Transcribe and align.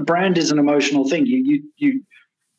brand 0.00 0.38
is 0.38 0.50
an 0.50 0.58
emotional 0.58 1.08
thing. 1.08 1.26
You 1.26 1.38
you 1.38 1.62
you 1.76 2.02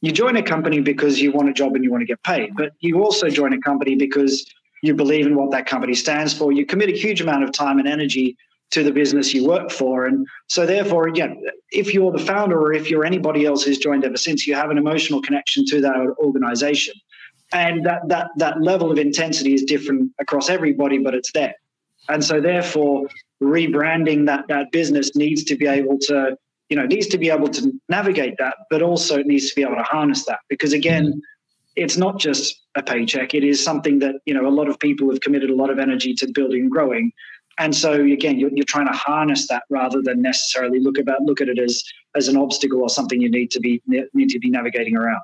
you 0.02 0.12
join 0.12 0.38
a 0.38 0.44
company 0.44 0.80
because 0.80 1.20
you 1.20 1.32
want 1.32 1.50
a 1.50 1.54
job 1.54 1.76
and 1.76 1.84
you 1.84 1.92
want 1.92 2.02
to 2.02 2.06
get 2.06 2.22
paid, 2.24 2.52
but 2.56 2.72
you 2.80 3.04
also 3.04 3.30
join 3.30 3.54
a 3.54 3.60
company 3.60 3.96
because 3.96 4.46
you 4.84 4.94
believe 4.94 5.26
in 5.26 5.36
what 5.36 5.52
that 5.52 5.66
company 5.66 5.96
stands 5.96 6.34
for. 6.34 6.52
You 6.52 6.66
commit 6.66 6.90
a 6.90 6.98
huge 6.98 7.22
amount 7.22 7.44
of 7.44 7.52
time 7.52 7.80
and 7.80 7.88
energy 7.88 8.38
to 8.72 8.84
the 8.84 8.92
business 8.92 9.34
you 9.34 9.48
work 9.48 9.72
for. 9.72 10.06
And 10.06 10.28
so, 10.50 10.66
therefore, 10.66 11.10
yeah, 11.10 11.34
if 11.72 11.94
you're 11.94 12.12
the 12.12 12.20
founder 12.20 12.60
or 12.60 12.74
if 12.74 12.90
you're 12.90 13.06
anybody 13.06 13.46
else 13.46 13.64
who's 13.64 13.78
joined 13.78 14.04
ever 14.06 14.18
since, 14.18 14.46
you 14.46 14.56
have 14.56 14.70
an 14.70 14.78
emotional 14.78 15.22
connection 15.22 15.66
to 15.68 15.82
that 15.82 15.96
organization. 16.20 16.94
And 17.54 17.86
that, 17.86 18.02
that, 18.10 18.28
that 18.38 18.62
level 18.62 18.92
of 18.92 18.98
intensity 18.98 19.54
is 19.54 19.64
different 19.64 20.12
across 20.20 20.50
everybody, 20.50 20.98
but 20.98 21.16
it's 21.16 21.32
there. 21.32 21.56
And 22.10 22.24
so, 22.24 22.42
therefore, 22.42 23.08
rebranding 23.42 24.26
that, 24.26 24.46
that 24.50 24.72
business 24.72 25.16
needs 25.16 25.44
to 25.46 25.56
be 25.56 25.66
able 25.66 25.98
to, 26.00 26.38
you 26.70 26.76
know, 26.76 26.84
it 26.84 26.90
needs 26.90 27.08
to 27.08 27.18
be 27.18 27.30
able 27.30 27.48
to 27.50 27.72
navigate 27.90 28.36
that, 28.40 28.56
but 28.70 28.82
also 28.82 29.18
it 29.18 29.26
needs 29.26 29.50
to 29.50 29.56
be 29.56 29.62
able 29.62 29.76
to 29.76 29.84
harness 29.84 30.26
that. 30.26 30.40
Because 30.50 30.74
again, 30.74 31.22
it's 31.76 31.98
not 31.98 32.20
just 32.20 32.62
a 32.76 32.84
paycheck. 32.84 33.34
It 33.34 33.44
is 33.44 33.64
something 33.64 34.00
that, 34.00 34.16
you 34.26 34.34
know, 34.34 34.48
a 34.48 34.50
lot 34.50 34.68
of 34.68 34.80
people 34.80 35.10
have 35.10 35.22
committed 35.22 35.50
a 35.50 35.56
lot 35.56 35.70
of 35.70 35.80
energy 35.80 36.14
to 36.16 36.28
building 36.34 36.62
and 36.62 36.72
growing 36.72 37.12
and 37.58 37.76
so 37.76 37.94
again 37.94 38.40
you're, 38.40 38.52
you're 38.54 38.66
trying 38.66 38.88
to 38.88 38.94
harness 38.94 39.48
that 39.48 39.64
rather 39.70 40.02
than 40.02 40.22
necessarily 40.22 40.80
look 40.80 40.98
about 40.98 41.22
look 41.22 41.42
at 41.42 41.50
it 41.50 41.60
as 41.60 41.84
as 42.16 42.28
an 42.28 42.38
obstacle 42.38 42.82
or 42.82 42.90
something 42.90 43.22
you 43.22 43.30
need 43.30 43.52
to 43.52 43.60
be 43.60 43.82
need 44.14 44.30
to 44.30 44.40
be 44.40 44.50
navigating 44.50 44.96
around 44.96 45.24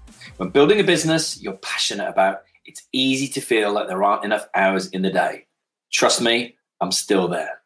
When 0.41 0.49
building 0.49 0.79
a 0.79 0.83
business 0.83 1.39
you're 1.39 1.53
passionate 1.57 2.09
about, 2.09 2.39
it's 2.65 2.87
easy 2.91 3.27
to 3.27 3.41
feel 3.41 3.71
like 3.71 3.87
there 3.87 4.03
aren't 4.03 4.25
enough 4.25 4.47
hours 4.55 4.87
in 4.87 5.03
the 5.03 5.11
day. 5.11 5.45
Trust 5.93 6.19
me, 6.19 6.55
I'm 6.81 6.91
still 6.91 7.27
there. 7.27 7.61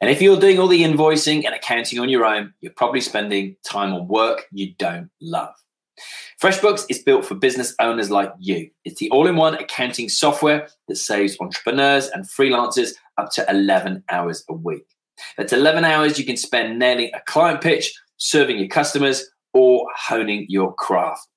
And 0.00 0.10
if 0.10 0.20
you're 0.20 0.40
doing 0.40 0.58
all 0.58 0.66
the 0.66 0.82
invoicing 0.82 1.44
and 1.46 1.54
accounting 1.54 2.00
on 2.00 2.08
your 2.08 2.24
own, 2.24 2.52
you're 2.60 2.72
probably 2.72 3.00
spending 3.00 3.54
time 3.64 3.94
on 3.94 4.08
work 4.08 4.48
you 4.50 4.74
don't 4.76 5.08
love. 5.20 5.54
FreshBooks 6.42 6.86
is 6.88 6.98
built 6.98 7.24
for 7.24 7.36
business 7.36 7.76
owners 7.80 8.10
like 8.10 8.32
you. 8.40 8.70
It's 8.84 8.98
the 8.98 9.08
all 9.10 9.28
in 9.28 9.36
one 9.36 9.54
accounting 9.54 10.08
software 10.08 10.66
that 10.88 10.96
saves 10.96 11.36
entrepreneurs 11.38 12.08
and 12.08 12.24
freelancers 12.24 12.94
up 13.18 13.30
to 13.34 13.48
11 13.48 14.02
hours 14.10 14.42
a 14.48 14.52
week. 14.52 14.88
That's 15.38 15.52
11 15.52 15.84
hours 15.84 16.18
you 16.18 16.26
can 16.26 16.36
spend 16.36 16.80
nailing 16.80 17.12
a 17.14 17.20
client 17.20 17.60
pitch, 17.60 17.94
serving 18.16 18.58
your 18.58 18.66
customers, 18.66 19.30
or 19.54 19.86
honing 19.94 20.46
your 20.48 20.74
craft. 20.74 21.28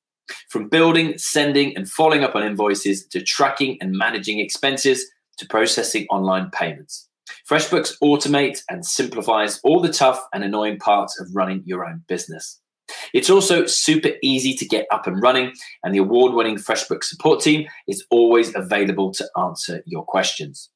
From 0.50 0.70
building, 0.70 1.18
sending, 1.18 1.76
and 1.76 1.90
following 1.90 2.24
up 2.24 2.36
on 2.36 2.44
invoices 2.44 3.06
to 3.08 3.22
tracking 3.22 3.78
and 3.82 3.92
managing 3.92 4.40
expenses 4.40 5.06
to 5.38 5.48
processing 5.48 6.06
online 6.10 6.50
payments. 6.52 7.08
FreshBooks 7.50 7.94
automates 8.04 8.60
and 8.70 8.86
simplifies 8.86 9.60
all 9.64 9.82
the 9.82 9.92
tough 9.92 10.24
and 10.34 10.44
annoying 10.44 10.78
parts 10.78 11.20
of 11.20 11.28
running 11.34 11.64
your 11.66 11.86
own 11.86 12.04
business. 12.08 12.60
It's 13.14 13.30
also 13.30 13.66
super 13.66 14.12
easy 14.24 14.54
to 14.56 14.66
get 14.66 14.88
up 14.92 15.08
and 15.08 15.22
running, 15.22 15.54
and 15.84 15.94
the 15.94 16.00
award 16.00 16.34
winning 16.34 16.58
FreshBooks 16.58 17.06
support 17.06 17.42
team 17.42 17.68
is 17.88 18.06
always 18.10 18.56
available 18.56 19.12
to 19.14 19.28
answer 19.38 19.84
your 19.86 20.04
questions. 20.04 20.70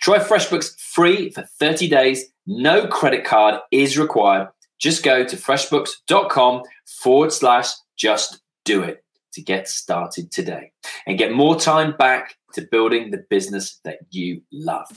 Try 0.00 0.18
FreshBooks 0.18 0.78
free 0.78 1.30
for 1.30 1.42
30 1.58 1.88
days. 1.88 2.24
No 2.46 2.86
credit 2.86 3.24
card 3.24 3.60
is 3.70 3.98
required. 3.98 4.48
Just 4.78 5.02
go 5.02 5.24
to 5.24 5.36
freshbooks.com 5.36 6.62
forward 7.02 7.32
slash 7.32 7.68
just 7.96 8.40
do 8.64 8.82
it 8.82 9.04
to 9.34 9.42
get 9.42 9.68
started 9.68 10.30
today 10.30 10.72
and 11.06 11.18
get 11.18 11.32
more 11.32 11.58
time 11.58 11.94
back 11.96 12.36
to 12.54 12.62
building 12.62 13.10
the 13.10 13.24
business 13.28 13.80
that 13.84 13.98
you 14.10 14.42
love. 14.52 14.88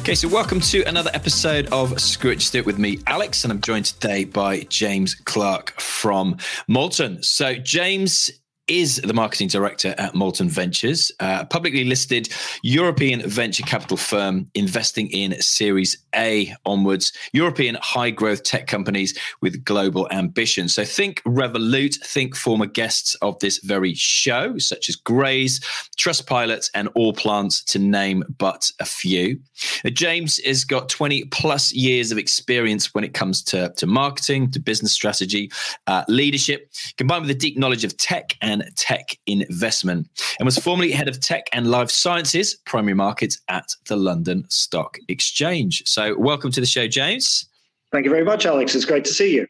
Okay, 0.00 0.14
so 0.14 0.28
welcome 0.28 0.60
to 0.60 0.82
another 0.84 1.10
episode 1.12 1.66
of 1.72 2.00
Screw 2.00 2.30
It 2.30 2.64
with 2.64 2.78
me, 2.78 3.00
Alex, 3.06 3.44
and 3.44 3.52
I'm 3.52 3.60
joined 3.60 3.84
today 3.84 4.24
by 4.24 4.60
James 4.60 5.14
Clark 5.14 5.78
from 5.78 6.38
Molten. 6.66 7.22
So, 7.22 7.54
James 7.56 8.30
is 8.70 9.00
the 9.04 9.12
marketing 9.12 9.48
director 9.48 9.96
at 9.98 10.14
Molten 10.14 10.48
Ventures, 10.48 11.10
a 11.18 11.44
publicly 11.44 11.82
listed 11.82 12.28
European 12.62 13.28
venture 13.28 13.64
capital 13.64 13.96
firm 13.96 14.48
investing 14.54 15.10
in 15.10 15.38
Series 15.42 15.98
A 16.14 16.54
onwards, 16.64 17.12
European 17.32 17.76
high 17.82 18.10
growth 18.10 18.44
tech 18.44 18.68
companies 18.68 19.18
with 19.40 19.64
global 19.64 20.06
ambition. 20.12 20.68
So 20.68 20.84
think 20.84 21.20
Revolut, 21.24 21.96
think 22.06 22.36
former 22.36 22.66
guests 22.66 23.16
of 23.16 23.36
this 23.40 23.58
very 23.58 23.92
show, 23.94 24.56
such 24.58 24.88
as 24.88 24.94
Graze, 24.94 25.58
Trustpilot, 25.98 26.70
and 26.72 26.88
All 26.94 27.12
Plants, 27.12 27.64
to 27.64 27.80
name 27.80 28.22
but 28.38 28.70
a 28.78 28.84
few. 28.84 29.40
James 29.86 30.38
has 30.44 30.62
got 30.62 30.88
20 30.88 31.24
plus 31.26 31.72
years 31.72 32.12
of 32.12 32.18
experience 32.18 32.94
when 32.94 33.02
it 33.02 33.14
comes 33.14 33.42
to, 33.42 33.72
to 33.76 33.86
marketing, 33.86 34.52
to 34.52 34.60
business 34.60 34.92
strategy, 34.92 35.50
uh, 35.88 36.04
leadership, 36.06 36.70
combined 36.96 37.22
with 37.22 37.30
a 37.32 37.38
deep 37.38 37.58
knowledge 37.58 37.82
of 37.82 37.96
tech 37.96 38.36
and 38.40 38.59
tech 38.76 39.16
investment 39.26 40.08
and 40.38 40.46
was 40.46 40.58
formerly 40.58 40.92
head 40.92 41.08
of 41.08 41.20
tech 41.20 41.48
and 41.52 41.70
life 41.70 41.90
sciences 41.90 42.56
primary 42.66 42.94
markets 42.94 43.40
at 43.48 43.74
the 43.88 43.96
London 43.96 44.44
Stock 44.48 44.98
Exchange. 45.08 45.82
So, 45.86 46.16
welcome 46.18 46.50
to 46.52 46.60
the 46.60 46.66
show, 46.66 46.86
James. 46.88 47.48
Thank 47.92 48.04
you 48.04 48.10
very 48.10 48.24
much, 48.24 48.46
Alex. 48.46 48.74
It's 48.74 48.84
great 48.84 49.04
to 49.04 49.12
see 49.12 49.34
you. 49.34 49.46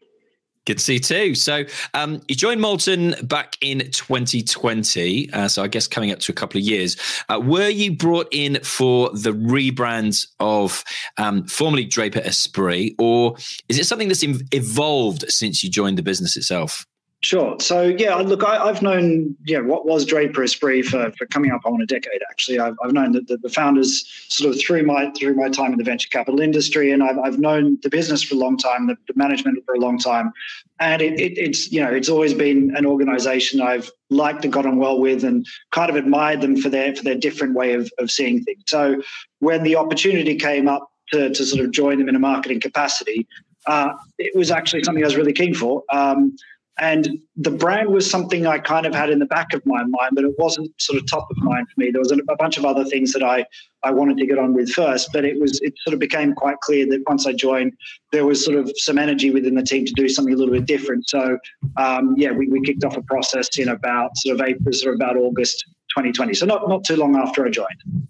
Good 0.67 0.79
to 0.79 0.85
see 0.85 0.95
you 0.95 1.01
too. 1.01 1.35
So 1.35 1.65
um, 1.95 2.21
you 2.29 2.35
joined 2.35 2.61
Molten 2.61 3.15
back 3.23 3.57
in 3.63 3.79
2020. 3.79 5.33
Uh, 5.33 5.49
so 5.49 5.63
I 5.63 5.69
guess 5.69 5.87
coming 5.87 6.13
up 6.13 6.19
to 6.21 6.33
a 6.33 6.35
couple 6.35 6.59
of 6.59 6.65
years. 6.65 6.97
Uh, 7.31 7.41
were 7.43 7.71
you 7.71 7.97
brought 7.97 8.29
in 8.31 8.59
for 8.63 9.09
the 9.11 9.33
rebrand 9.33 10.27
of 10.39 10.85
um, 11.17 11.47
formerly 11.47 11.87
Draper 11.87 12.21
Esprit, 12.21 12.95
or 12.99 13.37
is 13.69 13.79
it 13.79 13.87
something 13.87 14.09
that's 14.09 14.23
evolved 14.23 15.25
since 15.29 15.65
you 15.65 15.71
joined 15.71 15.97
the 15.97 16.03
business 16.03 16.37
itself? 16.37 16.87
Sure. 17.23 17.61
So 17.61 17.83
yeah, 17.83 18.15
look, 18.15 18.43
I, 18.43 18.67
have 18.67 18.81
known 18.81 19.37
yeah 19.45 19.61
what 19.61 19.85
was 19.85 20.07
Draper 20.07 20.43
Esprit 20.43 20.83
for, 20.83 21.13
for 21.19 21.27
coming 21.27 21.51
up 21.51 21.61
on 21.67 21.79
a 21.83 21.85
decade. 21.85 22.23
Actually, 22.31 22.59
I've, 22.59 22.77
I've 22.83 22.95
known 22.95 23.13
the, 23.13 23.21
the, 23.21 23.37
the, 23.37 23.51
founders 23.51 24.07
sort 24.29 24.55
of 24.55 24.59
through 24.59 24.85
my 24.85 25.11
through 25.11 25.35
my 25.35 25.51
time 25.51 25.73
in 25.73 25.79
the 25.79 25.85
venture 25.85 26.09
capital 26.09 26.41
industry, 26.41 26.93
and 26.93 27.03
I've, 27.03 27.19
I've 27.19 27.39
known 27.39 27.77
the 27.83 27.91
business 27.91 28.23
for 28.23 28.37
a 28.37 28.39
long 28.39 28.57
time, 28.57 28.87
the, 28.87 28.97
the 29.07 29.13
management 29.17 29.63
for 29.67 29.75
a 29.75 29.79
long 29.79 29.99
time, 29.99 30.33
and 30.79 31.03
it, 31.03 31.21
it, 31.21 31.37
it's 31.37 31.71
you 31.71 31.83
know 31.83 31.91
it's 31.91 32.09
always 32.09 32.33
been 32.33 32.75
an 32.75 32.87
organisation 32.87 33.61
I've 33.61 33.91
liked 34.09 34.45
and 34.45 34.53
gotten 34.53 34.79
well 34.79 34.99
with, 34.99 35.23
and 35.23 35.47
kind 35.73 35.91
of 35.91 35.97
admired 35.97 36.41
them 36.41 36.57
for 36.57 36.71
their 36.71 36.97
for 36.97 37.03
their 37.03 37.17
different 37.17 37.55
way 37.55 37.75
of, 37.75 37.91
of 37.99 38.11
seeing 38.11 38.43
things. 38.45 38.63
So 38.67 39.03
when 39.41 39.63
the 39.63 39.77
opportunity 39.77 40.37
came 40.37 40.69
up 40.69 40.91
to, 41.13 41.29
to 41.29 41.45
sort 41.45 41.63
of 41.63 41.71
join 41.71 41.99
them 41.99 42.09
in 42.09 42.17
a 42.17 42.19
marketing 42.19 42.61
capacity, 42.61 43.29
uh, 43.67 43.93
it 44.19 44.35
was 44.35 44.51
actually 44.51 44.85
something 44.85 45.05
I 45.05 45.07
was 45.07 45.17
really 45.17 45.35
keen 45.35 45.53
for. 45.53 45.83
Um, 45.93 46.35
And 46.81 47.19
the 47.37 47.51
brand 47.51 47.91
was 47.91 48.11
something 48.11 48.47
I 48.47 48.59
kind 48.59 48.87
of 48.87 48.95
had 48.95 49.11
in 49.11 49.19
the 49.19 49.27
back 49.27 49.53
of 49.53 49.65
my 49.67 49.83
mind, 49.83 50.13
but 50.15 50.25
it 50.25 50.33
wasn't 50.39 50.73
sort 50.81 50.99
of 50.99 51.09
top 51.09 51.29
of 51.31 51.37
mind 51.39 51.67
for 51.69 51.79
me. 51.79 51.91
There 51.91 52.01
was 52.01 52.11
a, 52.11 52.19
bunch 52.39 52.57
of 52.57 52.65
other 52.65 52.87
things 52.87 53.13
that 53.13 53.23
I, 53.23 53.45
I 53.85 53.91
wanted 53.91 54.17
to 54.17 54.27
get 54.27 54.39
on 54.39 54.55
with 54.55 54.71
first, 54.71 55.11
but 55.13 55.27
it 55.27 55.39
was 55.39 55.61
it 55.61 55.75
sort 55.85 55.93
of 55.93 56.01
became 56.01 56.35
quite 56.35 56.59
clear 56.61 56.87
that 56.87 57.03
once 57.07 57.27
I 57.27 57.35
joined, 57.35 57.75
there 58.13 58.25
was 58.25 58.43
sort 58.43 58.57
of 58.57 58.73
some 58.77 58.97
energy 58.97 59.31
within 59.31 59.57
the 59.57 59.63
team 59.63 59.85
to 59.85 59.93
do 59.93 60.09
something 60.09 60.33
a 60.33 60.37
little 60.39 60.55
bit 60.55 60.65
different. 60.65 61.07
So 61.11 61.39
um, 61.77 62.15
yeah, 62.17 62.33
we, 62.33 62.49
we 62.49 62.63
kicked 62.63 62.83
off 62.83 62.97
a 62.97 63.03
process 63.03 63.59
in 63.59 63.69
about 63.69 64.17
sort 64.17 64.41
of 64.41 64.47
April, 64.47 64.73
sort 64.73 64.95
of 64.95 64.99
about 64.99 65.19
August 65.19 65.67
2020. 65.91 66.33
So 66.33 66.47
not 66.47 66.67
not 66.67 66.83
too 66.85 66.97
long 66.97 67.15
after 67.17 67.47
I 67.47 67.51
joined. 67.51 68.09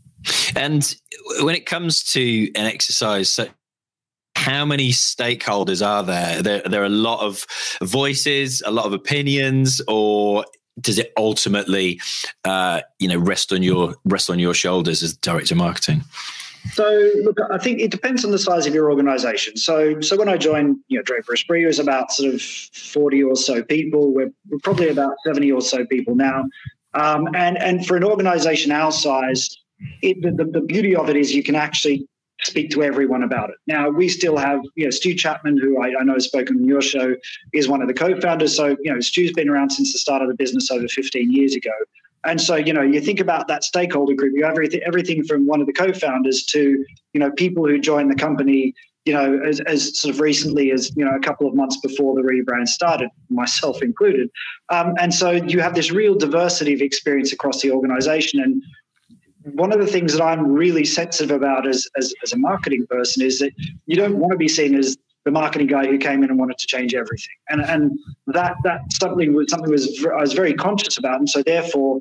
And 0.54 0.94
when 1.40 1.56
it 1.56 1.66
comes 1.66 2.04
to 2.12 2.50
an 2.54 2.66
exercise 2.66 3.32
such 3.32 3.50
how 4.40 4.64
many 4.64 4.90
stakeholders 4.90 5.86
are 5.86 6.02
there? 6.02 6.42
There, 6.42 6.62
there 6.62 6.82
are 6.82 6.86
a 6.86 6.88
lot 6.88 7.20
of 7.20 7.46
voices, 7.82 8.62
a 8.64 8.70
lot 8.70 8.86
of 8.86 8.94
opinions, 8.94 9.82
or 9.86 10.46
does 10.80 10.98
it 10.98 11.12
ultimately, 11.18 12.00
uh, 12.44 12.80
you 12.98 13.06
know, 13.06 13.18
rest 13.18 13.52
on 13.52 13.62
your 13.62 13.94
rest 14.04 14.30
on 14.30 14.38
your 14.38 14.54
shoulders 14.54 15.02
as 15.02 15.14
director 15.14 15.54
of 15.54 15.58
marketing? 15.58 16.02
So, 16.72 17.10
look, 17.22 17.36
I 17.50 17.58
think 17.58 17.80
it 17.80 17.90
depends 17.90 18.24
on 18.24 18.30
the 18.30 18.38
size 18.38 18.66
of 18.66 18.74
your 18.74 18.90
organization. 18.90 19.56
So, 19.56 20.00
so 20.00 20.16
when 20.16 20.28
I 20.28 20.36
joined, 20.36 20.76
you 20.88 20.98
know, 20.98 21.02
Draper 21.02 21.34
Esprit, 21.34 21.62
it 21.62 21.66
was 21.66 21.78
about 21.78 22.12
sort 22.12 22.34
of 22.34 22.40
40 22.40 23.22
or 23.22 23.36
so 23.36 23.62
people. 23.62 24.12
We're, 24.12 24.30
we're 24.48 24.58
probably 24.62 24.88
about 24.88 25.14
70 25.26 25.52
or 25.52 25.62
so 25.62 25.86
people 25.86 26.14
now. 26.14 26.44
Um, 26.92 27.28
and, 27.34 27.56
and 27.62 27.86
for 27.86 27.96
an 27.96 28.04
organization 28.04 28.72
our 28.72 28.92
size, 28.92 29.56
it, 30.02 30.20
the, 30.20 30.44
the 30.44 30.60
beauty 30.60 30.94
of 30.94 31.08
it 31.08 31.16
is 31.16 31.34
you 31.34 31.42
can 31.42 31.54
actually 31.54 32.06
speak 32.42 32.70
to 32.70 32.82
everyone 32.82 33.22
about 33.22 33.50
it. 33.50 33.56
Now 33.66 33.88
we 33.88 34.08
still 34.08 34.36
have, 34.36 34.60
you 34.74 34.84
know, 34.84 34.90
Stu 34.90 35.14
Chapman, 35.14 35.58
who 35.58 35.82
I, 35.82 35.88
I, 35.98 36.04
know 36.04 36.14
has 36.14 36.24
spoken 36.24 36.56
on 36.56 36.64
your 36.64 36.82
show, 36.82 37.14
is 37.52 37.68
one 37.68 37.82
of 37.82 37.88
the 37.88 37.94
co-founders. 37.94 38.56
So, 38.56 38.76
you 38.82 38.92
know, 38.92 39.00
Stu's 39.00 39.32
been 39.32 39.48
around 39.48 39.70
since 39.70 39.92
the 39.92 39.98
start 39.98 40.22
of 40.22 40.28
the 40.28 40.34
business 40.34 40.70
over 40.70 40.88
15 40.88 41.32
years 41.32 41.54
ago. 41.54 41.72
And 42.24 42.40
so, 42.40 42.56
you 42.56 42.72
know, 42.72 42.82
you 42.82 43.00
think 43.00 43.20
about 43.20 43.48
that 43.48 43.64
stakeholder 43.64 44.14
group, 44.14 44.34
you 44.36 44.44
have 44.44 44.52
everything, 44.52 44.80
everything 44.86 45.24
from 45.24 45.46
one 45.46 45.60
of 45.60 45.66
the 45.66 45.72
co-founders 45.72 46.44
to, 46.46 46.84
you 47.14 47.20
know, 47.20 47.30
people 47.30 47.66
who 47.66 47.78
joined 47.78 48.10
the 48.10 48.14
company, 48.14 48.74
you 49.06 49.14
know, 49.14 49.40
as, 49.40 49.60
as 49.60 49.98
sort 49.98 50.14
of 50.14 50.20
recently 50.20 50.70
as, 50.70 50.94
you 50.96 51.04
know, 51.04 51.16
a 51.16 51.20
couple 51.20 51.48
of 51.48 51.54
months 51.54 51.78
before 51.80 52.14
the 52.14 52.20
rebrand 52.20 52.68
started, 52.68 53.08
myself 53.30 53.82
included. 53.82 54.28
Um, 54.68 54.94
and 54.98 55.14
so 55.14 55.30
you 55.30 55.60
have 55.60 55.74
this 55.74 55.90
real 55.90 56.14
diversity 56.14 56.74
of 56.74 56.82
experience 56.82 57.32
across 57.32 57.62
the 57.62 57.72
organization. 57.72 58.40
And 58.40 58.62
one 59.44 59.72
of 59.72 59.78
the 59.78 59.86
things 59.86 60.12
that 60.12 60.22
I'm 60.22 60.46
really 60.46 60.84
sensitive 60.84 61.34
about 61.34 61.66
as, 61.66 61.88
as, 61.96 62.12
as 62.22 62.32
a 62.32 62.38
marketing 62.38 62.86
person 62.88 63.24
is 63.24 63.38
that 63.38 63.52
you 63.86 63.96
don't 63.96 64.18
want 64.18 64.32
to 64.32 64.38
be 64.38 64.48
seen 64.48 64.74
as 64.74 64.96
the 65.24 65.30
marketing 65.30 65.66
guy 65.66 65.86
who 65.86 65.98
came 65.98 66.22
in 66.22 66.30
and 66.30 66.38
wanted 66.38 66.58
to 66.58 66.66
change 66.66 66.94
everything. 66.94 67.34
And 67.48 67.60
and 67.62 67.98
that 68.28 68.56
that 68.64 68.80
something 68.92 69.34
was 69.34 69.50
something 69.50 69.70
was 69.70 70.04
I 70.04 70.20
was 70.20 70.32
very 70.32 70.54
conscious 70.54 70.96
about. 70.98 71.18
And 71.18 71.28
so 71.28 71.42
therefore 71.42 72.00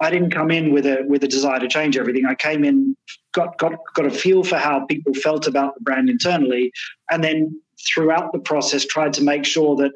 I 0.00 0.10
didn't 0.10 0.30
come 0.30 0.50
in 0.50 0.72
with 0.72 0.86
a 0.86 1.04
with 1.06 1.24
a 1.24 1.28
desire 1.28 1.58
to 1.58 1.68
change 1.68 1.96
everything. 1.96 2.26
I 2.26 2.34
came 2.34 2.64
in, 2.64 2.96
got 3.32 3.58
got 3.58 3.74
got 3.94 4.06
a 4.06 4.10
feel 4.10 4.44
for 4.44 4.56
how 4.56 4.86
people 4.86 5.14
felt 5.14 5.46
about 5.46 5.74
the 5.74 5.80
brand 5.80 6.08
internally, 6.08 6.72
and 7.10 7.22
then 7.24 7.60
throughout 7.88 8.32
the 8.32 8.38
process 8.38 8.84
tried 8.84 9.12
to 9.14 9.22
make 9.22 9.44
sure 9.44 9.74
that 9.76 9.92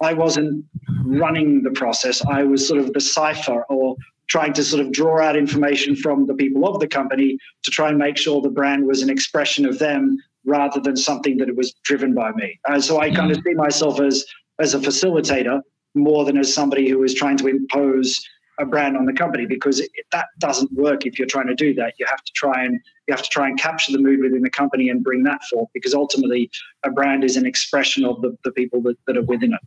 I 0.00 0.12
wasn't 0.12 0.64
running 1.04 1.62
the 1.62 1.70
process. 1.70 2.24
I 2.24 2.42
was 2.44 2.66
sort 2.66 2.80
of 2.80 2.92
the 2.92 3.00
cipher 3.00 3.64
or 3.68 3.96
trying 4.32 4.54
to 4.54 4.64
sort 4.64 4.80
of 4.80 4.90
draw 4.90 5.20
out 5.20 5.36
information 5.36 5.94
from 5.94 6.24
the 6.24 6.32
people 6.32 6.66
of 6.66 6.80
the 6.80 6.88
company 6.88 7.36
to 7.62 7.70
try 7.70 7.90
and 7.90 7.98
make 7.98 8.16
sure 8.16 8.40
the 8.40 8.48
brand 8.48 8.86
was 8.86 9.02
an 9.02 9.10
expression 9.10 9.66
of 9.66 9.78
them 9.78 10.16
rather 10.46 10.80
than 10.80 10.96
something 10.96 11.36
that 11.36 11.50
it 11.50 11.54
was 11.54 11.74
driven 11.84 12.14
by 12.14 12.32
me. 12.32 12.58
And 12.66 12.82
so 12.82 12.98
I 12.98 13.14
kind 13.14 13.30
of 13.30 13.36
mm. 13.36 13.44
see 13.44 13.52
myself 13.52 14.00
as 14.00 14.24
as 14.58 14.72
a 14.72 14.78
facilitator 14.78 15.60
more 15.94 16.24
than 16.24 16.38
as 16.38 16.52
somebody 16.52 16.88
who 16.88 17.02
is 17.02 17.12
trying 17.12 17.36
to 17.36 17.46
impose 17.46 18.18
a 18.58 18.64
brand 18.64 18.96
on 18.96 19.04
the 19.04 19.12
company 19.12 19.44
because 19.44 19.80
it, 19.80 19.90
that 20.12 20.28
doesn't 20.38 20.72
work 20.72 21.04
if 21.04 21.18
you're 21.18 21.28
trying 21.28 21.48
to 21.48 21.54
do 21.54 21.74
that. 21.74 21.92
You 21.98 22.06
have 22.06 22.24
to 22.24 22.32
try 22.34 22.64
and 22.64 22.80
you 23.06 23.14
have 23.14 23.22
to 23.22 23.28
try 23.28 23.48
and 23.48 23.60
capture 23.60 23.92
the 23.92 23.98
mood 23.98 24.20
within 24.22 24.40
the 24.40 24.54
company 24.62 24.88
and 24.88 25.04
bring 25.04 25.24
that 25.24 25.44
forth 25.44 25.68
because 25.74 25.92
ultimately 25.92 26.50
a 26.84 26.90
brand 26.90 27.22
is 27.22 27.36
an 27.36 27.44
expression 27.44 28.06
of 28.06 28.22
the, 28.22 28.34
the 28.44 28.52
people 28.52 28.80
that, 28.84 28.96
that 29.06 29.18
are 29.18 29.28
within 29.34 29.52
it. 29.52 29.60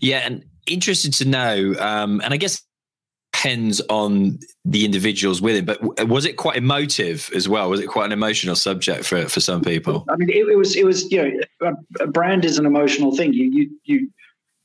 Yeah, 0.00 0.20
and 0.24 0.46
interested 0.66 1.12
to 1.14 1.26
know, 1.26 1.74
um, 1.78 2.22
and 2.24 2.32
I 2.32 2.38
guess 2.38 2.62
depends 3.40 3.80
on 3.88 4.38
the 4.64 4.84
individuals 4.84 5.40
with 5.40 5.56
it. 5.56 5.66
But 5.66 6.08
was 6.08 6.24
it 6.24 6.36
quite 6.36 6.56
emotive 6.56 7.30
as 7.34 7.48
well? 7.48 7.70
Was 7.70 7.80
it 7.80 7.86
quite 7.86 8.06
an 8.06 8.12
emotional 8.12 8.54
subject 8.54 9.04
for 9.04 9.28
for 9.28 9.40
some 9.40 9.62
people? 9.62 10.04
I 10.08 10.16
mean, 10.16 10.28
it, 10.28 10.48
it 10.48 10.56
was. 10.56 10.76
It 10.76 10.84
was. 10.84 11.10
You 11.10 11.40
know, 11.60 11.74
a, 12.00 12.06
brand 12.06 12.44
is 12.44 12.58
an 12.58 12.66
emotional 12.66 13.16
thing. 13.16 13.32
You 13.32 13.50
you 13.50 13.70
you 13.84 14.10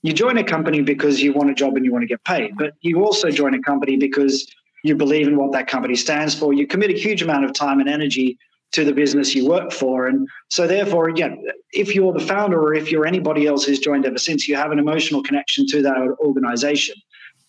you 0.04 0.14
join 0.14 0.38
a 0.38 0.44
company 0.44 0.82
because 0.82 1.22
you 1.22 1.34
want 1.34 1.50
a 1.50 1.54
job 1.54 1.76
and 1.76 1.86
you 1.86 1.92
want 1.92 2.04
to 2.04 2.08
get 2.08 2.24
paid, 2.26 2.58
but 2.58 2.74
you 2.82 3.04
also 3.04 3.30
join 3.30 3.54
a 3.54 3.62
company 3.62 3.98
because 3.98 4.46
you 4.84 4.96
believe 4.96 5.28
in 5.28 5.38
what 5.38 5.52
that 5.54 5.68
company 5.68 5.96
stands 5.96 6.36
for. 6.36 6.54
You 6.54 6.68
commit 6.68 6.92
a 6.92 7.00
huge 7.00 7.22
amount 7.22 7.46
of 7.46 7.54
time 7.54 7.80
and 7.80 7.90
energy 7.90 8.38
to 8.74 8.84
the 8.84 8.94
business 8.94 9.34
you 9.34 9.48
work 9.48 9.72
for. 9.72 10.08
And 10.08 10.28
so, 10.50 10.68
therefore, 10.68 11.08
again, 11.08 11.44
if 11.72 11.96
you're 11.96 12.12
the 12.12 12.20
founder 12.20 12.60
or 12.62 12.74
if 12.74 12.92
you're 12.92 13.06
anybody 13.06 13.48
else 13.48 13.64
who's 13.64 13.80
joined 13.80 14.06
ever 14.06 14.18
since, 14.18 14.48
you 14.48 14.56
have 14.58 14.72
an 14.72 14.80
emotional 14.80 15.24
connection 15.24 15.66
to 15.68 15.82
that 15.82 15.98
organization 16.20 16.96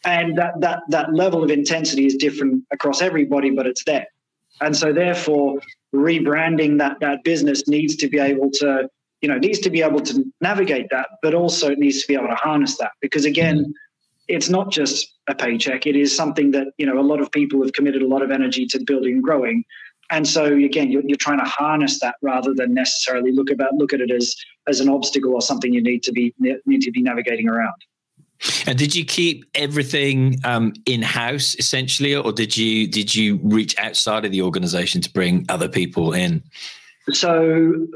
and 0.06 0.38
that 0.38 0.58
that 0.61 0.82
that 0.88 1.12
level 1.12 1.44
of 1.44 1.50
intensity 1.50 2.06
is 2.06 2.14
different 2.14 2.64
across 2.73 3.03
everybody, 3.03 3.50
but 3.50 3.67
it's 3.67 3.85
there. 3.85 4.06
And 4.62 4.75
so, 4.75 4.93
therefore, 4.93 5.61
rebranding 5.94 6.79
that 6.79 6.99
that 7.00 7.25
business 7.25 7.69
needs 7.69 7.97
to 7.97 8.08
be 8.08 8.19
able 8.19 8.50
to 8.53 8.88
you 9.20 9.29
know 9.29 9.37
needs 9.38 9.58
to 9.61 9.70
be 9.70 9.82
able 9.82 10.00
to 10.00 10.25
navigate 10.41 10.87
that, 10.91 11.08
but 11.23 11.35
also 11.35 11.70
it 11.70 11.79
needs 11.79 12.00
to 12.00 12.08
be 12.08 12.14
able 12.14 12.29
to 12.29 12.37
harness 12.37 12.79
that 12.79 12.93
because 13.00 13.26
again. 13.26 13.75
It's 14.29 14.49
not 14.49 14.73
just 14.73 15.14
a 15.29 15.37
paycheck. 15.37 15.87
It 15.87 15.94
is 15.94 16.17
something 16.17 16.50
that 16.50 16.67
you 16.79 16.87
know 16.87 16.99
a 16.99 17.06
lot 17.12 17.20
of 17.20 17.31
people 17.31 17.62
have 17.62 17.73
committed 17.75 18.03
a 18.03 18.08
lot 18.08 18.23
of 18.23 18.32
energy 18.32 18.67
to 18.67 18.81
building 18.85 19.12
and 19.12 19.23
growing, 19.23 19.64
and 20.11 20.26
so 20.26 20.47
again, 20.47 20.91
you're, 20.91 21.03
you're 21.05 21.17
trying 21.17 21.38
to 21.38 21.44
harness 21.44 22.00
that 22.00 22.17
rather 22.23 22.53
than 22.53 22.75
necessarily 22.75 23.31
look 23.31 23.50
about 23.50 23.75
look 23.75 23.93
at 23.93 24.00
it 24.00 24.11
as 24.11 24.35
as 24.67 24.81
an 24.81 24.88
obstacle 24.88 25.35
or 25.35 25.41
something 25.41 25.73
you 25.73 25.81
need 25.81 26.03
to 26.03 26.11
be 26.11 26.35
need 26.41 26.81
to 26.81 26.91
be 26.91 27.03
navigating 27.03 27.49
around. 27.49 27.75
And 28.67 28.79
did 28.79 28.94
you 28.94 29.05
keep 29.05 29.44
everything 29.55 30.41
um, 30.44 30.75
in 30.85 31.03
house 31.03 31.55
essentially, 31.56 32.15
or 32.15 32.33
did 32.33 32.56
you 32.56 32.87
did 32.87 33.15
you 33.15 33.41
reach 33.43 33.77
outside 33.79 34.25
of 34.25 34.33
the 34.33 34.43
organization 34.43 35.00
to 35.03 35.12
bring 35.12 35.47
other 35.49 35.69
people 35.69 36.12
in? 36.12 36.43
So 37.12 37.87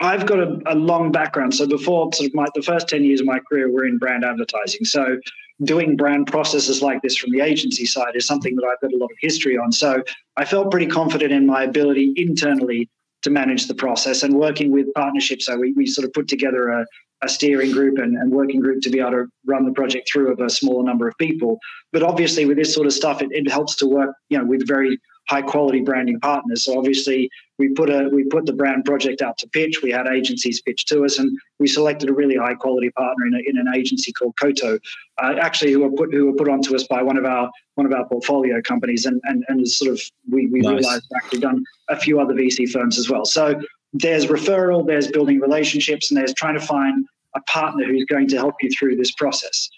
I've 0.00 0.26
got 0.26 0.38
a, 0.38 0.60
a, 0.66 0.74
long 0.74 1.10
background. 1.10 1.54
So 1.54 1.66
before 1.66 2.12
sort 2.12 2.28
of 2.28 2.34
my 2.34 2.46
the 2.54 2.62
first 2.62 2.88
ten 2.88 3.02
years 3.02 3.20
of 3.20 3.26
my 3.26 3.40
career 3.48 3.70
were 3.70 3.84
in 3.84 3.98
brand 3.98 4.24
advertising. 4.24 4.84
So 4.84 5.18
doing 5.64 5.96
brand 5.96 6.26
processes 6.28 6.82
like 6.82 7.02
this 7.02 7.16
from 7.16 7.32
the 7.32 7.40
agency 7.40 7.84
side 7.84 8.14
is 8.14 8.26
something 8.26 8.54
that 8.56 8.64
I've 8.64 8.80
got 8.80 8.92
a 8.92 8.96
lot 8.96 9.10
of 9.10 9.16
history 9.20 9.58
on. 9.58 9.72
So 9.72 10.02
I 10.36 10.44
felt 10.44 10.70
pretty 10.70 10.86
confident 10.86 11.32
in 11.32 11.46
my 11.46 11.64
ability 11.64 12.14
internally 12.16 12.88
to 13.22 13.30
manage 13.30 13.66
the 13.66 13.74
process 13.74 14.22
and 14.22 14.34
working 14.34 14.70
with 14.70 14.86
partnerships. 14.94 15.46
So 15.46 15.58
we, 15.58 15.72
we 15.72 15.86
sort 15.86 16.04
of 16.04 16.12
put 16.12 16.28
together 16.28 16.68
a, 16.68 16.86
a 17.22 17.28
steering 17.28 17.72
group 17.72 17.98
and, 17.98 18.16
and, 18.16 18.30
working 18.30 18.60
group 18.60 18.80
to 18.82 18.90
be 18.90 19.00
able 19.00 19.10
to 19.10 19.26
run 19.46 19.64
the 19.64 19.72
project 19.72 20.08
through 20.10 20.32
of 20.32 20.38
a 20.40 20.48
smaller 20.48 20.84
number 20.84 21.08
of 21.08 21.16
people. 21.18 21.58
But 21.92 22.02
obviously, 22.02 22.44
with 22.46 22.56
this 22.56 22.72
sort 22.72 22.86
of 22.86 22.92
stuff, 22.92 23.22
it, 23.22 23.28
it 23.32 23.50
helps 23.50 23.74
to 23.76 23.86
work, 23.86 24.14
you 24.28 24.38
know, 24.38 24.44
with 24.44 24.66
very 24.66 24.98
high 25.28 25.42
quality 25.42 25.80
branding 25.80 26.20
partners. 26.20 26.64
So 26.64 26.78
obviously, 26.78 27.30
we 27.58 27.68
put 27.70 27.90
a 27.90 28.08
we 28.12 28.24
put 28.24 28.46
the 28.46 28.52
brand 28.52 28.84
project 28.84 29.20
out 29.20 29.36
to 29.38 29.48
pitch. 29.48 29.82
We 29.82 29.90
had 29.90 30.06
agencies 30.06 30.62
pitch 30.62 30.86
to 30.86 31.04
us, 31.04 31.18
and 31.18 31.36
we 31.58 31.66
selected 31.66 32.08
a 32.08 32.12
really 32.12 32.36
high 32.36 32.54
quality 32.54 32.90
partner 32.90 33.26
in, 33.26 33.34
a, 33.34 33.38
in 33.38 33.58
an 33.58 33.74
agency 33.74 34.12
called 34.12 34.36
Koto, 34.38 34.78
uh, 35.22 35.34
actually 35.40 35.72
who 35.72 35.80
were 35.80 35.90
put 35.90 36.12
who 36.12 36.26
were 36.26 36.34
put 36.34 36.48
onto 36.48 36.74
us 36.74 36.84
by 36.84 37.02
one 37.02 37.16
of 37.16 37.24
our 37.24 37.50
one 37.74 37.86
of 37.86 37.92
our 37.92 38.06
portfolio 38.08 38.62
companies, 38.62 39.06
and 39.06 39.20
and 39.24 39.44
and 39.48 39.68
sort 39.68 39.90
of 39.90 40.00
we 40.30 40.46
we 40.46 40.60
nice. 40.60 40.74
realized 40.74 41.04
actually 41.16 41.40
done 41.40 41.64
a 41.88 41.96
few 41.96 42.20
other 42.20 42.34
VC 42.34 42.68
firms 42.70 42.98
as 42.98 43.10
well. 43.10 43.24
So 43.24 43.60
there's 43.92 44.26
referral, 44.26 44.86
there's 44.86 45.08
building 45.08 45.40
relationships, 45.40 46.10
and 46.10 46.18
there's 46.18 46.34
trying 46.34 46.58
to 46.58 46.64
find 46.64 47.06
a 47.34 47.40
partner 47.42 47.84
who's 47.84 48.04
going 48.04 48.28
to 48.28 48.36
help 48.36 48.54
you 48.60 48.70
through 48.70 48.96
this 48.96 49.12
process. 49.12 49.68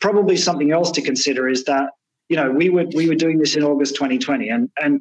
Probably 0.00 0.36
something 0.36 0.72
else 0.72 0.90
to 0.92 1.02
consider 1.02 1.48
is 1.48 1.64
that 1.64 1.90
you 2.28 2.36
know 2.36 2.50
we 2.50 2.70
were 2.70 2.86
we 2.94 3.08
were 3.08 3.14
doing 3.14 3.38
this 3.38 3.56
in 3.56 3.64
August 3.64 3.94
2020, 3.94 4.48
and 4.48 4.70
and 4.80 5.00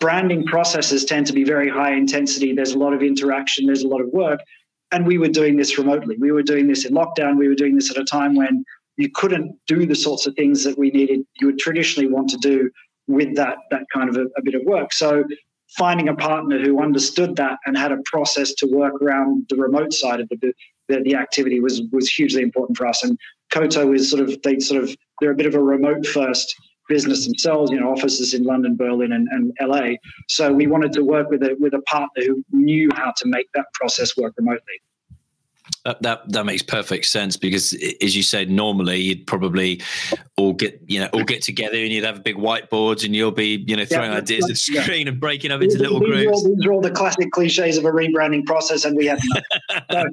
branding 0.00 0.44
processes 0.44 1.04
tend 1.04 1.26
to 1.26 1.32
be 1.32 1.44
very 1.44 1.68
high 1.68 1.92
intensity. 1.92 2.52
There's 2.52 2.72
a 2.72 2.78
lot 2.78 2.92
of 2.92 3.02
interaction, 3.02 3.66
there's 3.66 3.82
a 3.82 3.88
lot 3.88 4.00
of 4.00 4.08
work, 4.08 4.40
and 4.92 5.06
we 5.06 5.18
were 5.18 5.28
doing 5.28 5.56
this 5.56 5.78
remotely. 5.78 6.16
We 6.18 6.32
were 6.32 6.42
doing 6.42 6.66
this 6.66 6.84
in 6.84 6.94
lockdown. 6.94 7.38
We 7.38 7.48
were 7.48 7.54
doing 7.54 7.74
this 7.74 7.90
at 7.90 7.96
a 7.96 8.04
time 8.04 8.34
when 8.34 8.64
you 8.96 9.10
couldn't 9.10 9.58
do 9.66 9.86
the 9.86 9.94
sorts 9.94 10.26
of 10.26 10.34
things 10.34 10.64
that 10.64 10.78
we 10.78 10.90
needed. 10.90 11.20
You 11.40 11.48
would 11.48 11.58
traditionally 11.58 12.10
want 12.10 12.30
to 12.30 12.38
do 12.38 12.70
with 13.06 13.36
that 13.36 13.58
that 13.70 13.82
kind 13.92 14.08
of 14.08 14.16
a, 14.16 14.26
a 14.36 14.42
bit 14.42 14.54
of 14.54 14.62
work. 14.64 14.92
So 14.92 15.24
finding 15.76 16.08
a 16.08 16.14
partner 16.14 16.62
who 16.62 16.82
understood 16.82 17.36
that 17.36 17.58
and 17.66 17.76
had 17.76 17.92
a 17.92 17.98
process 18.04 18.54
to 18.54 18.66
work 18.66 18.94
around 19.02 19.46
the 19.48 19.56
remote 19.56 19.92
side 19.92 20.20
of 20.20 20.28
the, 20.28 20.52
the, 20.88 21.00
the 21.02 21.14
activity 21.14 21.60
was 21.60 21.82
was 21.92 22.08
hugely 22.08 22.42
important 22.42 22.76
for 22.76 22.86
us. 22.86 23.02
And 23.02 23.18
Koto 23.50 23.92
is 23.92 24.10
sort 24.10 24.22
of 24.22 24.40
they 24.42 24.58
sort 24.60 24.82
of 24.82 24.96
they're 25.20 25.32
a 25.32 25.36
bit 25.36 25.46
of 25.46 25.54
a 25.54 25.62
remote 25.62 26.06
first 26.06 26.54
business 26.88 27.26
themselves, 27.26 27.70
you 27.70 27.80
know, 27.80 27.90
offices 27.90 28.32
in 28.32 28.44
London, 28.44 28.76
Berlin, 28.76 29.12
and, 29.12 29.26
and 29.32 29.52
LA. 29.60 29.94
So 30.28 30.52
we 30.52 30.68
wanted 30.68 30.92
to 30.92 31.04
work 31.04 31.30
with 31.30 31.42
a 31.42 31.56
with 31.58 31.74
a 31.74 31.82
partner 31.82 32.22
who 32.24 32.44
knew 32.52 32.88
how 32.94 33.12
to 33.16 33.26
make 33.26 33.46
that 33.54 33.66
process 33.74 34.16
work 34.16 34.34
remotely. 34.36 34.80
That, 35.86 36.02
that 36.02 36.32
that 36.32 36.44
makes 36.44 36.64
perfect 36.64 37.04
sense 37.04 37.36
because, 37.36 37.72
as 38.02 38.16
you 38.16 38.24
said, 38.24 38.50
normally 38.50 38.96
you'd 38.96 39.24
probably 39.24 39.80
all 40.36 40.52
get 40.52 40.80
you 40.84 40.98
know 40.98 41.06
all 41.12 41.22
get 41.22 41.42
together 41.42 41.76
and 41.76 41.92
you'd 41.92 42.02
have 42.02 42.24
big 42.24 42.34
whiteboards 42.34 43.04
and 43.04 43.14
you'll 43.14 43.30
be 43.30 43.64
you 43.68 43.76
know 43.76 43.84
throwing 43.84 44.10
yeah, 44.10 44.18
ideas 44.18 44.46
at 44.46 44.48
the 44.48 44.56
screen 44.56 45.06
yeah. 45.06 45.12
and 45.12 45.20
breaking 45.20 45.52
up 45.52 45.62
into 45.62 45.74
these, 45.74 45.82
little 45.82 46.00
these 46.00 46.08
groups. 46.08 46.44
Are 46.44 46.48
these 46.48 46.66
are 46.66 46.72
all 46.72 46.80
the 46.80 46.90
classic 46.90 47.30
cliches 47.30 47.78
of 47.78 47.84
a 47.84 47.92
rebranding 47.92 48.44
process, 48.44 48.84
and 48.84 48.96
we 48.96 49.06
have 49.06 49.20
so, 49.92 50.04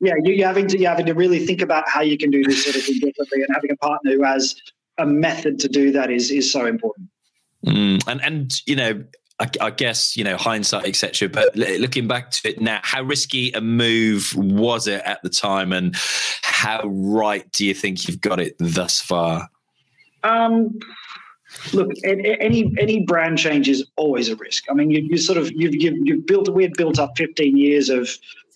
yeah, 0.00 0.14
you, 0.24 0.42
are 0.42 0.48
having 0.48 0.66
to 0.66 0.76
you're 0.76 0.90
having 0.90 1.06
to 1.06 1.12
really 1.12 1.46
think 1.46 1.62
about 1.62 1.88
how 1.88 2.00
you 2.00 2.18
can 2.18 2.32
do 2.32 2.42
this 2.42 2.64
sort 2.64 2.74
of 2.74 2.82
thing 2.82 2.98
differently, 2.98 3.42
and 3.42 3.54
having 3.54 3.70
a 3.70 3.76
partner 3.76 4.10
who 4.10 4.24
has 4.24 4.56
a 4.98 5.06
method 5.06 5.60
to 5.60 5.68
do 5.68 5.92
that 5.92 6.10
is 6.10 6.32
is 6.32 6.50
so 6.52 6.66
important. 6.66 7.08
Mm, 7.64 8.02
and 8.08 8.20
and 8.24 8.52
you 8.66 8.74
know 8.74 9.04
I, 9.42 9.48
I, 9.60 9.70
guess 9.70 10.16
you 10.16 10.22
know 10.22 10.36
hindsight, 10.36 10.86
etc. 10.86 11.28
But 11.28 11.56
looking 11.56 12.06
back 12.06 12.30
to 12.30 12.48
it 12.48 12.60
now, 12.60 12.80
how 12.82 13.02
risky 13.02 13.50
a 13.52 13.60
move 13.60 14.32
was 14.36 14.86
it 14.86 15.02
at 15.04 15.20
the 15.22 15.28
time, 15.28 15.72
and 15.72 15.96
how 16.42 16.82
right 16.84 17.50
do 17.50 17.66
you 17.66 17.74
think 17.74 18.06
you've 18.06 18.20
got 18.20 18.38
it 18.38 18.54
thus 18.58 19.00
far? 19.00 19.48
Um, 20.22 20.78
look, 21.72 21.90
any 22.04 22.72
any 22.78 23.00
brand 23.04 23.36
change 23.36 23.68
is 23.68 23.84
always 23.96 24.28
a 24.28 24.36
risk. 24.36 24.64
I 24.70 24.74
mean, 24.74 24.90
you, 24.92 25.00
you 25.00 25.16
sort 25.16 25.38
of 25.38 25.50
you've, 25.50 25.74
you've, 25.74 25.96
you've 26.06 26.26
built 26.26 26.48
we 26.48 26.62
had 26.62 26.74
built 26.74 27.00
up 27.00 27.12
15 27.16 27.56
years 27.56 27.88
of 27.88 28.08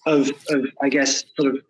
of, 0.07 0.31
of 0.51 0.67
I 0.83 0.89
guess 0.89 1.25
sort 1.37 1.53
of 1.53 1.61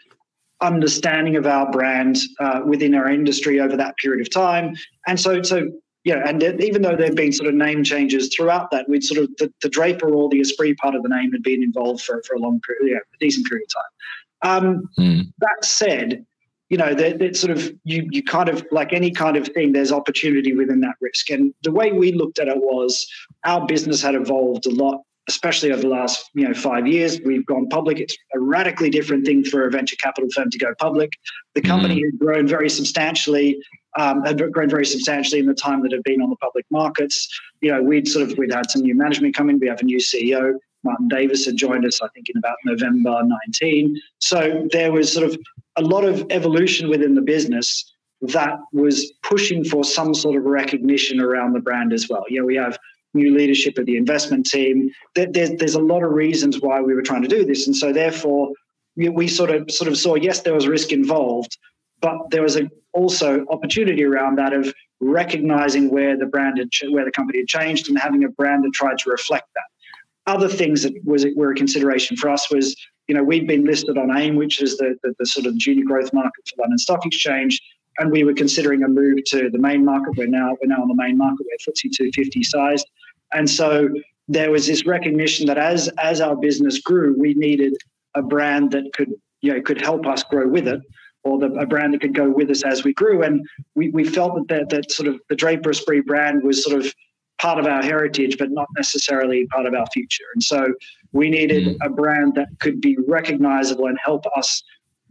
understanding 0.61 1.37
of 1.37 1.46
our 1.46 1.70
brand 1.70 2.18
uh, 2.38 2.61
within 2.66 2.94
our 2.94 3.08
industry 3.08 3.61
over 3.61 3.78
that 3.78 3.96
period 3.96 4.20
of 4.20 4.30
time, 4.30 4.76
and 5.06 5.18
so 5.18 5.40
so 5.40 5.70
yeah, 6.07 6.23
and 6.25 6.41
even 6.63 6.83
though 6.83 6.95
there 6.95 7.07
have 7.07 7.17
been 7.17 7.33
sort 7.33 7.49
of 7.49 7.57
name 7.57 7.83
changes 7.83 8.33
throughout 8.33 8.71
that, 8.71 8.89
we'd 8.89 9.03
sort 9.03 9.25
of 9.25 9.29
the, 9.39 9.53
the 9.61 9.69
Draper 9.69 10.09
or 10.09 10.29
the 10.29 10.41
Esprit 10.41 10.79
part 10.79 10.95
of 10.95 11.03
the 11.03 11.09
name 11.09 11.33
had 11.33 11.43
been 11.43 11.65
involved 11.65 12.05
for, 12.05 12.23
for 12.25 12.37
a 12.37 12.39
long 12.39 12.61
period, 12.61 12.93
yeah, 12.93 12.99
a 12.99 13.19
decent 13.19 13.45
period 13.49 13.67
of 13.67 14.55
time. 14.55 14.65
Um, 14.65 14.89
mm. 14.97 15.33
That 15.41 15.65
said, 15.65 16.25
you 16.69 16.79
know, 16.79 16.95
that, 16.95 17.19
that 17.19 17.37
sort 17.37 17.51
of 17.51 17.73
you 17.83 18.09
you 18.13 18.23
kind 18.23 18.49
of 18.49 18.65
like 18.71 18.93
any 18.93 19.11
kind 19.11 19.37
of 19.37 19.49
thing, 19.49 19.73
there's 19.73 19.91
opportunity 19.91 20.55
within 20.55 20.79
that 20.83 20.95
risk. 21.01 21.29
And 21.29 21.53
the 21.65 21.73
way 21.73 21.91
we 21.91 22.13
looked 22.13 22.39
at 22.39 22.47
it 22.47 22.59
was 22.59 23.05
our 23.45 23.67
business 23.67 24.01
had 24.01 24.15
evolved 24.15 24.67
a 24.67 24.71
lot, 24.71 25.01
especially 25.28 25.73
over 25.73 25.83
the 25.83 25.88
last 25.88 26.30
you 26.35 26.47
know 26.47 26.54
five 26.54 26.87
years. 26.87 27.21
We've 27.25 27.47
gone 27.47 27.68
public. 27.68 27.99
It's 27.99 28.16
a 28.35 28.40
radically 28.40 28.90
different 28.90 29.26
thing 29.26 29.45
for 29.45 29.66
a 29.66 29.71
venture 29.71 29.97
capital 29.97 30.30
firm 30.30 30.50
to 30.50 30.59
go 30.59 30.75
public. 30.78 31.12
The 31.54 31.62
company 31.62 32.00
mm. 32.00 32.04
has 32.04 32.12
grown 32.18 32.47
very 32.47 32.71
substantially 32.71 33.59
um, 33.97 34.23
had 34.25 34.40
grown 34.52 34.68
very 34.68 34.87
substantially 34.87 35.40
in 35.40 35.47
the 35.47 35.54
time 35.54 35.83
that 35.83 35.92
had 35.92 36.02
been 36.02 36.21
on 36.21 36.30
the 36.30 36.37
public 36.37 36.66
markets. 36.71 37.28
You 37.61 37.73
know, 37.73 37.83
we'd 37.83 38.06
sort 38.06 38.30
of 38.30 38.38
we'd 38.38 38.52
had 38.52 38.71
some 38.71 38.83
new 38.83 38.95
management 38.95 39.35
come 39.35 39.50
in. 39.50 39.59
We 39.59 39.68
have 39.68 39.80
a 39.80 39.85
new 39.85 39.99
CEO. 39.99 40.54
Martin 40.85 41.09
Davis 41.09 41.45
had 41.47 41.56
joined 41.56 41.85
us, 41.85 42.00
I 42.00 42.09
think, 42.14 42.28
in 42.28 42.37
about 42.37 42.56
November 42.64 43.21
19. 43.49 44.00
So 44.21 44.68
there 44.71 44.92
was 44.92 45.12
sort 45.12 45.28
of 45.28 45.37
a 45.76 45.83
lot 45.83 46.04
of 46.04 46.25
evolution 46.30 46.88
within 46.88 47.14
the 47.14 47.23
business 47.23 47.92
that 48.23 48.59
was 48.73 49.12
pushing 49.23 49.64
for 49.64 49.85
some 49.85 50.14
sort 50.14 50.37
of 50.37 50.45
recognition 50.45 51.21
around 51.21 51.54
the 51.54 51.61
brand 51.61 51.92
as 51.92 52.09
well. 52.09 52.25
You 52.28 52.40
know, 52.40 52.47
we 52.47 52.56
have 52.56 52.78
new 53.15 53.35
leadership 53.37 53.79
of 53.79 53.87
the 53.87 53.97
investment 53.97 54.47
team. 54.47 54.91
There's, 55.15 55.51
there's 55.59 55.75
a 55.75 55.81
lot 55.81 56.03
of 56.03 56.13
reasons 56.13 56.61
why 56.61 56.81
we 56.81 56.95
were 56.95 57.03
trying 57.03 57.23
to 57.23 57.29
do 57.29 57.45
this, 57.45 57.67
and 57.67 57.77
so 57.77 57.93
therefore 57.93 58.53
we 58.97 59.29
sort 59.29 59.51
of 59.51 59.71
sort 59.71 59.89
of 59.89 59.97
saw 59.97 60.15
yes, 60.15 60.41
there 60.41 60.55
was 60.55 60.67
risk 60.67 60.93
involved, 60.93 61.59
but 62.01 62.31
there 62.31 62.43
was 62.43 62.57
a, 62.57 62.69
also 62.93 63.45
opportunity 63.51 64.05
around 64.05 64.39
that 64.39 64.53
of 64.53 64.73
recognizing 65.01 65.91
where 65.91 66.17
the 66.17 66.27
brand 66.27 66.59
had, 66.59 66.69
where 66.91 67.05
the 67.05 67.11
company 67.11 67.39
had 67.39 67.49
changed 67.49 67.89
and 67.89 67.99
having 67.99 68.25
a 68.25 68.29
brand 68.29 68.65
that 68.65 68.73
tried 68.73 68.99
to 68.99 69.11
reflect 69.11 69.49
that. 69.55 70.33
Other 70.33 70.49
things 70.49 70.83
that 70.83 70.95
was 71.05 71.27
were 71.37 71.53
a 71.53 71.55
consideration 71.55 72.17
for 72.17 72.31
us 72.31 72.51
was, 72.51 72.75
you 73.07 73.15
know, 73.15 73.23
we'd 73.23 73.47
been 73.47 73.65
listed 73.65 73.97
on 73.99 74.17
AIM, 74.17 74.35
which 74.37 74.61
is 74.61 74.77
the, 74.79 74.97
the, 75.03 75.15
the 75.19 75.27
sort 75.27 75.47
of 75.47 75.57
junior 75.57 75.85
growth 75.85 76.13
market 76.13 76.49
for 76.49 76.63
London 76.63 76.79
Stock 76.79 77.05
Exchange, 77.07 77.61
and 77.99 78.11
we 78.11 78.25
were 78.25 78.35
considering 78.35 78.83
a 78.83 78.88
move 78.88 79.25
to 79.26 79.50
the 79.50 79.59
main 79.59 79.85
market. 79.85 80.15
We're 80.17 80.26
now 80.26 80.57
we're 80.61 80.69
now 80.69 80.83
on 80.83 80.88
the 80.88 80.95
main 80.95 81.17
market. 81.17 81.47
We're 81.47 81.73
FTSE 81.73 81.93
250 81.97 82.43
sized, 82.43 82.87
and 83.33 83.49
so 83.49 83.88
there 84.29 84.50
was 84.50 84.67
this 84.67 84.87
recognition 84.87 85.47
that 85.47 85.59
as 85.59 85.88
as 85.99 86.21
our 86.21 86.37
business 86.37 86.81
grew, 86.81 87.15
we 87.19 87.35
needed 87.35 87.75
a 88.15 88.23
brand 88.23 88.73
that 88.73 88.93
could 88.95 89.12
you 89.41 89.53
know 89.53 89.61
could 89.61 89.81
help 89.81 90.07
us 90.07 90.23
grow 90.23 90.49
with 90.49 90.69
it 90.69 90.81
or 91.26 91.38
the, 91.41 91.53
a 91.55 91.67
brand 91.67 91.93
that 91.93 92.00
could 92.00 92.15
go 92.15 92.31
with 92.31 92.50
us 92.50 92.62
as 92.62 92.85
we 92.85 92.95
grew. 92.95 93.23
And 93.23 93.45
we, 93.75 93.88
we 93.91 94.05
felt 94.05 94.37
that, 94.37 94.47
that 94.49 94.69
that 94.71 94.93
sort 94.93 95.09
of 95.09 95.21
the 95.29 95.35
Draper 95.35 95.71
Esprit 95.71 96.07
brand 96.07 96.45
was 96.45 96.62
sort 96.62 96.79
of 96.81 96.95
part 97.38 97.59
of 97.59 97.67
our 97.67 97.83
heritage, 97.83 98.38
but 98.38 98.50
not 98.50 98.69
necessarily 98.76 99.47
part 99.49 99.67
of 99.67 99.75
our 99.75 99.87
future. 99.93 100.25
And 100.35 100.43
so 100.43 100.69
we 101.12 101.29
needed 101.29 101.67
mm. 101.67 101.76
a 101.83 101.91
brand 101.91 102.35
that 102.37 102.49
could 102.61 102.81
be 102.81 102.97
recognizable 103.07 103.87
and 103.87 103.99
help 104.03 104.25
us. 104.37 104.62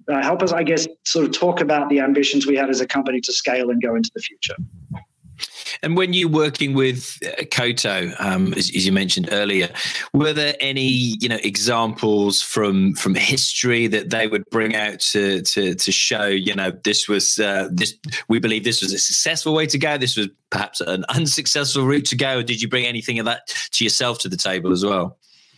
Uh, 0.08 0.22
help 0.22 0.44
us, 0.44 0.52
I 0.52 0.64
guess, 0.64 0.88
sort 1.04 1.26
of 1.26 1.32
talk 1.32 1.62
about 1.62 1.90
the 1.90 2.00
ambitions 2.00 2.46
we 2.46 2.56
had 2.56 2.70
as 2.70 2.82
a 2.82 2.88
company 2.88 3.22
to 3.22 3.34
scale 3.34 3.70
and 3.70 3.82
go 3.82 3.96
into 3.96 4.12
the 4.14 4.22
future. 4.22 4.56
And 5.82 5.98
when 5.98 6.14
you're 6.14 6.30
working 6.30 6.74
with 6.74 7.20
uh, 7.26 7.44
Koto, 7.52 8.12
um, 8.20 8.54
as, 8.54 8.72
as, 8.76 8.86
you 8.86 8.92
mentioned 8.92 9.30
earlier, 9.32 9.70
were 10.14 10.34
there 10.34 10.56
any 10.60 10.88
you 10.88 11.28
know 11.28 11.38
examples 11.44 12.42
from 12.42 12.94
from 12.96 13.16
history 13.16 13.88
that 13.88 14.10
they 14.10 14.28
would 14.28 14.44
bring 14.52 14.76
out 14.76 15.00
to 15.00 15.42
to, 15.42 15.76
to 15.76 15.92
show 15.92 16.28
you 16.28 16.56
know 16.56 16.72
this 16.84 17.08
was 17.08 17.40
uh, 17.40 17.68
this 17.72 17.96
we 18.30 18.40
believe 18.40 18.64
this 18.64 18.82
was 18.82 18.94
a 18.94 19.00
successful 19.00 19.54
way 19.54 19.66
to 19.68 19.78
go, 19.78 19.98
this 19.98 20.18
was 20.18 20.30
perhaps 20.50 20.82
an 20.82 21.06
unsuccessful 21.10 21.86
route 21.86 22.06
to 22.06 22.16
go. 22.16 22.40
Or 22.40 22.44
did 22.44 22.62
you 22.62 22.70
bring 22.70 22.86
anything 22.86 23.20
of 23.20 23.26
that 23.26 23.48
to 23.72 23.84
yourself 23.84 24.20
to 24.20 24.30
the 24.30 24.38
table 24.38 24.72
as 24.72 24.86
well? 24.86 25.18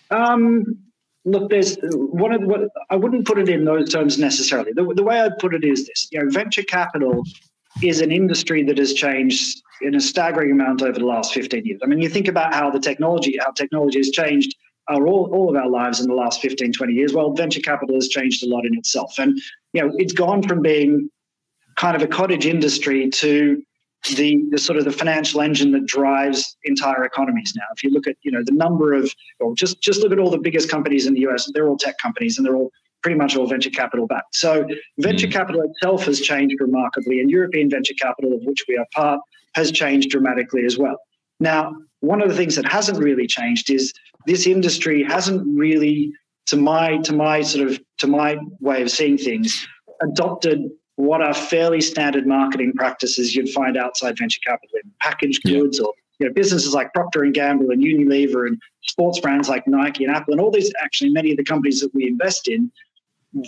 Um, 0.09 0.79
look, 1.27 1.50
there's 1.50 1.77
one 1.81 2.31
of 2.31 2.41
what 2.43 2.62
I 2.89 2.96
wouldn't 2.96 3.27
put 3.27 3.38
it 3.38 3.50
in 3.50 3.65
those 3.65 3.91
terms 3.91 4.17
necessarily. 4.17 4.72
The, 4.74 4.93
the 4.96 5.03
way 5.03 5.19
I'd 5.19 5.38
put 5.38 5.53
it 5.53 5.63
is 5.63 5.88
this: 5.88 6.07
you 6.12 6.24
know, 6.24 6.29
venture 6.29 6.63
capital 6.63 7.24
is 7.84 8.01
an 8.01 8.12
industry 8.12 8.63
that 8.63 8.77
has 8.77 8.93
changed 8.93 9.62
in 9.81 9.93
a 9.93 10.00
staggering 10.00 10.51
amount 10.51 10.81
over 10.81 10.98
the 10.98 11.05
last 11.05 11.34
15 11.34 11.65
years. 11.65 11.79
I 11.84 11.88
mean, 11.88 12.00
you 12.00 12.10
think 12.10 12.27
about 12.27 12.53
how 12.53 12.72
the 12.72 12.79
technology, 12.79 13.38
how 13.39 13.51
technology 13.51 14.00
has 14.00 14.10
changed 14.10 14.55
our, 14.88 15.05
all, 15.05 15.29
all 15.31 15.50
of 15.50 15.55
our 15.55 15.69
lives 15.69 16.00
in 16.00 16.07
the 16.07 16.15
last 16.15 16.41
15, 16.41 16.74
20 16.74 16.93
years. 16.93 17.13
Well, 17.13 17.34
venture 17.34 17.60
capital 17.60 17.96
has 17.96 18.07
changed 18.07 18.43
a 18.43 18.48
lot 18.48 18.65
in 18.65 18.75
itself. 18.75 19.19
And, 19.19 19.38
you 19.74 19.84
know, 19.84 19.91
it's 19.98 20.13
gone 20.13 20.41
from 20.41 20.62
being 20.62 21.10
kind 21.75 21.96
of 21.96 22.01
a 22.01 22.07
cottage 22.07 22.46
industry 22.46 23.10
to 23.10 23.62
the, 24.15 24.43
the 24.51 24.57
sort 24.57 24.77
of 24.77 24.85
the 24.85 24.91
financial 24.91 25.41
engine 25.41 25.71
that 25.71 25.85
drives 25.85 26.57
entire 26.63 27.03
economies 27.03 27.53
now. 27.55 27.65
If 27.75 27.83
you 27.83 27.89
look 27.91 28.07
at, 28.07 28.15
you 28.23 28.31
know, 28.31 28.43
the 28.43 28.53
number 28.53 28.93
of, 28.93 29.11
or 29.39 29.55
just, 29.55 29.81
just 29.81 30.01
look 30.01 30.11
at 30.11 30.19
all 30.19 30.29
the 30.29 30.37
biggest 30.37 30.69
companies 30.69 31.05
in 31.05 31.13
the 31.13 31.27
US, 31.27 31.49
they're 31.53 31.67
all 31.67 31.77
tech 31.77 31.97
companies 31.97 32.37
and 32.37 32.45
they're 32.45 32.55
all 32.55 32.71
pretty 33.03 33.17
much 33.17 33.35
all 33.35 33.47
venture 33.47 33.69
capital 33.69 34.07
backed. 34.07 34.35
So 34.35 34.67
venture 34.97 35.27
mm. 35.27 35.31
capital 35.31 35.61
itself 35.61 36.05
has 36.05 36.19
changed 36.19 36.55
remarkably, 36.59 37.19
and 37.19 37.29
European 37.29 37.69
venture 37.69 37.93
capital, 37.93 38.33
of 38.33 38.41
which 38.43 38.65
we 38.67 38.77
are 38.77 38.85
part, 38.93 39.19
has 39.55 39.71
changed 39.71 40.09
dramatically 40.09 40.65
as 40.65 40.77
well. 40.77 40.97
Now, 41.39 41.75
one 42.01 42.21
of 42.21 42.29
the 42.29 42.35
things 42.35 42.55
that 42.55 42.65
hasn't 42.65 42.97
really 42.97 43.27
changed 43.27 43.69
is 43.71 43.93
this 44.25 44.45
industry 44.47 45.03
hasn't 45.03 45.43
really, 45.47 46.11
to 46.47 46.57
my 46.57 46.97
to 46.97 47.13
my 47.13 47.41
sort 47.41 47.69
of 47.69 47.79
to 47.99 48.07
my 48.07 48.37
way 48.59 48.81
of 48.81 48.91
seeing 48.91 49.17
things, 49.17 49.67
adopted 50.01 50.69
what 50.97 51.21
are 51.21 51.33
fairly 51.33 51.79
standard 51.79 52.27
marketing 52.27 52.73
practices 52.75 53.35
you'd 53.35 53.49
find 53.49 53.77
outside 53.77 54.17
venture 54.17 54.41
capital 54.45 54.75
in 54.83 54.91
packaged 54.99 55.43
goods 55.43 55.79
yeah. 55.79 55.85
or 55.85 55.93
you 56.19 56.27
know, 56.27 56.33
businesses 56.33 56.73
like 56.73 56.93
Procter 56.93 57.23
and 57.23 57.33
Gamble 57.33 57.69
and 57.69 57.83
Unilever 57.83 58.47
and 58.47 58.59
sports 58.81 59.19
brands 59.19 59.47
like 59.47 59.67
Nike 59.67 60.03
and 60.03 60.15
Apple 60.15 60.33
and 60.33 60.41
all 60.41 60.51
these 60.51 60.71
actually 60.83 61.11
many 61.11 61.31
of 61.31 61.37
the 61.37 61.43
companies 61.43 61.79
that 61.81 61.93
we 61.93 62.07
invest 62.07 62.47
in 62.47 62.71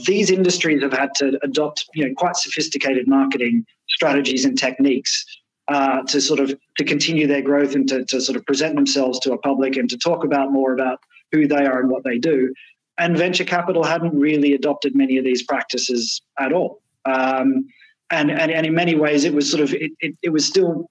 these 0.05 0.29
industries 0.29 0.81
have 0.83 0.93
had 0.93 1.13
to 1.15 1.39
adopt 1.43 1.85
you 1.93 2.07
know 2.07 2.13
quite 2.15 2.35
sophisticated 2.35 3.07
marketing 3.07 3.65
strategies 3.87 4.45
and 4.45 4.57
techniques 4.57 5.25
uh, 5.69 6.01
to 6.03 6.19
sort 6.21 6.39
of 6.39 6.55
to 6.77 6.83
continue 6.83 7.27
their 7.27 7.41
growth 7.41 7.75
and 7.75 7.87
to, 7.87 8.05
to 8.05 8.21
sort 8.21 8.35
of 8.35 8.45
present 8.45 8.75
themselves 8.75 9.19
to 9.19 9.33
a 9.33 9.37
public 9.37 9.77
and 9.77 9.89
to 9.89 9.97
talk 9.97 10.23
about 10.23 10.51
more 10.51 10.73
about 10.73 10.99
who 11.31 11.47
they 11.47 11.65
are 11.65 11.79
and 11.79 11.89
what 11.89 12.03
they 12.03 12.17
do. 12.17 12.53
And 12.97 13.17
venture 13.17 13.45
capital 13.45 13.83
hadn't 13.83 14.17
really 14.17 14.53
adopted 14.53 14.95
many 14.95 15.17
of 15.17 15.23
these 15.23 15.43
practices 15.43 16.21
at 16.39 16.51
all. 16.51 16.81
Um, 17.09 17.67
and, 18.11 18.31
and, 18.31 18.51
and 18.51 18.65
in 18.65 18.73
many 18.73 18.95
ways, 18.95 19.23
it 19.23 19.33
was 19.33 19.49
sort 19.49 19.63
of 19.63 19.73
it, 19.73 19.91
it, 19.99 20.15
it 20.23 20.29
was 20.29 20.45
still 20.45 20.89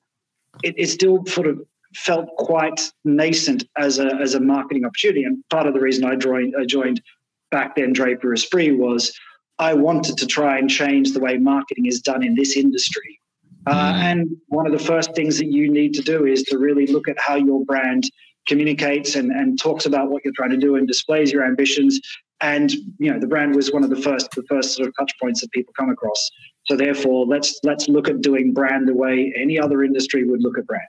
it, 0.62 0.74
it 0.76 0.88
still 0.88 1.24
sort 1.26 1.46
of 1.46 1.60
felt 1.94 2.28
quite 2.36 2.92
nascent 3.04 3.64
as 3.76 3.98
a 3.98 4.14
as 4.16 4.34
a 4.34 4.40
marketing 4.40 4.84
opportunity. 4.84 5.24
And 5.24 5.42
part 5.50 5.66
of 5.66 5.74
the 5.74 5.80
reason 5.80 6.04
I 6.04 6.16
joined 6.16 6.54
I 6.58 6.64
joined 6.64 7.02
back 7.50 7.76
then 7.76 7.92
Draper 7.92 8.32
Esprit 8.32 8.72
was 8.72 9.12
I 9.58 9.74
wanted 9.74 10.16
to 10.18 10.26
try 10.26 10.58
and 10.58 10.70
change 10.70 11.12
the 11.12 11.20
way 11.20 11.36
marketing 11.36 11.86
is 11.86 12.00
done 12.00 12.22
in 12.22 12.34
this 12.34 12.56
industry. 12.56 13.20
Uh, 13.66 13.92
mm. 13.92 14.02
and 14.02 14.28
one 14.46 14.66
of 14.66 14.72
the 14.72 14.78
first 14.78 15.14
things 15.14 15.36
that 15.38 15.46
you 15.46 15.70
need 15.70 15.92
to 15.94 16.02
do 16.02 16.24
is 16.24 16.42
to 16.44 16.58
really 16.58 16.86
look 16.86 17.08
at 17.08 17.16
how 17.18 17.34
your 17.34 17.64
brand 17.64 18.04
communicates 18.46 19.14
and, 19.14 19.30
and 19.30 19.60
talks 19.60 19.84
about 19.84 20.10
what 20.10 20.24
you're 20.24 20.32
trying 20.34 20.50
to 20.50 20.56
do 20.56 20.76
and 20.76 20.86
displays 20.86 21.32
your 21.32 21.44
ambitions. 21.44 22.00
And 22.40 22.70
you 22.98 23.12
know, 23.12 23.18
the 23.18 23.26
brand 23.26 23.56
was 23.56 23.72
one 23.72 23.84
of 23.84 23.90
the 23.90 24.00
first 24.00 24.30
the 24.32 24.44
first 24.48 24.76
sort 24.76 24.88
of 24.88 24.94
touch 24.98 25.12
points 25.20 25.40
that 25.40 25.50
people 25.50 25.72
come 25.76 25.90
across. 25.90 26.30
So 26.66 26.76
therefore, 26.76 27.26
let's 27.26 27.58
let's 27.62 27.88
look 27.88 28.08
at 28.08 28.20
doing 28.20 28.52
brand 28.52 28.88
the 28.88 28.94
way 28.94 29.32
any 29.36 29.58
other 29.58 29.82
industry 29.82 30.24
would 30.24 30.42
look 30.42 30.58
at 30.58 30.66
brand. 30.66 30.88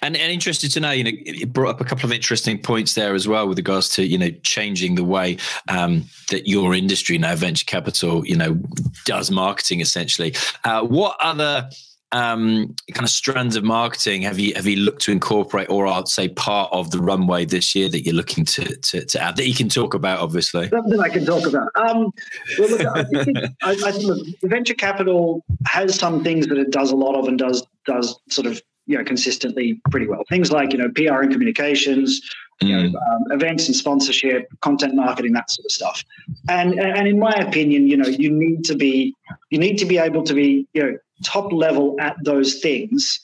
And, 0.00 0.16
and 0.16 0.32
interested 0.32 0.70
to 0.72 0.80
know, 0.80 0.92
you 0.92 1.04
know, 1.04 1.10
it 1.12 1.52
brought 1.52 1.70
up 1.70 1.80
a 1.80 1.84
couple 1.84 2.04
of 2.04 2.12
interesting 2.12 2.58
points 2.58 2.94
there 2.94 3.14
as 3.14 3.26
well 3.26 3.48
with 3.48 3.58
regards 3.58 3.88
to, 3.90 4.06
you 4.06 4.16
know, 4.16 4.30
changing 4.42 4.94
the 4.94 5.02
way 5.02 5.38
um, 5.68 6.04
that 6.30 6.46
your 6.46 6.74
industry 6.74 7.18
now, 7.18 7.34
venture 7.34 7.64
capital, 7.64 8.24
you 8.24 8.36
know, 8.36 8.60
does 9.04 9.30
marketing 9.30 9.80
essentially. 9.80 10.34
Uh, 10.62 10.82
what 10.82 11.16
other 11.20 11.68
um, 12.12 12.74
kind 12.92 13.04
of 13.04 13.10
strands 13.10 13.54
of 13.56 13.64
marketing 13.64 14.22
have 14.22 14.38
you 14.38 14.54
have 14.54 14.66
you 14.66 14.76
looked 14.76 15.02
to 15.02 15.12
incorporate, 15.12 15.68
or 15.68 15.86
I'd 15.86 16.08
say 16.08 16.28
part 16.28 16.70
of 16.72 16.90
the 16.90 16.98
runway 16.98 17.44
this 17.44 17.74
year 17.74 17.88
that 17.90 18.04
you're 18.04 18.14
looking 18.14 18.44
to 18.46 18.76
to, 18.76 19.04
to 19.04 19.22
add 19.22 19.36
that 19.36 19.46
you 19.46 19.54
can 19.54 19.68
talk 19.68 19.94
about, 19.94 20.20
obviously? 20.20 20.68
Something 20.68 21.00
I 21.00 21.08
can 21.10 21.26
talk 21.26 21.46
about. 21.46 21.68
Um, 21.76 22.10
well, 22.58 22.70
look, 22.70 22.86
I 22.86 23.04
think, 23.04 23.36
I, 23.62 23.70
I 23.84 23.92
think 23.92 24.36
venture 24.44 24.74
capital 24.74 25.44
has 25.66 25.94
some 25.94 26.24
things 26.24 26.46
that 26.46 26.56
it 26.56 26.70
does 26.70 26.90
a 26.92 26.96
lot 26.96 27.14
of 27.14 27.28
and 27.28 27.38
does 27.38 27.66
does 27.86 28.18
sort 28.30 28.46
of 28.46 28.62
you 28.86 28.96
know 28.96 29.04
consistently 29.04 29.80
pretty 29.90 30.06
well. 30.06 30.22
Things 30.30 30.50
like 30.50 30.72
you 30.72 30.78
know 30.78 30.90
PR 30.94 31.22
and 31.22 31.30
communications, 31.30 32.22
you 32.62 32.74
know, 32.74 32.88
mm. 32.88 32.94
um, 32.94 33.32
events 33.32 33.66
and 33.66 33.76
sponsorship, 33.76 34.48
content 34.62 34.94
marketing, 34.94 35.32
that 35.34 35.50
sort 35.50 35.66
of 35.66 35.72
stuff. 35.72 36.04
And 36.48 36.80
and 36.80 37.06
in 37.06 37.18
my 37.18 37.32
opinion, 37.32 37.86
you 37.86 37.98
know, 37.98 38.08
you 38.08 38.30
need 38.30 38.64
to 38.64 38.74
be 38.74 39.14
you 39.50 39.58
need 39.58 39.76
to 39.76 39.84
be 39.84 39.98
able 39.98 40.22
to 40.24 40.32
be 40.32 40.66
you 40.72 40.82
know 40.82 40.98
top 41.24 41.52
level 41.52 41.96
at 42.00 42.16
those 42.24 42.60
things 42.60 43.20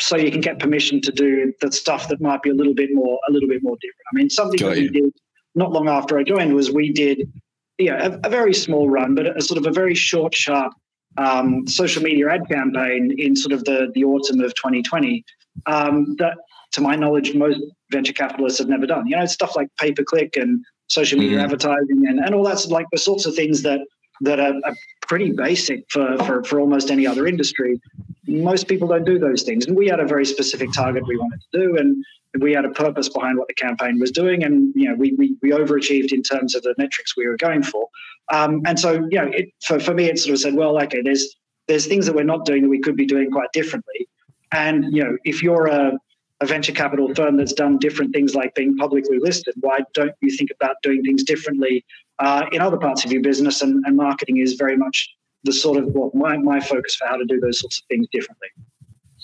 so 0.00 0.16
you 0.16 0.30
can 0.30 0.40
get 0.40 0.58
permission 0.58 1.00
to 1.02 1.12
do 1.12 1.52
the 1.60 1.70
stuff 1.70 2.08
that 2.08 2.20
might 2.20 2.42
be 2.42 2.50
a 2.50 2.54
little 2.54 2.74
bit 2.74 2.90
more 2.92 3.18
a 3.28 3.32
little 3.32 3.48
bit 3.48 3.62
more 3.62 3.76
different. 3.76 4.06
I 4.12 4.16
mean, 4.16 4.30
something 4.30 4.58
Got 4.58 4.70
that 4.70 4.80
you. 4.80 4.90
we 4.92 5.00
did 5.00 5.14
not 5.54 5.72
long 5.72 5.88
after 5.88 6.18
I 6.18 6.22
joined 6.22 6.54
was 6.54 6.70
we 6.70 6.92
did 6.92 7.30
yeah 7.78 8.06
a, 8.06 8.20
a 8.24 8.30
very 8.30 8.54
small 8.54 8.88
run, 8.88 9.14
but 9.14 9.36
a, 9.36 9.42
sort 9.42 9.58
of 9.58 9.66
a 9.66 9.72
very 9.72 9.94
short, 9.94 10.34
sharp 10.34 10.72
um, 11.18 11.66
social 11.66 12.02
media 12.02 12.30
ad 12.30 12.48
campaign 12.48 13.14
in 13.18 13.36
sort 13.36 13.52
of 13.52 13.64
the 13.64 13.90
the 13.94 14.04
autumn 14.04 14.40
of 14.40 14.54
2020 14.54 15.24
um, 15.66 16.16
that, 16.18 16.36
to 16.72 16.80
my 16.80 16.94
knowledge, 16.94 17.34
most 17.34 17.58
venture 17.90 18.12
capitalists 18.12 18.58
have 18.58 18.68
never 18.68 18.86
done. 18.86 19.06
You 19.06 19.16
know, 19.16 19.26
stuff 19.26 19.56
like 19.56 19.68
pay 19.78 19.92
per 19.92 20.04
click 20.04 20.36
and 20.36 20.64
social 20.88 21.18
media 21.18 21.38
mm. 21.38 21.44
advertising 21.44 22.06
and, 22.08 22.18
and 22.18 22.34
all 22.34 22.42
that's 22.42 22.66
like 22.66 22.86
the 22.90 22.98
sorts 22.98 23.26
of 23.26 23.34
things 23.34 23.62
that 23.62 23.80
that 24.22 24.38
are, 24.38 24.54
are 24.64 24.74
pretty 25.10 25.32
basic 25.32 25.84
for, 25.90 26.16
for, 26.18 26.44
for 26.44 26.60
almost 26.60 26.88
any 26.88 27.04
other 27.04 27.26
industry. 27.26 27.80
Most 28.28 28.68
people 28.68 28.86
don't 28.86 29.04
do 29.04 29.18
those 29.18 29.42
things. 29.42 29.66
And 29.66 29.76
we 29.76 29.88
had 29.88 29.98
a 29.98 30.06
very 30.06 30.24
specific 30.24 30.72
target 30.72 31.04
we 31.04 31.16
wanted 31.16 31.40
to 31.50 31.58
do. 31.58 31.76
And 31.78 32.04
we 32.40 32.52
had 32.52 32.64
a 32.64 32.68
purpose 32.68 33.08
behind 33.08 33.36
what 33.36 33.48
the 33.48 33.54
campaign 33.54 33.98
was 33.98 34.12
doing. 34.12 34.44
And, 34.44 34.72
you 34.76 34.88
know, 34.88 34.94
we, 34.94 35.14
we, 35.14 35.36
we 35.42 35.50
overachieved 35.50 36.12
in 36.12 36.22
terms 36.22 36.54
of 36.54 36.62
the 36.62 36.76
metrics 36.78 37.16
we 37.16 37.26
were 37.26 37.36
going 37.36 37.64
for. 37.64 37.88
Um, 38.32 38.62
and 38.64 38.78
so, 38.78 39.04
you 39.10 39.18
know, 39.20 39.28
it, 39.34 39.48
for, 39.64 39.80
for 39.80 39.94
me, 39.94 40.04
it 40.04 40.20
sort 40.20 40.34
of 40.34 40.38
said, 40.38 40.54
well, 40.54 40.80
okay, 40.80 41.02
there's, 41.02 41.34
there's 41.66 41.88
things 41.88 42.06
that 42.06 42.14
we're 42.14 42.22
not 42.22 42.44
doing 42.44 42.62
that 42.62 42.68
we 42.68 42.78
could 42.78 42.96
be 42.96 43.04
doing 43.04 43.32
quite 43.32 43.50
differently. 43.52 44.06
And, 44.52 44.94
you 44.94 45.02
know, 45.02 45.16
if 45.24 45.42
you're 45.42 45.66
a, 45.66 45.98
a 46.40 46.46
venture 46.46 46.72
capital 46.72 47.14
firm 47.14 47.36
that's 47.36 47.52
done 47.52 47.78
different 47.78 48.14
things 48.14 48.34
like 48.34 48.54
being 48.54 48.76
publicly 48.76 49.18
listed, 49.18 49.54
why 49.60 49.80
don't 49.94 50.14
you 50.20 50.34
think 50.36 50.50
about 50.58 50.76
doing 50.82 51.02
things 51.02 51.22
differently 51.22 51.84
uh, 52.18 52.46
in 52.52 52.60
other 52.60 52.78
parts 52.78 53.04
of 53.04 53.12
your 53.12 53.22
business? 53.22 53.62
And, 53.62 53.84
and 53.86 53.96
marketing 53.96 54.38
is 54.38 54.54
very 54.54 54.76
much 54.76 55.08
the 55.44 55.52
sort 55.52 55.78
of 55.78 55.86
well, 55.88 56.10
my, 56.14 56.36
my 56.38 56.60
focus 56.60 56.94
for 56.96 57.06
how 57.06 57.16
to 57.16 57.24
do 57.24 57.40
those 57.40 57.60
sorts 57.60 57.80
of 57.80 57.86
things 57.88 58.06
differently. 58.10 58.48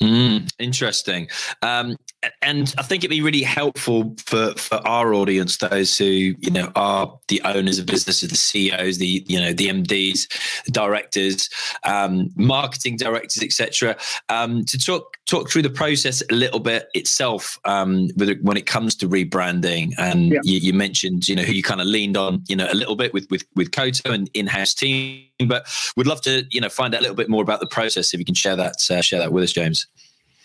Mm, 0.01 0.51
interesting. 0.59 1.29
Um, 1.63 1.97
and 2.43 2.75
I 2.79 2.83
think 2.83 3.05
it'd 3.05 3.11
be 3.11 3.23
really 3.23 3.43
helpful 3.43 4.15
for, 4.19 4.53
for 4.55 4.77
our 4.87 5.15
audience, 5.15 5.57
those 5.59 5.97
who, 5.97 6.05
you 6.05 6.51
know, 6.51 6.71
are 6.75 7.19
the 7.29 7.41
owners 7.43 7.79
of 7.79 7.87
businesses, 7.87 8.29
the 8.29 8.37
CEOs, 8.37 8.99
the, 8.99 9.25
you 9.27 9.41
know, 9.41 9.53
the 9.53 9.69
MDs, 9.69 10.27
directors, 10.71 11.49
um, 11.85 12.31
marketing 12.37 12.97
directors, 12.97 13.43
etc., 13.43 13.97
um, 14.29 14.65
to 14.65 14.79
talk, 14.79 15.17
talk 15.27 15.51
through 15.51 15.63
the 15.63 15.71
process 15.71 16.23
a 16.31 16.35
little 16.35 16.61
bit 16.61 16.89
itself 16.95 17.59
um, 17.65 18.09
when 18.17 18.57
it 18.57 18.67
comes 18.67 18.95
to 18.97 19.09
rebranding. 19.09 19.93
And 19.99 20.33
yeah. 20.33 20.41
you, 20.43 20.59
you, 20.59 20.73
mentioned, 20.73 21.29
you 21.29 21.37
know, 21.37 21.43
who 21.43 21.53
you 21.53 21.63
kind 21.63 21.81
of 21.81 21.87
leaned 21.87 22.17
on, 22.17 22.43
you 22.49 22.57
know, 22.57 22.69
a 22.71 22.75
little 22.75 22.97
bit 22.97 23.13
with, 23.13 23.27
with, 23.31 23.45
with 23.55 23.73
Koto 23.73 24.13
and 24.13 24.29
in-house 24.35 24.75
team, 24.75 25.25
but 25.47 25.67
we'd 25.97 26.07
love 26.07 26.21
to, 26.23 26.45
you 26.51 26.61
know, 26.61 26.69
find 26.69 26.95
out 26.95 27.01
a 27.01 27.03
little 27.03 27.17
bit 27.17 27.29
more 27.29 27.43
about 27.43 27.61
the 27.61 27.67
process. 27.67 28.15
If 28.15 28.19
you 28.19 28.25
can 28.25 28.35
share 28.35 28.57
that, 28.57 28.77
uh, 28.91 29.03
share 29.03 29.19
that 29.19 29.33
with 29.33 29.45
us, 29.45 29.53
James. 29.53 29.87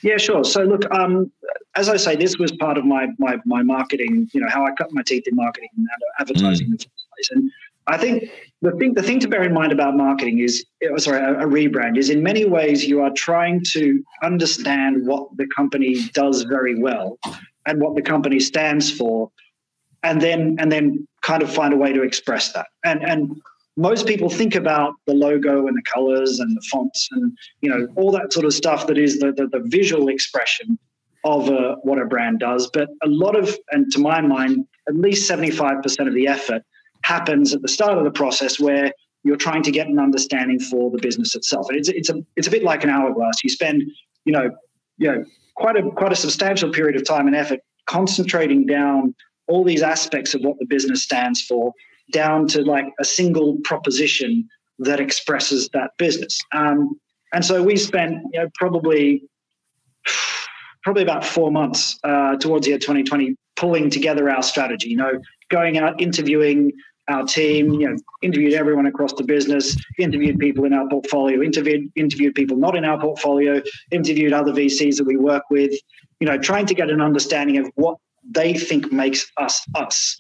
Yeah, 0.01 0.17
sure. 0.17 0.43
So 0.43 0.63
look, 0.63 0.91
um, 0.91 1.31
as 1.75 1.87
I 1.87 1.97
say, 1.97 2.15
this 2.15 2.37
was 2.37 2.51
part 2.53 2.77
of 2.77 2.85
my 2.85 3.07
my 3.19 3.37
my 3.45 3.61
marketing. 3.61 4.29
You 4.33 4.41
know, 4.41 4.49
how 4.49 4.65
I 4.65 4.71
cut 4.71 4.91
my 4.91 5.03
teeth 5.03 5.27
in 5.27 5.35
marketing 5.35 5.69
and 5.77 5.87
advertising 6.19 6.67
mm. 6.67 6.71
in 6.71 6.77
the 6.77 6.77
first 6.77 7.07
place. 7.13 7.29
And 7.31 7.51
I 7.87 7.97
think 7.97 8.29
the 8.61 8.71
thing 8.71 8.93
the 8.93 9.03
thing 9.03 9.19
to 9.19 9.27
bear 9.27 9.43
in 9.43 9.53
mind 9.53 9.71
about 9.71 9.95
marketing 9.95 10.39
is, 10.39 10.65
oh, 10.89 10.97
sorry, 10.97 11.19
a, 11.19 11.41
a 11.41 11.45
rebrand 11.45 11.97
is 11.97 12.09
in 12.09 12.23
many 12.23 12.45
ways 12.45 12.85
you 12.85 13.01
are 13.01 13.11
trying 13.11 13.63
to 13.65 14.03
understand 14.23 15.05
what 15.05 15.35
the 15.37 15.47
company 15.55 16.09
does 16.13 16.43
very 16.43 16.79
well 16.79 17.19
and 17.65 17.79
what 17.79 17.95
the 17.95 18.01
company 18.01 18.39
stands 18.39 18.91
for, 18.91 19.31
and 20.03 20.19
then 20.19 20.57
and 20.59 20.71
then 20.71 21.07
kind 21.21 21.43
of 21.43 21.53
find 21.53 21.73
a 21.73 21.77
way 21.77 21.93
to 21.93 22.01
express 22.01 22.53
that. 22.53 22.67
And 22.83 23.03
and 23.03 23.39
most 23.77 24.05
people 24.05 24.29
think 24.29 24.55
about 24.55 24.93
the 25.07 25.13
logo 25.13 25.67
and 25.67 25.77
the 25.77 25.81
colors 25.83 26.39
and 26.39 26.55
the 26.55 26.61
fonts 26.71 27.07
and 27.11 27.37
you 27.61 27.69
know 27.69 27.87
all 27.95 28.11
that 28.11 28.33
sort 28.33 28.45
of 28.45 28.53
stuff 28.53 28.87
that 28.87 28.97
is 28.97 29.19
the 29.19 29.31
the, 29.31 29.47
the 29.47 29.61
visual 29.65 30.09
expression 30.09 30.77
of 31.23 31.49
a, 31.49 31.75
what 31.83 31.99
a 31.99 32.05
brand 32.05 32.39
does. 32.39 32.69
But 32.73 32.89
a 33.03 33.07
lot 33.07 33.35
of 33.35 33.55
and 33.71 33.91
to 33.91 33.99
my 33.99 34.21
mind 34.21 34.65
at 34.87 34.95
least 34.95 35.29
75% 35.29 36.07
of 36.07 36.13
the 36.13 36.27
effort 36.27 36.63
happens 37.03 37.53
at 37.53 37.61
the 37.61 37.67
start 37.67 37.97
of 37.97 38.03
the 38.03 38.11
process 38.11 38.59
where 38.59 38.91
you're 39.23 39.37
trying 39.37 39.61
to 39.63 39.71
get 39.71 39.87
an 39.87 39.99
understanding 39.99 40.59
for 40.59 40.89
the 40.89 40.97
business 40.97 41.35
itself. 41.35 41.67
And 41.69 41.77
it's, 41.77 41.89
it's 41.89 42.09
a 42.09 42.15
it's 42.35 42.47
a 42.47 42.51
bit 42.51 42.63
like 42.63 42.83
an 42.83 42.89
hourglass. 42.89 43.43
You 43.43 43.49
spend 43.49 43.83
you 44.25 44.33
know 44.33 44.49
you 44.97 45.11
know 45.11 45.23
quite 45.55 45.77
a 45.77 45.89
quite 45.91 46.11
a 46.11 46.15
substantial 46.15 46.71
period 46.71 46.95
of 46.95 47.05
time 47.05 47.27
and 47.27 47.35
effort 47.35 47.59
concentrating 47.85 48.65
down 48.65 49.15
all 49.47 49.63
these 49.63 49.81
aspects 49.81 50.33
of 50.33 50.41
what 50.41 50.57
the 50.59 50.65
business 50.65 51.03
stands 51.03 51.41
for 51.41 51.73
down 52.11 52.47
to 52.47 52.61
like 52.61 52.85
a 52.99 53.05
single 53.05 53.57
proposition 53.63 54.47
that 54.79 54.99
expresses 54.99 55.69
that 55.73 55.91
business. 55.97 56.39
Um, 56.53 56.99
and 57.33 57.45
so 57.45 57.63
we 57.63 57.77
spent 57.77 58.23
you 58.33 58.41
know, 58.41 58.49
probably 58.55 59.23
probably 60.83 61.03
about 61.03 61.23
four 61.23 61.51
months 61.51 61.99
uh, 62.03 62.35
towards 62.37 62.65
the 62.65 62.71
year 62.71 62.79
2020 62.79 63.35
pulling 63.55 63.89
together 63.89 64.29
our 64.29 64.41
strategy. 64.41 64.89
You 64.89 64.97
know, 64.97 65.21
going 65.49 65.77
out 65.77 66.01
interviewing 66.01 66.71
our 67.07 67.23
team, 67.23 67.73
you 67.73 67.89
know, 67.89 67.95
interviewed 68.21 68.53
everyone 68.53 68.85
across 68.85 69.13
the 69.13 69.23
business, 69.23 69.75
interviewed 69.99 70.39
people 70.39 70.65
in 70.65 70.73
our 70.73 70.87
portfolio, 70.89 71.41
interviewed 71.41 71.91
interviewed 71.95 72.35
people 72.35 72.57
not 72.57 72.75
in 72.75 72.85
our 72.85 72.99
portfolio, 72.99 73.61
interviewed 73.91 74.33
other 74.33 74.51
VCs 74.51 74.97
that 74.97 75.05
we 75.05 75.17
work 75.17 75.43
with, 75.49 75.71
you 76.19 76.27
know, 76.27 76.37
trying 76.37 76.65
to 76.65 76.73
get 76.73 76.89
an 76.89 77.01
understanding 77.01 77.57
of 77.57 77.71
what 77.75 77.97
they 78.29 78.53
think 78.53 78.91
makes 78.91 79.31
us 79.37 79.61
us. 79.75 80.19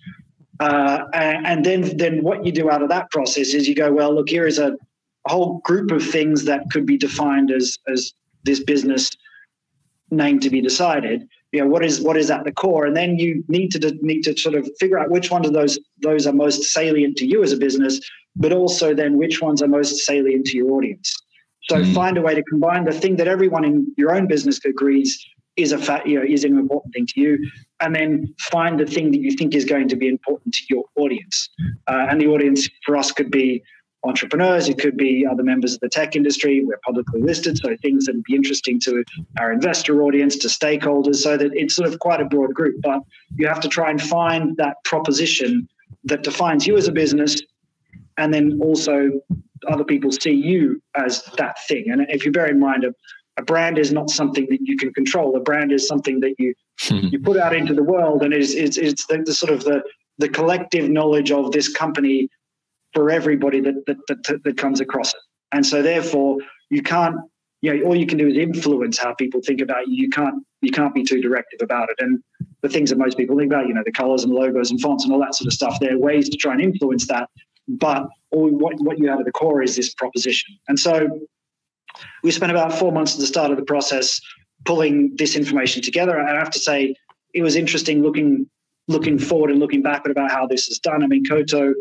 Uh, 0.59 1.05
and 1.13 1.65
then, 1.65 1.97
then 1.97 2.21
what 2.23 2.45
you 2.45 2.51
do 2.51 2.69
out 2.69 2.83
of 2.83 2.89
that 2.89 3.09
process 3.09 3.53
is 3.53 3.67
you 3.67 3.75
go, 3.75 3.91
well, 3.91 4.13
look, 4.13 4.29
here 4.29 4.45
is 4.45 4.59
a, 4.59 4.77
whole 5.27 5.59
group 5.59 5.91
of 5.91 6.03
things 6.03 6.45
that 6.45 6.69
could 6.71 6.85
be 6.85 6.97
defined 6.97 7.51
as 7.51 7.77
as 7.87 8.13
this 8.43 8.63
business 8.63 9.09
name 10.09 10.39
to 10.39 10.49
be 10.49 10.61
decided. 10.61 11.27
You 11.51 11.61
know, 11.61 11.67
what 11.67 11.83
is 11.83 12.01
what 12.01 12.17
is 12.17 12.31
at 12.31 12.43
the 12.43 12.51
core, 12.51 12.85
and 12.85 12.95
then 12.95 13.19
you 13.19 13.43
need 13.47 13.71
to 13.73 13.97
need 14.01 14.21
to 14.23 14.37
sort 14.37 14.55
of 14.55 14.69
figure 14.79 14.97
out 14.97 15.09
which 15.09 15.29
ones 15.29 15.47
of 15.47 15.53
those 15.53 15.77
those 16.01 16.25
are 16.25 16.33
most 16.33 16.63
salient 16.63 17.17
to 17.17 17.25
you 17.25 17.43
as 17.43 17.51
a 17.51 17.57
business, 17.57 17.99
but 18.35 18.53
also 18.53 18.93
then 18.93 19.17
which 19.17 19.41
ones 19.41 19.61
are 19.61 19.67
most 19.67 20.05
salient 20.05 20.45
to 20.47 20.57
your 20.57 20.71
audience. 20.71 21.13
So 21.63 21.75
mm. 21.75 21.93
find 21.93 22.17
a 22.17 22.21
way 22.21 22.33
to 22.33 22.43
combine 22.43 22.85
the 22.85 22.91
thing 22.91 23.17
that 23.17 23.27
everyone 23.27 23.63
in 23.63 23.93
your 23.97 24.15
own 24.15 24.27
business 24.27 24.63
agrees 24.65 25.23
is 25.57 25.71
a 25.73 25.77
fat, 25.77 26.07
you 26.07 26.17
know, 26.17 26.25
is 26.25 26.43
an 26.43 26.57
important 26.57 26.93
thing 26.93 27.05
to 27.07 27.21
you, 27.21 27.51
and 27.81 27.95
then 27.95 28.33
find 28.39 28.79
the 28.79 28.85
thing 28.85 29.11
that 29.11 29.19
you 29.19 29.31
think 29.31 29.53
is 29.55 29.65
going 29.65 29.87
to 29.89 29.95
be 29.95 30.07
important 30.07 30.53
to 30.53 30.63
your 30.69 30.85
audience. 30.95 31.49
Uh, 31.87 32.07
and 32.09 32.21
the 32.21 32.27
audience 32.27 32.69
for 32.85 32.95
us 32.95 33.11
could 33.11 33.31
be 33.31 33.63
entrepreneurs, 34.03 34.67
it 34.67 34.79
could 34.79 34.97
be 34.97 35.25
other 35.29 35.43
members 35.43 35.75
of 35.75 35.79
the 35.81 35.89
tech 35.89 36.15
industry. 36.15 36.63
We're 36.63 36.79
publicly 36.83 37.21
listed, 37.21 37.57
so 37.57 37.75
things 37.81 38.05
that 38.05 38.15
would 38.15 38.23
be 38.23 38.35
interesting 38.35 38.79
to 38.81 39.03
our 39.39 39.51
investor 39.51 40.01
audience, 40.01 40.37
to 40.37 40.47
stakeholders, 40.47 41.17
so 41.17 41.37
that 41.37 41.51
it's 41.53 41.75
sort 41.75 41.87
of 41.87 41.99
quite 41.99 42.19
a 42.19 42.25
broad 42.25 42.53
group. 42.53 42.81
But 42.81 43.01
you 43.35 43.47
have 43.47 43.59
to 43.59 43.67
try 43.67 43.91
and 43.91 44.01
find 44.01 44.57
that 44.57 44.77
proposition 44.85 45.67
that 46.05 46.23
defines 46.23 46.65
you 46.65 46.77
as 46.77 46.87
a 46.87 46.91
business, 46.91 47.39
and 48.17 48.33
then 48.33 48.59
also 48.61 49.21
other 49.67 49.83
people 49.83 50.11
see 50.11 50.31
you 50.31 50.81
as 50.95 51.23
that 51.37 51.57
thing. 51.67 51.85
And 51.91 52.07
if 52.09 52.25
you 52.25 52.31
bear 52.31 52.47
in 52.47 52.59
mind 52.59 52.83
a 52.83 52.95
a 53.37 53.43
brand 53.43 53.77
is 53.77 53.91
not 53.91 54.09
something 54.09 54.45
that 54.49 54.59
you 54.61 54.77
can 54.77 54.93
control. 54.93 55.35
A 55.35 55.39
brand 55.39 55.71
is 55.71 55.87
something 55.87 56.19
that 56.19 56.35
you 56.37 56.53
hmm. 56.81 57.07
you 57.11 57.19
put 57.19 57.37
out 57.37 57.55
into 57.55 57.73
the 57.73 57.83
world, 57.83 58.23
and 58.23 58.33
it's 58.33 58.53
it's, 58.53 58.77
it's 58.77 59.05
the, 59.07 59.23
the, 59.25 59.33
sort 59.33 59.51
of 59.51 59.63
the 59.63 59.81
the 60.17 60.29
collective 60.29 60.89
knowledge 60.89 61.31
of 61.31 61.51
this 61.51 61.69
company 61.69 62.27
for 62.93 63.09
everybody 63.09 63.61
that 63.61 63.85
that, 63.87 63.97
that 64.07 64.43
that 64.43 64.57
comes 64.57 64.81
across 64.81 65.13
it. 65.13 65.19
And 65.53 65.65
so, 65.65 65.81
therefore, 65.81 66.37
you 66.69 66.81
can't. 66.81 67.15
You 67.63 67.75
know, 67.75 67.85
all 67.85 67.95
you 67.95 68.07
can 68.07 68.17
do 68.17 68.27
is 68.27 68.35
influence 68.35 68.97
how 68.97 69.13
people 69.13 69.39
think 69.39 69.61
about 69.61 69.87
you. 69.87 70.03
You 70.03 70.09
can't 70.09 70.43
you 70.61 70.71
can't 70.71 70.93
be 70.93 71.03
too 71.03 71.21
directive 71.21 71.59
about 71.61 71.89
it. 71.89 71.97
And 71.99 72.19
the 72.61 72.69
things 72.69 72.89
that 72.89 72.97
most 72.97 73.17
people 73.17 73.37
think 73.37 73.51
about, 73.51 73.67
you 73.67 73.73
know, 73.73 73.83
the 73.85 73.91
colors 73.91 74.23
and 74.23 74.33
logos 74.33 74.71
and 74.71 74.79
fonts 74.79 75.03
and 75.03 75.13
all 75.13 75.19
that 75.19 75.35
sort 75.35 75.47
of 75.47 75.53
stuff, 75.53 75.79
there 75.79 75.93
are 75.93 75.97
ways 75.97 76.29
to 76.29 76.37
try 76.37 76.53
and 76.53 76.61
influence 76.61 77.07
that. 77.07 77.29
But 77.67 78.07
all, 78.31 78.49
what, 78.49 78.79
what 78.79 78.99
you 78.99 79.09
have 79.09 79.19
at 79.19 79.25
the 79.25 79.31
core 79.31 79.61
is 79.61 79.75
this 79.75 79.93
proposition. 79.93 80.57
And 80.67 80.79
so 80.79 81.19
we 82.23 82.31
spent 82.31 82.51
about 82.51 82.73
four 82.73 82.91
months 82.91 83.13
at 83.13 83.19
the 83.19 83.27
start 83.27 83.51
of 83.51 83.57
the 83.57 83.63
process 83.63 84.21
pulling 84.65 85.15
this 85.15 85.35
information 85.35 85.81
together. 85.81 86.17
And 86.17 86.29
I 86.29 86.35
have 86.35 86.51
to 86.51 86.59
say, 86.59 86.95
it 87.33 87.41
was 87.41 87.55
interesting 87.55 88.01
looking 88.01 88.49
looking 88.87 89.17
forward 89.17 89.51
and 89.51 89.59
looking 89.59 89.81
backward 89.81 90.11
about 90.11 90.31
how 90.31 90.45
this 90.47 90.67
is 90.67 90.79
done. 90.79 91.03
I 91.03 91.07
mean, 91.07 91.23
Koto 91.23 91.73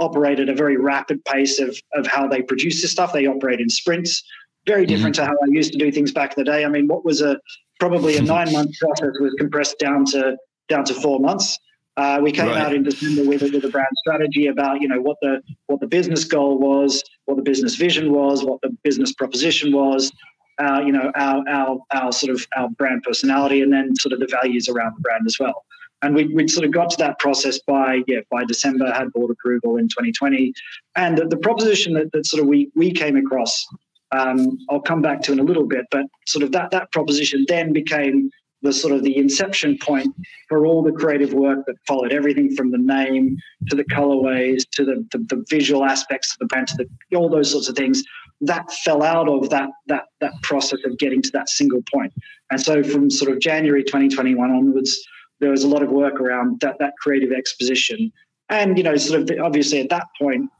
operated 0.00 0.48
a 0.48 0.54
very 0.54 0.76
rapid 0.76 1.24
pace 1.24 1.58
of 1.58 1.76
of 1.94 2.06
how 2.06 2.28
they 2.28 2.42
produce 2.42 2.82
this 2.82 2.92
stuff. 2.92 3.12
They 3.12 3.26
operate 3.26 3.60
in 3.60 3.68
sprints, 3.68 4.22
very 4.66 4.82
mm-hmm. 4.82 4.94
different 4.94 5.16
mm-hmm. 5.16 5.24
to 5.24 5.30
how 5.30 5.36
I 5.42 5.46
used 5.50 5.72
to 5.72 5.78
do 5.78 5.90
things 5.90 6.12
back 6.12 6.36
in 6.36 6.44
the 6.44 6.50
day. 6.50 6.64
I 6.64 6.68
mean, 6.68 6.86
what 6.86 7.04
was 7.04 7.20
a 7.20 7.38
probably 7.80 8.16
a 8.16 8.22
nine 8.36 8.52
month 8.52 8.72
process 8.78 9.12
was 9.20 9.34
compressed 9.38 9.78
down 9.78 10.04
to 10.06 10.36
down 10.68 10.84
to 10.84 10.94
four 10.94 11.20
months. 11.20 11.58
Uh, 11.98 12.20
we 12.22 12.30
came 12.30 12.46
right. 12.46 12.58
out 12.58 12.72
in 12.72 12.84
December 12.84 13.24
with 13.24 13.42
a, 13.42 13.50
with 13.50 13.64
a 13.64 13.68
brand 13.68 13.88
strategy 13.96 14.46
about 14.46 14.80
you 14.80 14.86
know 14.86 15.00
what 15.00 15.16
the 15.20 15.42
what 15.66 15.80
the 15.80 15.86
business 15.86 16.22
goal 16.22 16.56
was, 16.56 17.02
what 17.24 17.36
the 17.36 17.42
business 17.42 17.74
vision 17.74 18.12
was, 18.12 18.44
what 18.44 18.60
the 18.62 18.70
business 18.84 19.12
proposition 19.12 19.72
was, 19.72 20.12
uh, 20.60 20.80
you 20.86 20.92
know 20.92 21.10
our 21.16 21.42
our 21.48 21.78
our 21.92 22.12
sort 22.12 22.32
of 22.32 22.46
our 22.56 22.68
brand 22.68 23.02
personality, 23.02 23.62
and 23.62 23.72
then 23.72 23.96
sort 23.96 24.12
of 24.12 24.20
the 24.20 24.28
values 24.28 24.68
around 24.68 24.94
the 24.96 25.00
brand 25.00 25.24
as 25.26 25.40
well. 25.40 25.64
And 26.02 26.14
we 26.14 26.26
we 26.32 26.46
sort 26.46 26.64
of 26.64 26.70
got 26.70 26.90
to 26.90 26.96
that 26.98 27.18
process 27.18 27.58
by 27.66 28.02
yeah 28.06 28.20
by 28.30 28.44
December 28.44 28.92
had 28.92 29.12
board 29.12 29.32
approval 29.32 29.76
in 29.76 29.88
2020, 29.88 30.52
and 30.94 31.18
the, 31.18 31.26
the 31.26 31.36
proposition 31.36 31.94
that, 31.94 32.12
that 32.12 32.26
sort 32.26 32.40
of 32.40 32.46
we 32.46 32.70
we 32.76 32.92
came 32.92 33.16
across. 33.16 33.66
Um, 34.12 34.56
I'll 34.70 34.80
come 34.80 35.02
back 35.02 35.20
to 35.22 35.32
in 35.32 35.40
a 35.40 35.42
little 35.42 35.66
bit, 35.66 35.84
but 35.90 36.06
sort 36.28 36.44
of 36.44 36.52
that 36.52 36.70
that 36.70 36.92
proposition 36.92 37.44
then 37.48 37.72
became 37.72 38.30
the 38.62 38.72
sort 38.72 38.92
of 38.92 39.04
the 39.04 39.16
inception 39.16 39.78
point 39.78 40.14
for 40.48 40.66
all 40.66 40.82
the 40.82 40.92
creative 40.92 41.32
work 41.32 41.64
that 41.66 41.76
followed 41.86 42.12
everything 42.12 42.54
from 42.54 42.70
the 42.70 42.78
name 42.78 43.36
to 43.68 43.76
the 43.76 43.84
colorways 43.84 44.68
to 44.72 44.84
the, 44.84 45.06
the, 45.12 45.18
the, 45.28 45.44
visual 45.48 45.84
aspects 45.84 46.32
of 46.32 46.38
the 46.40 46.46
brand 46.46 46.66
to 46.68 46.76
the, 46.76 47.16
all 47.16 47.28
those 47.28 47.50
sorts 47.50 47.68
of 47.68 47.76
things 47.76 48.02
that 48.40 48.70
fell 48.72 49.02
out 49.02 49.28
of 49.28 49.50
that 49.50 49.70
that 49.86 50.04
that 50.20 50.32
process 50.42 50.78
of 50.84 50.96
getting 50.98 51.22
to 51.22 51.30
that 51.32 51.48
single 51.48 51.82
point. 51.92 52.12
And 52.50 52.60
so 52.60 52.82
from 52.82 53.10
sort 53.10 53.30
of 53.30 53.40
january 53.40 53.84
2021 53.84 54.50
onwards 54.50 54.98
there 55.40 55.50
was 55.50 55.62
a 55.62 55.68
lot 55.68 55.82
of 55.82 55.90
work 55.90 56.20
around 56.20 56.60
that 56.60 56.78
that 56.78 56.94
creative 57.00 57.32
exposition. 57.32 58.12
And 58.48 58.76
you 58.76 58.84
know 58.84 58.96
sort 58.96 59.22
of 59.22 59.40
obviously 59.40 59.80
at 59.80 59.90
that 59.90 60.06
point 60.20 60.50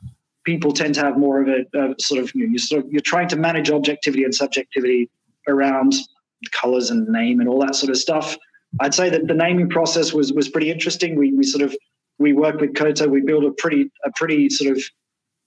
people 0.45 0.73
tend 0.73 0.95
to 0.95 1.01
have 1.01 1.19
more 1.19 1.43
of 1.43 1.49
a, 1.49 1.67
a 1.79 1.95
sort 2.01 2.23
of 2.23 2.35
you 2.35 2.47
know, 2.47 2.51
you're 2.51 2.59
sort 2.59 2.85
of 2.85 2.91
you're 2.91 3.03
trying 3.03 3.29
to 3.29 3.37
manage 3.37 3.71
objectivity 3.71 4.25
and 4.25 4.35
subjectivity 4.35 5.11
around 5.47 5.95
colors 6.53 6.91
and 6.91 7.07
name 7.09 7.41
and 7.41 7.49
all 7.49 7.61
that 7.61 7.75
sort 7.75 7.91
of 7.91 7.97
stuff. 7.97 8.37
I'd 8.81 8.95
say 8.95 9.11
that 9.11 9.27
the 9.27 9.35
naming 9.35 9.69
process 9.69 10.13
was 10.13 10.33
was 10.33 10.49
pretty 10.49 10.71
interesting. 10.71 11.17
We 11.17 11.33
we 11.33 11.45
sort 11.45 11.63
of 11.63 11.75
we 12.19 12.33
worked 12.33 12.61
with 12.61 12.75
Koto. 12.75 13.09
We 13.09 13.23
built 13.23 13.45
a 13.45 13.53
pretty 13.53 13.91
a 14.05 14.11
pretty 14.15 14.51
sort 14.51 14.77
of 14.77 14.83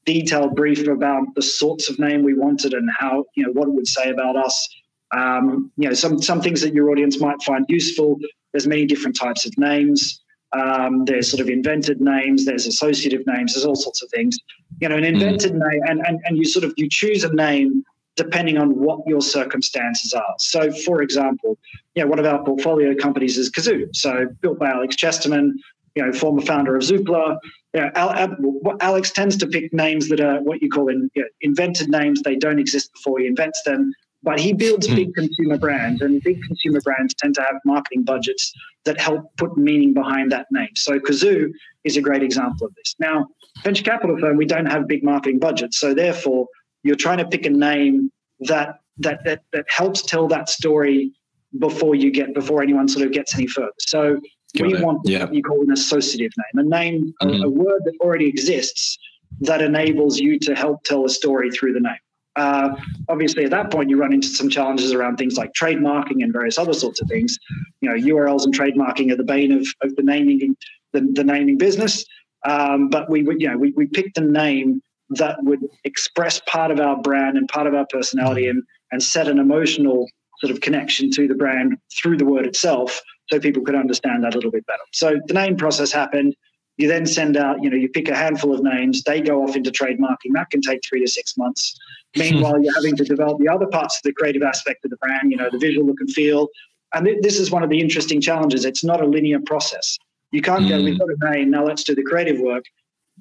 detailed 0.06 0.56
brief 0.56 0.88
about 0.88 1.24
the 1.36 1.42
sorts 1.42 1.90
of 1.90 2.00
name 2.00 2.24
we 2.24 2.34
wanted 2.34 2.74
and 2.74 2.90
how 2.98 3.26
you 3.36 3.46
know 3.46 3.52
what 3.52 3.68
it 3.68 3.74
would 3.74 3.88
say 3.88 4.10
about 4.10 4.36
us. 4.36 4.68
Um, 5.16 5.72
you 5.78 5.88
know 5.88 5.94
some 5.94 6.22
some 6.22 6.42
things 6.42 6.62
that 6.62 6.74
your 6.74 6.90
audience 6.90 7.20
might 7.20 7.42
find 7.44 7.66
useful. 7.70 8.18
There's 8.54 8.68
many 8.68 8.86
different 8.86 9.16
types 9.16 9.46
of 9.46 9.58
names. 9.58 10.22
Um, 10.54 11.06
there's 11.06 11.30
sort 11.30 11.40
of 11.40 11.48
invented 11.48 12.02
names. 12.02 12.46
There's 12.46 12.66
associative 12.66 13.22
names. 13.26 13.54
There's 13.54 13.66
all 13.66 13.76
sorts 13.76 14.02
of 14.02 14.10
things. 14.10 14.38
You 14.82 14.90
know, 14.90 14.98
an 14.98 15.06
invented 15.06 15.54
mm. 15.54 15.72
name, 15.72 15.82
and, 15.88 16.02
and 16.06 16.20
and 16.26 16.38
you 16.38 16.46
sort 16.46 16.66
of 16.66 16.74
you 16.76 16.90
choose 16.90 17.24
a 17.24 17.34
name 17.34 17.84
depending 18.16 18.58
on 18.58 18.72
what 18.72 19.00
your 19.08 19.22
circumstances 19.22 20.14
are. 20.14 20.36
So, 20.38 20.72
for 20.72 21.02
example, 21.02 21.58
you 21.96 22.04
know, 22.04 22.10
one 22.10 22.20
of 22.20 22.26
our 22.26 22.44
portfolio 22.44 22.96
companies 22.96 23.38
is 23.38 23.50
Cazoo. 23.50 23.96
So, 23.96 24.28
built 24.42 24.60
by 24.60 24.70
Alex 24.70 24.96
Chesterman, 24.96 25.58
you 25.96 26.06
know, 26.06 26.14
former 26.14 26.42
founder 26.42 26.76
of 26.76 26.84
Zoopla. 26.84 27.38
You 27.74 27.82
know, 27.82 28.78
Alex 28.82 29.12
tends 29.12 29.38
to 29.38 29.48
pick 29.48 29.74
names 29.74 30.10
that 30.10 30.20
are 30.20 30.42
what 30.42 30.62
you 30.62 30.70
call 30.70 30.90
in, 30.90 31.10
you 31.14 31.22
know, 31.24 31.28
invented 31.42 31.90
names. 31.90 32.22
They 32.22 32.36
don't 32.36 32.60
exist 32.60 32.92
before 32.94 33.20
he 33.20 33.28
invents 33.28 33.62
them. 33.64 33.94
But 34.24 34.40
he 34.40 34.54
builds 34.54 34.88
mm. 34.88 34.96
big 34.96 35.16
consumer 35.16 35.58
brands, 35.58 36.02
and 36.02 36.22
big 36.22 36.44
consumer 36.44 36.80
brands 36.82 37.16
tend 37.16 37.34
to 37.36 37.42
have 37.42 37.56
marketing 37.66 38.04
budgets 38.04 38.54
that 38.86 39.00
help 39.02 39.26
put 39.38 39.58
meaning 39.58 39.94
behind 39.96 40.32
that 40.32 40.46
name. 40.52 40.70
So 40.76 41.00
Cazoo 41.00 41.50
is 41.86 41.98
a 41.98 42.02
great 42.02 42.22
example 42.22 42.68
of 42.68 42.76
this. 42.76 42.96
Now, 43.00 43.28
venture 43.64 43.84
capital 43.84 44.18
firm, 44.20 44.38
we 44.38 44.46
don't 44.46 44.68
have 44.68 44.88
big 44.88 45.04
marketing 45.04 45.40
budgets, 45.40 45.80
so 45.80 45.96
therefore 45.96 46.46
you're 46.84 46.96
trying 46.96 47.18
to 47.20 47.26
pick 47.26 47.46
a 47.46 47.50
name 47.50 48.12
that 48.42 48.80
that 48.98 49.24
that, 49.26 49.42
that 49.54 49.66
helps 49.68 50.02
tell 50.04 50.28
that 50.28 50.50
story 50.50 51.12
before 51.60 51.96
you 51.96 52.12
get 52.12 52.34
before 52.34 52.62
anyone 52.62 52.88
sort 52.88 53.06
of 53.06 53.12
gets 53.12 53.36
any 53.36 53.48
further. 53.48 53.72
So 53.80 54.20
Got 54.58 54.68
we 54.68 54.74
it. 54.76 54.84
want 54.84 55.00
yeah. 55.04 55.26
what 55.26 55.34
you 55.34 55.44
call 55.44 55.62
an 55.62 55.72
associative 55.72 56.32
name, 56.38 56.66
a 56.66 56.70
name, 56.70 57.14
mm-hmm. 57.22 57.44
a, 57.44 57.48
a, 57.48 57.50
word 57.50 57.82
that 57.86 57.94
already 58.02 58.28
exists 58.28 58.98
that 59.42 59.62
enables 59.62 60.20
you 60.20 60.38
to 60.40 60.56
help 60.56 60.84
tell 60.84 61.06
a 61.06 61.10
story 61.10 61.52
through 61.52 61.74
the 61.74 61.80
name. 61.80 61.96
Uh, 62.36 62.76
obviously, 63.10 63.44
at 63.44 63.52
that 63.52 63.72
point, 63.72 63.90
you 63.90 63.98
run 63.98 64.14
into 64.14 64.28
some 64.28 64.50
challenges 64.50 64.94
around 64.94 65.18
things 65.18 65.38
like 65.38 65.52
trademarking 65.54 66.24
and 66.24 66.32
various 66.32 66.58
other 66.58 66.74
sorts 66.74 67.02
of 67.02 67.08
things. 67.08 67.38
You 67.82 67.90
know, 67.90 67.96
URLs 67.96 68.46
and 68.46 68.54
trademarking 68.54 69.12
are 69.12 69.18
the 69.18 69.24
bane 69.24 69.52
of, 69.52 69.68
of 69.82 69.96
the 69.96 70.04
naming 70.04 70.56
the, 70.94 71.02
the 71.14 71.24
naming 71.24 71.58
business. 71.58 72.06
Um, 72.46 72.90
but 72.90 73.10
we, 73.10 73.22
you 73.22 73.50
know, 73.50 73.58
we, 73.58 73.72
we 73.72 73.88
picked 73.88 74.18
a 74.18 74.22
name 74.22 74.82
that 75.12 75.38
would 75.44 75.60
express 75.84 76.42
part 76.48 76.72
of 76.72 76.80
our 76.80 77.02
brand 77.02 77.38
and 77.38 77.48
part 77.48 77.68
of 77.68 77.74
our 77.74 77.86
personality 77.90 78.48
and, 78.48 78.64
and 78.92 79.04
set 79.04 79.28
an 79.28 79.40
emotional 79.40 80.08
sort 80.40 80.52
of 80.52 80.62
connection 80.62 81.12
to 81.12 81.28
the 81.28 81.36
brand 81.36 81.78
through 82.02 82.18
the 82.18 82.26
word 82.26 82.46
itself 82.46 83.02
so 83.30 83.40
people 83.40 83.64
could 83.64 83.76
understand 83.76 84.24
that 84.24 84.34
a 84.34 84.38
little 84.38 84.52
bit 84.52 84.66
better. 84.66 84.84
So 84.92 85.20
the 85.28 85.34
name 85.34 85.56
process 85.56 85.92
happened. 85.92 86.36
You 86.78 86.88
then 86.88 87.06
send 87.06 87.38
out, 87.38 87.62
you 87.62 87.70
know, 87.70 87.78
you 87.78 87.90
pick 87.90 88.08
a 88.10 88.16
handful 88.16 88.54
of 88.54 88.64
names, 88.64 89.04
they 89.04 89.22
go 89.22 89.44
off 89.44 89.56
into 89.56 89.70
trademarking. 89.70 90.34
That 90.34 90.50
can 90.50 90.62
take 90.62 90.82
three 90.88 91.02
to 91.02 91.08
six 91.08 91.38
months. 91.38 91.78
Meanwhile, 92.16 92.62
you're 92.62 92.74
having 92.74 92.96
to 92.98 93.04
develop 93.04 93.40
the 93.40 93.48
other 93.48 93.68
parts 93.68 93.98
of 93.98 94.04
the 94.04 94.14
creative 94.14 94.44
aspect 94.44 94.84
of 94.84 94.92
the 94.92 94.98
brand, 94.98 95.32
you 95.32 95.38
know, 95.38 95.50
the 95.52 95.60
visual 95.60 95.86
look 95.86 96.00
and 96.00 96.12
feel. 96.12 96.48
And 96.94 97.06
th- 97.06 97.20
this 97.22 97.40
is 97.40 97.52
one 97.52 97.64
of 97.64 97.70
the 97.70 97.80
interesting 97.80 98.20
challenges. 98.20 98.66
It's 98.66 98.84
not 98.84 99.02
a 99.02 99.06
linear 99.06 99.40
process. 99.46 99.98
You 100.32 100.42
can't 100.42 100.64
mm. 100.64 100.70
go, 100.70 100.84
we've 100.84 101.00
got 101.00 101.10
a 101.10 101.32
name, 101.32 101.52
now 101.52 101.66
let's 101.66 101.84
do 101.84 101.94
the 101.94 102.04
creative 102.04 102.40
work 102.40 102.64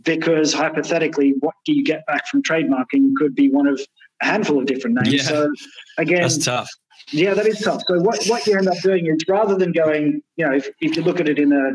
because 0.02 0.52
hypothetically, 0.52 1.34
what 1.40 1.54
do 1.64 1.72
you 1.72 1.84
get 1.84 2.04
back 2.06 2.26
from 2.28 2.42
trademarking 2.42 3.12
could 3.16 3.34
be 3.34 3.50
one 3.50 3.66
of 3.66 3.80
a 4.20 4.26
handful 4.26 4.58
of 4.58 4.66
different 4.66 4.96
names. 5.02 5.14
Yeah. 5.14 5.22
So 5.22 5.52
again, 5.98 6.22
that's 6.22 6.38
tough. 6.38 6.68
Yeah, 7.10 7.34
that 7.34 7.46
is 7.46 7.60
tough. 7.60 7.82
So 7.88 8.00
what, 8.00 8.24
what 8.26 8.46
you 8.46 8.56
end 8.56 8.68
up 8.68 8.78
doing 8.82 9.06
is 9.06 9.18
rather 9.28 9.56
than 9.56 9.72
going, 9.72 10.22
you 10.36 10.46
know, 10.46 10.54
if, 10.54 10.68
if 10.80 10.96
you 10.96 11.02
look 11.02 11.20
at 11.20 11.28
it 11.28 11.38
in 11.38 11.52
a, 11.52 11.72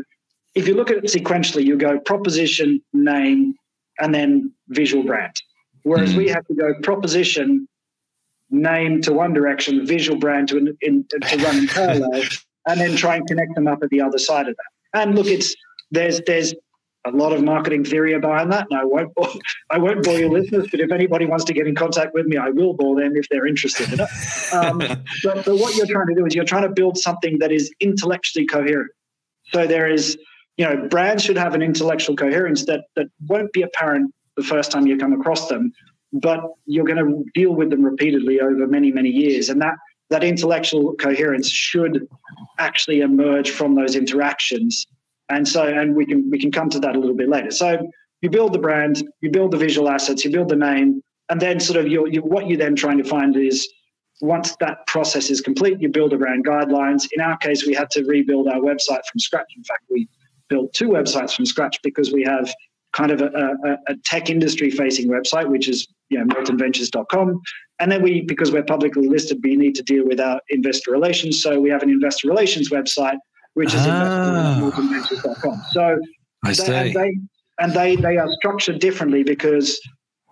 if 0.54 0.66
you 0.66 0.74
look 0.74 0.90
at 0.90 0.98
it 0.98 1.04
sequentially, 1.04 1.64
you 1.64 1.76
go 1.76 1.98
proposition, 1.98 2.80
name, 2.92 3.54
and 3.98 4.14
then 4.14 4.52
visual 4.68 5.04
brand. 5.04 5.34
Whereas 5.82 6.14
mm. 6.14 6.18
we 6.18 6.28
have 6.28 6.46
to 6.46 6.54
go 6.54 6.72
proposition, 6.82 7.68
name 8.50 9.02
to 9.02 9.12
one 9.12 9.34
direction, 9.34 9.86
visual 9.86 10.18
brand 10.18 10.48
to, 10.48 10.56
in, 10.56 10.76
in, 10.80 11.06
to 11.10 11.36
run 11.38 11.58
in 11.58 11.66
parallel, 11.68 12.22
and 12.66 12.80
then 12.80 12.96
try 12.96 13.16
and 13.16 13.26
connect 13.26 13.54
them 13.54 13.68
up 13.68 13.82
at 13.82 13.90
the 13.90 14.00
other 14.00 14.18
side 14.18 14.48
of 14.48 14.56
that. 14.56 15.00
And 15.00 15.14
look, 15.14 15.26
it's 15.26 15.54
there's 15.90 16.20
there's 16.26 16.54
a 17.06 17.10
lot 17.10 17.32
of 17.32 17.42
marketing 17.42 17.84
theory 17.84 18.18
behind 18.18 18.52
that. 18.52 18.66
And 18.70 18.78
I 18.78 18.84
won't 18.84 19.14
bore, 19.14 19.28
I 19.70 19.78
won't 19.78 20.04
bore 20.04 20.18
your 20.18 20.30
listeners, 20.30 20.68
but 20.70 20.80
if 20.80 20.90
anybody 20.90 21.26
wants 21.26 21.44
to 21.44 21.52
get 21.52 21.66
in 21.66 21.74
contact 21.74 22.14
with 22.14 22.26
me, 22.26 22.36
I 22.36 22.50
will 22.50 22.74
bore 22.74 23.00
them 23.00 23.12
if 23.16 23.28
they're 23.28 23.46
interested 23.46 23.92
in 23.92 24.00
it. 24.00 24.54
Um, 24.54 24.78
but, 25.24 25.44
but 25.44 25.56
what 25.56 25.76
you're 25.76 25.86
trying 25.86 26.08
to 26.08 26.14
do 26.14 26.26
is 26.26 26.34
you're 26.34 26.44
trying 26.44 26.64
to 26.64 26.68
build 26.68 26.98
something 26.98 27.38
that 27.38 27.52
is 27.52 27.70
intellectually 27.80 28.46
coherent. 28.46 28.90
So 29.52 29.66
there 29.66 29.88
is, 29.88 30.18
you 30.56 30.64
know, 30.64 30.88
brands 30.88 31.22
should 31.22 31.38
have 31.38 31.54
an 31.54 31.62
intellectual 31.62 32.16
coherence 32.16 32.66
that 32.66 32.84
that 32.96 33.06
won't 33.28 33.52
be 33.52 33.62
apparent 33.62 34.12
the 34.36 34.42
first 34.42 34.70
time 34.72 34.86
you 34.86 34.96
come 34.96 35.12
across 35.12 35.48
them, 35.48 35.72
but 36.12 36.40
you're 36.66 36.84
going 36.84 36.98
to 36.98 37.24
deal 37.34 37.54
with 37.54 37.70
them 37.70 37.82
repeatedly 37.82 38.40
over 38.40 38.66
many 38.66 38.90
many 38.90 39.08
years, 39.08 39.48
and 39.48 39.60
that 39.62 39.74
that 40.10 40.24
intellectual 40.24 40.94
coherence 40.94 41.48
should 41.48 42.06
actually 42.58 43.00
emerge 43.00 43.50
from 43.50 43.74
those 43.74 43.94
interactions 43.94 44.86
and 45.28 45.46
so, 45.46 45.64
and 45.64 45.94
we 45.94 46.06
can 46.06 46.30
we 46.30 46.38
can 46.38 46.50
come 46.50 46.70
to 46.70 46.80
that 46.80 46.96
a 46.96 46.98
little 46.98 47.16
bit 47.16 47.28
later. 47.28 47.50
So 47.50 47.90
you 48.20 48.30
build 48.30 48.52
the 48.52 48.58
brand, 48.58 49.02
you 49.20 49.30
build 49.30 49.50
the 49.50 49.56
visual 49.56 49.88
assets, 49.88 50.24
you 50.24 50.30
build 50.30 50.48
the 50.48 50.56
name, 50.56 51.02
and 51.28 51.40
then 51.40 51.60
sort 51.60 51.78
of 51.78 51.88
you, 51.88 52.06
you 52.08 52.20
what 52.20 52.48
you're 52.48 52.58
then 52.58 52.76
trying 52.76 52.98
to 52.98 53.04
find 53.04 53.36
is 53.36 53.68
once 54.20 54.56
that 54.60 54.86
process 54.86 55.28
is 55.30 55.40
complete, 55.40 55.80
you 55.80 55.88
build 55.88 56.12
around 56.12 56.46
guidelines. 56.46 57.06
In 57.12 57.20
our 57.20 57.36
case, 57.38 57.66
we 57.66 57.74
had 57.74 57.90
to 57.90 58.04
rebuild 58.04 58.48
our 58.48 58.60
website 58.60 59.04
from 59.10 59.18
scratch. 59.18 59.52
In 59.56 59.64
fact, 59.64 59.82
we 59.90 60.08
built 60.48 60.72
two 60.72 60.88
websites 60.88 61.34
from 61.34 61.44
scratch 61.44 61.78
because 61.82 62.12
we 62.12 62.22
have 62.22 62.52
kind 62.92 63.10
of 63.10 63.20
a, 63.20 63.26
a, 63.26 63.92
a 63.92 63.96
tech 64.04 64.30
industry 64.30 64.70
facing 64.70 65.08
website, 65.08 65.48
which 65.48 65.68
is 65.68 65.86
you 66.08 66.18
know, 66.18 66.24
moltenventures.com. 66.34 67.42
And 67.78 67.92
then 67.92 68.00
we, 68.00 68.22
because 68.22 68.52
we're 68.52 68.62
publicly 68.62 69.06
listed, 69.06 69.38
we 69.42 69.54
need 69.56 69.74
to 69.74 69.82
deal 69.82 70.06
with 70.06 70.18
our 70.18 70.40
investor 70.48 70.92
relations. 70.92 71.42
So 71.42 71.60
we 71.60 71.68
have 71.68 71.82
an 71.82 71.90
investor 71.90 72.28
relations 72.28 72.70
website 72.70 73.18
which 73.56 73.72
is 73.72 73.80
ah. 73.84 74.70
investor.com. 74.78 75.62
So 75.70 75.98
I 76.44 76.52
they, 76.52 76.76
and 76.76 76.94
they 76.94 77.14
and 77.58 77.72
they 77.72 77.96
they 77.96 78.18
are 78.18 78.28
structured 78.34 78.80
differently 78.80 79.22
because 79.22 79.80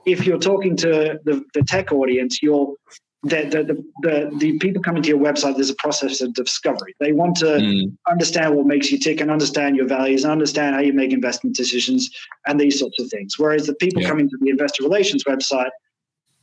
if 0.04 0.26
you're 0.26 0.38
talking 0.38 0.76
to 0.76 1.18
the, 1.24 1.42
the 1.54 1.62
tech 1.62 1.90
audience, 1.90 2.42
you're 2.42 2.74
the, 3.22 3.44
the, 3.48 3.84
the, 4.02 4.36
the, 4.38 4.58
people 4.58 4.82
coming 4.82 5.02
to 5.02 5.08
your 5.08 5.18
website, 5.18 5.54
there's 5.54 5.70
a 5.70 5.76
process 5.76 6.20
of 6.20 6.34
discovery. 6.34 6.94
They 7.00 7.12
want 7.12 7.36
to 7.36 7.46
mm. 7.46 7.96
understand 8.06 8.54
what 8.54 8.66
makes 8.66 8.92
you 8.92 8.98
tick 8.98 9.22
and 9.22 9.30
understand 9.30 9.76
your 9.76 9.86
values 9.86 10.24
and 10.24 10.30
understand 10.30 10.74
how 10.74 10.82
you 10.82 10.92
make 10.92 11.10
investment 11.10 11.56
decisions 11.56 12.10
and 12.46 12.60
these 12.60 12.78
sorts 12.78 13.00
of 13.00 13.08
things. 13.08 13.38
Whereas 13.38 13.66
the 13.66 13.74
people 13.76 14.02
yeah. 14.02 14.08
coming 14.08 14.28
to 14.28 14.36
the 14.42 14.50
investor 14.50 14.82
relations 14.82 15.24
website, 15.24 15.70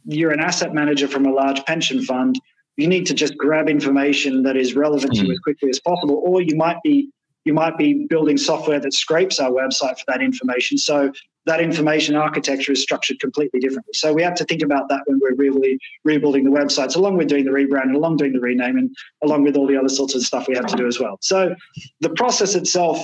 you're 0.05 0.31
an 0.31 0.39
asset 0.39 0.73
manager 0.73 1.07
from 1.07 1.27
a 1.27 1.31
large 1.31 1.63
pension 1.65 2.03
fund 2.03 2.41
you 2.81 2.87
need 2.87 3.05
to 3.05 3.13
just 3.13 3.37
grab 3.37 3.69
information 3.69 4.41
that 4.43 4.57
is 4.57 4.75
relevant 4.75 5.13
mm-hmm. 5.13 5.21
to 5.21 5.27
you 5.27 5.33
mm. 5.33 5.35
as 5.35 5.39
quickly 5.39 5.69
as 5.69 5.79
possible, 5.79 6.21
or 6.25 6.41
you 6.41 6.55
might 6.55 6.77
be 6.83 7.09
you 7.45 7.53
might 7.53 7.77
be 7.77 8.05
building 8.07 8.37
software 8.37 8.79
that 8.79 8.93
scrapes 8.93 9.39
our 9.39 9.49
website 9.49 9.97
for 9.97 10.05
that 10.07 10.21
information. 10.21 10.77
So 10.77 11.11
that 11.47 11.59
information 11.59 12.15
architecture 12.15 12.71
is 12.71 12.83
structured 12.83 13.19
completely 13.19 13.59
differently. 13.59 13.93
So 13.93 14.13
we 14.13 14.21
have 14.21 14.35
to 14.35 14.45
think 14.45 14.61
about 14.61 14.89
that 14.89 15.01
when 15.07 15.19
we're 15.19 15.33
really 15.35 15.79
rebuilding 16.03 16.43
the 16.43 16.51
websites, 16.51 16.95
along 16.95 17.17
with 17.17 17.29
doing 17.29 17.45
the 17.45 17.51
rebrand, 17.51 17.85
and 17.85 17.95
along 17.95 18.13
with 18.13 18.19
doing 18.19 18.33
the 18.33 18.39
rename, 18.39 18.77
and 18.77 18.95
along 19.23 19.43
with 19.43 19.55
all 19.55 19.65
the 19.65 19.75
other 19.77 19.89
sorts 19.89 20.13
of 20.13 20.21
stuff 20.21 20.47
we 20.47 20.55
have 20.55 20.67
to 20.67 20.75
do 20.75 20.85
as 20.87 20.99
well. 20.99 21.17
So 21.21 21.55
the 22.01 22.11
process 22.11 22.53
itself 22.53 23.03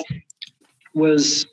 was 0.94 1.48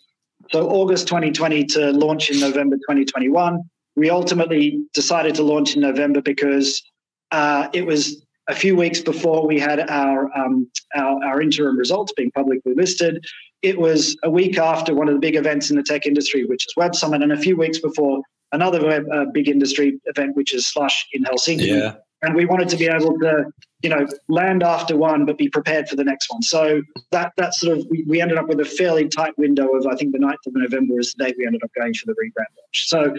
so 0.52 0.68
August 0.68 1.08
2020 1.08 1.64
to 1.64 1.90
launch 1.92 2.30
in 2.30 2.38
November 2.38 2.76
2021. 2.76 3.60
We 3.96 4.10
ultimately 4.10 4.84
decided 4.92 5.34
to 5.36 5.42
launch 5.42 5.74
in 5.74 5.80
November 5.80 6.20
because 6.20 6.82
uh, 7.30 7.68
it 7.72 7.86
was 7.86 8.24
a 8.48 8.54
few 8.54 8.76
weeks 8.76 9.00
before 9.00 9.46
we 9.46 9.58
had 9.58 9.88
our, 9.90 10.30
um, 10.36 10.70
our, 10.94 11.24
our 11.24 11.40
interim 11.40 11.78
results 11.78 12.12
being 12.12 12.30
publicly 12.32 12.74
listed. 12.74 13.24
It 13.62 13.78
was 13.78 14.16
a 14.22 14.30
week 14.30 14.58
after 14.58 14.94
one 14.94 15.08
of 15.08 15.14
the 15.14 15.20
big 15.20 15.36
events 15.36 15.70
in 15.70 15.76
the 15.76 15.82
tech 15.82 16.06
industry, 16.06 16.44
which 16.44 16.66
is 16.66 16.76
Web 16.76 16.94
Summit, 16.94 17.22
and 17.22 17.32
a 17.32 17.38
few 17.38 17.56
weeks 17.56 17.78
before 17.78 18.20
another 18.52 18.84
web, 18.84 19.04
uh, 19.12 19.24
big 19.32 19.48
industry 19.48 19.98
event, 20.04 20.36
which 20.36 20.54
is 20.54 20.66
Slush 20.66 21.06
in 21.12 21.24
Helsinki. 21.24 21.66
Yeah. 21.66 21.94
And 22.22 22.34
we 22.34 22.46
wanted 22.46 22.68
to 22.70 22.76
be 22.76 22.86
able 22.86 23.18
to, 23.18 23.44
you 23.82 23.90
know, 23.90 24.06
land 24.28 24.62
after 24.62 24.96
one, 24.96 25.26
but 25.26 25.36
be 25.36 25.48
prepared 25.48 25.88
for 25.88 25.96
the 25.96 26.04
next 26.04 26.30
one. 26.30 26.40
So 26.40 26.80
that 27.10 27.32
that 27.36 27.54
sort 27.54 27.76
of 27.76 27.86
we, 27.90 28.02
we 28.08 28.20
ended 28.22 28.38
up 28.38 28.48
with 28.48 28.60
a 28.60 28.64
fairly 28.64 29.08
tight 29.08 29.36
window 29.36 29.68
of 29.74 29.86
I 29.86 29.94
think 29.94 30.12
the 30.12 30.18
9th 30.18 30.46
of 30.46 30.54
November 30.54 30.98
is 30.98 31.12
the 31.12 31.24
date 31.24 31.34
we 31.38 31.46
ended 31.46 31.62
up 31.62 31.70
going 31.78 31.92
for 31.92 32.06
the 32.06 32.12
rebrand 32.12 32.46
launch. 32.56 32.88
So 32.88 33.14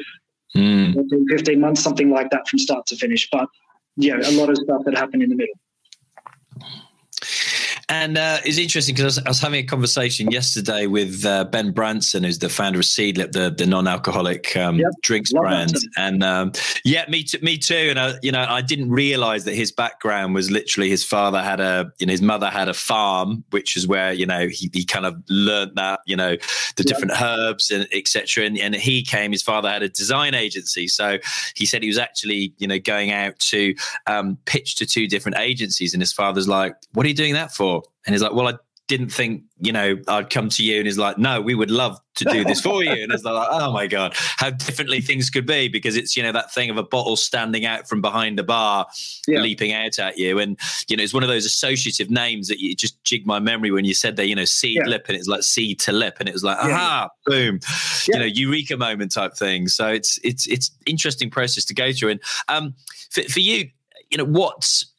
mm. 0.55 1.29
15 1.29 1.59
months, 1.59 1.83
something 1.83 2.09
like 2.09 2.31
that 2.31 2.47
from 2.47 2.57
start 2.57 2.87
to 2.87 2.95
finish. 2.95 3.29
But 3.31 3.47
yeah, 3.97 4.17
a 4.23 4.31
lot 4.31 4.49
of 4.49 4.57
stuff 4.57 4.83
that 4.85 4.97
happened 4.97 5.23
in 5.23 5.29
the 5.29 5.35
middle. 5.35 5.55
And 7.87 8.17
uh, 8.17 8.39
it's 8.43 8.57
interesting 8.57 8.95
because 8.95 9.19
I, 9.19 9.23
I, 9.25 9.29
was 9.29 9.39
having 9.39 9.59
a 9.59 9.67
conversation 9.67 10.31
yesterday 10.31 10.87
with 10.87 11.23
uh, 11.23 11.43
Ben 11.45 11.71
Branson, 11.71 12.23
who's 12.23 12.39
the 12.39 12.49
founder 12.49 12.79
of 12.79 12.85
Seedlip, 12.85 13.31
the, 13.31 13.51
the 13.51 13.67
non-alcoholic 13.67 14.57
um, 14.57 14.77
yep. 14.77 14.89
drinks 15.01 15.31
Love 15.31 15.43
brand. 15.43 15.75
And 15.95 16.23
um, 16.23 16.51
yeah, 16.83 17.05
me 17.09 17.23
too. 17.23 17.37
Me 17.43 17.57
too. 17.57 17.87
And 17.91 17.99
I, 17.99 18.13
you 18.23 18.31
know, 18.31 18.43
I 18.47 18.61
didn't 18.61 18.89
realize 18.89 19.45
that 19.45 19.53
his 19.53 19.71
background 19.71 20.33
was 20.33 20.49
literally 20.49 20.89
his 20.89 21.03
father 21.03 21.43
had 21.43 21.59
a, 21.59 21.91
you 21.99 22.07
know, 22.07 22.11
his 22.11 22.23
mother 22.23 22.49
had 22.49 22.69
a 22.69 22.73
farm, 22.73 23.43
which 23.51 23.77
is 23.77 23.87
where 23.87 24.13
you 24.13 24.25
know 24.25 24.47
he, 24.47 24.69
he 24.73 24.83
kind 24.83 25.05
of 25.05 25.21
learned 25.29 25.75
that, 25.75 25.99
you 26.07 26.15
know, 26.15 26.35
the 26.75 26.83
yep. 26.83 26.85
different 26.87 27.21
herbs 27.21 27.69
and 27.69 27.87
etc. 27.91 28.45
And, 28.45 28.57
and 28.57 28.73
he 28.75 29.03
came. 29.03 29.31
His 29.31 29.43
father 29.43 29.69
had 29.69 29.83
a 29.83 29.89
design 29.89 30.33
agency, 30.33 30.87
so 30.87 31.19
he 31.55 31.67
said 31.67 31.83
he 31.83 31.87
was 31.87 31.99
actually, 31.99 32.53
you 32.57 32.67
know, 32.67 32.79
going 32.79 33.11
out 33.11 33.37
to 33.39 33.75
um, 34.07 34.39
pitch 34.45 34.75
to 34.77 34.87
two 34.87 35.07
different 35.07 35.37
agencies. 35.37 35.93
And 35.93 36.01
his 36.01 36.13
father's 36.13 36.47
like, 36.47 36.75
"What 36.93 37.05
are 37.05 37.09
you 37.09 37.15
doing 37.15 37.33
that 37.33 37.53
for?" 37.53 37.74
And 38.05 38.13
he's 38.13 38.21
like, 38.21 38.33
well, 38.33 38.47
I 38.47 38.53
didn't 38.87 39.09
think, 39.09 39.41
you 39.59 39.71
know, 39.71 39.97
I'd 40.07 40.29
come 40.29 40.47
to 40.49 40.63
you. 40.63 40.77
And 40.77 40.85
he's 40.85 40.99
like, 40.99 41.17
no, 41.17 41.41
we 41.41 41.55
would 41.55 41.71
love 41.71 41.99
to 42.17 42.25
do 42.25 42.43
this 42.43 42.61
for 42.61 42.83
you. 42.83 42.91
And 42.91 43.11
it's 43.11 43.23
like, 43.23 43.47
oh 43.49 43.73
my 43.73 43.87
God, 43.87 44.13
how 44.15 44.51
differently 44.51 45.01
things 45.01 45.31
could 45.31 45.47
be 45.47 45.67
because 45.67 45.95
it's, 45.95 46.15
you 46.15 46.21
know, 46.21 46.31
that 46.31 46.53
thing 46.53 46.69
of 46.69 46.77
a 46.77 46.83
bottle 46.83 47.15
standing 47.15 47.65
out 47.65 47.89
from 47.89 47.99
behind 47.99 48.37
the 48.37 48.43
bar, 48.43 48.85
yeah. 49.27 49.39
leaping 49.39 49.73
out 49.73 49.97
at 49.97 50.19
you. 50.19 50.37
And, 50.37 50.59
you 50.87 50.95
know, 50.95 51.03
it's 51.03 51.15
one 51.15 51.23
of 51.23 51.29
those 51.29 51.45
associative 51.45 52.11
names 52.11 52.47
that 52.47 52.59
you 52.59 52.75
just 52.75 53.03
jig 53.03 53.25
my 53.25 53.39
memory 53.39 53.71
when 53.71 53.85
you 53.85 53.95
said 53.95 54.17
that, 54.17 54.27
you 54.27 54.35
know, 54.35 54.45
seed 54.45 54.75
yeah. 54.75 54.87
lip 54.87 55.05
and 55.07 55.17
it's 55.17 55.27
like 55.27 55.41
seed 55.41 55.79
to 55.79 55.91
lip. 55.91 56.17
And 56.19 56.29
it 56.29 56.33
was 56.33 56.43
like, 56.43 56.57
yeah. 56.57 56.75
aha, 56.75 57.09
boom, 57.25 57.59
you 58.07 58.19
know, 58.19 58.25
eureka 58.25 58.77
moment 58.77 59.13
type 59.13 59.33
thing. 59.33 59.67
So 59.67 59.87
it's, 59.87 60.19
it's, 60.23 60.45
it's 60.45 60.69
interesting 60.85 61.31
process 61.31 61.65
to 61.65 61.73
go 61.73 61.91
through. 61.91 62.11
And 62.11 62.19
um, 62.49 62.75
for, 63.09 63.23
for 63.23 63.39
you, 63.39 63.69
you 64.11 64.19
know, 64.19 64.25
what's, 64.25 64.93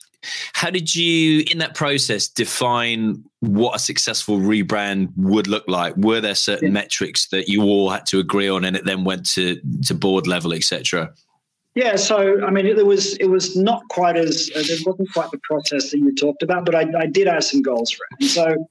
how 0.52 0.70
did 0.70 0.94
you, 0.94 1.44
in 1.50 1.58
that 1.58 1.74
process, 1.74 2.28
define 2.28 3.24
what 3.40 3.76
a 3.76 3.78
successful 3.78 4.38
rebrand 4.38 5.12
would 5.16 5.46
look 5.46 5.64
like? 5.68 5.96
Were 5.96 6.20
there 6.20 6.34
certain 6.34 6.68
yeah. 6.68 6.74
metrics 6.74 7.28
that 7.28 7.48
you 7.48 7.62
all 7.62 7.90
had 7.90 8.06
to 8.06 8.18
agree 8.18 8.48
on, 8.48 8.64
and 8.64 8.76
it 8.76 8.84
then 8.84 9.04
went 9.04 9.26
to 9.30 9.60
to 9.84 9.94
board 9.94 10.26
level, 10.26 10.52
etc.? 10.52 11.12
Yeah, 11.76 11.96
so 11.96 12.42
I 12.42 12.50
mean, 12.50 12.64
it, 12.64 12.86
was 12.86 13.16
it 13.18 13.26
was 13.26 13.54
not 13.54 13.86
quite 13.90 14.16
as 14.16 14.50
uh, 14.56 14.62
there 14.66 14.78
wasn't 14.86 15.12
quite 15.12 15.30
the 15.30 15.40
process 15.42 15.90
that 15.90 15.98
you 15.98 16.14
talked 16.14 16.42
about, 16.42 16.64
but 16.64 16.74
I, 16.74 16.86
I 16.98 17.04
did 17.04 17.28
have 17.28 17.44
some 17.44 17.60
goals 17.60 17.90
for 17.90 18.02
it. 18.10 18.16
And 18.22 18.30
so, 18.30 18.68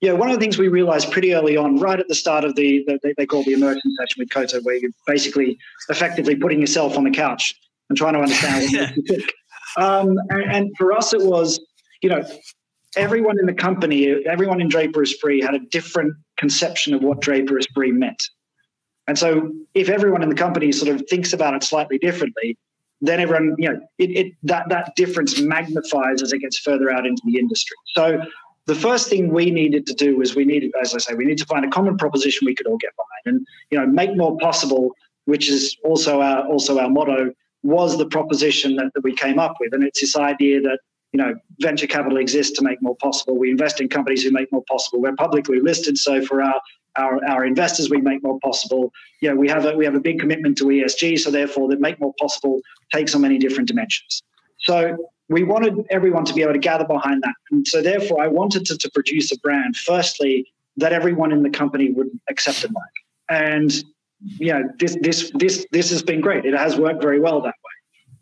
yeah, 0.00 0.12
one 0.12 0.30
of 0.30 0.36
the 0.36 0.40
things 0.40 0.56
we 0.56 0.68
realized 0.68 1.10
pretty 1.10 1.34
early 1.34 1.56
on, 1.56 1.80
right 1.80 1.98
at 1.98 2.06
the 2.06 2.14
start 2.14 2.44
of 2.44 2.54
the, 2.54 2.84
the 2.86 3.00
they, 3.02 3.12
they 3.16 3.26
call 3.26 3.42
the 3.42 3.54
immersion 3.54 3.82
session 3.98 4.20
with 4.20 4.30
Koto, 4.30 4.60
where 4.60 4.76
you're 4.76 4.92
basically 5.04 5.58
effectively 5.88 6.36
putting 6.36 6.60
yourself 6.60 6.96
on 6.96 7.02
the 7.02 7.10
couch 7.10 7.56
and 7.88 7.98
trying 7.98 8.14
to 8.14 8.20
understand 8.20 8.72
what 8.72 8.96
you 8.96 9.02
tick. 9.08 9.34
Um, 9.76 10.16
and, 10.30 10.42
and, 10.52 10.76
for 10.76 10.92
us, 10.92 11.12
it 11.12 11.22
was, 11.22 11.60
you 12.02 12.08
know, 12.08 12.22
everyone 12.96 13.38
in 13.38 13.46
the 13.46 13.54
company, 13.54 14.24
everyone 14.26 14.60
in 14.60 14.68
Draper 14.68 15.02
Esprit 15.02 15.42
had 15.42 15.54
a 15.54 15.58
different 15.58 16.14
conception 16.36 16.94
of 16.94 17.02
what 17.02 17.20
Draper 17.20 17.58
Esprit 17.58 17.92
meant. 17.92 18.22
And 19.06 19.18
so 19.18 19.52
if 19.74 19.88
everyone 19.88 20.22
in 20.22 20.28
the 20.28 20.34
company 20.34 20.72
sort 20.72 20.94
of 20.94 21.06
thinks 21.08 21.32
about 21.32 21.54
it 21.54 21.62
slightly 21.62 21.98
differently, 21.98 22.56
then 23.00 23.20
everyone, 23.20 23.54
you 23.58 23.68
know, 23.68 23.80
it, 23.98 24.10
it 24.10 24.32
that 24.44 24.68
that 24.70 24.96
difference 24.96 25.40
magnifies 25.40 26.22
as 26.22 26.32
it 26.32 26.38
gets 26.38 26.58
further 26.58 26.90
out 26.90 27.06
into 27.06 27.20
the 27.26 27.38
industry. 27.38 27.76
So 27.94 28.18
the 28.66 28.74
first 28.74 29.10
thing 29.10 29.30
we 29.30 29.50
needed 29.50 29.86
to 29.88 29.94
do 29.94 30.16
was 30.16 30.34
we 30.34 30.44
needed, 30.44 30.72
as 30.80 30.94
I 30.94 30.98
say, 30.98 31.14
we 31.14 31.26
need 31.26 31.38
to 31.38 31.46
find 31.46 31.64
a 31.64 31.68
common 31.68 31.98
proposition 31.98 32.46
we 32.46 32.54
could 32.54 32.66
all 32.66 32.78
get 32.78 32.92
behind, 32.96 33.36
and 33.36 33.46
you 33.70 33.78
know, 33.78 33.86
make 33.86 34.16
more 34.16 34.38
possible, 34.38 34.92
which 35.26 35.50
is 35.50 35.76
also 35.84 36.22
our 36.22 36.46
also 36.46 36.78
our 36.78 36.88
motto 36.88 37.32
was 37.64 37.98
the 37.98 38.06
proposition 38.06 38.76
that, 38.76 38.92
that 38.94 39.02
we 39.02 39.14
came 39.14 39.38
up 39.38 39.56
with. 39.58 39.72
And 39.72 39.82
it's 39.82 40.00
this 40.00 40.16
idea 40.16 40.60
that, 40.60 40.78
you 41.12 41.18
know, 41.18 41.34
venture 41.60 41.86
capital 41.86 42.18
exists 42.18 42.56
to 42.58 42.64
make 42.64 42.80
more 42.82 42.96
possible. 42.96 43.38
We 43.38 43.50
invest 43.50 43.80
in 43.80 43.88
companies 43.88 44.22
who 44.22 44.30
make 44.30 44.52
more 44.52 44.64
possible. 44.68 45.00
We're 45.00 45.16
publicly 45.16 45.60
listed, 45.60 45.98
so 45.98 46.24
for 46.24 46.42
our 46.42 46.60
our, 46.96 47.18
our 47.28 47.44
investors, 47.44 47.90
we 47.90 48.00
make 48.00 48.22
more 48.22 48.38
possible. 48.38 48.92
You 49.20 49.30
know, 49.30 49.36
we 49.36 49.48
have 49.48 49.64
a 49.64 49.76
we 49.76 49.84
have 49.84 49.96
a 49.96 50.00
big 50.00 50.20
commitment 50.20 50.56
to 50.58 50.66
ESG, 50.66 51.18
so 51.18 51.30
therefore, 51.30 51.68
that 51.70 51.80
make 51.80 52.00
more 52.00 52.14
possible 52.20 52.60
takes 52.92 53.14
on 53.14 53.22
many 53.22 53.38
different 53.38 53.68
dimensions. 53.68 54.22
So 54.60 54.96
we 55.28 55.42
wanted 55.42 55.74
everyone 55.90 56.24
to 56.26 56.34
be 56.34 56.42
able 56.42 56.52
to 56.52 56.58
gather 56.58 56.84
behind 56.84 57.22
that, 57.22 57.34
and 57.50 57.66
so 57.66 57.82
therefore, 57.82 58.22
I 58.22 58.28
wanted 58.28 58.66
to, 58.66 58.78
to 58.78 58.90
produce 58.92 59.32
a 59.32 59.38
brand. 59.38 59.76
Firstly, 59.76 60.46
that 60.76 60.92
everyone 60.92 61.32
in 61.32 61.42
the 61.42 61.50
company 61.50 61.90
would 61.90 62.10
accept 62.28 62.62
and 62.64 62.74
like, 62.74 62.84
and 63.28 63.84
you 64.24 64.52
know, 64.52 64.62
this 64.78 64.96
this 65.00 65.30
this 65.34 65.66
this 65.70 65.90
has 65.90 66.02
been 66.02 66.20
great. 66.20 66.44
It 66.44 66.54
has 66.54 66.76
worked 66.76 67.02
very 67.02 67.20
well 67.20 67.40
that 67.42 67.54
way. 67.64 67.72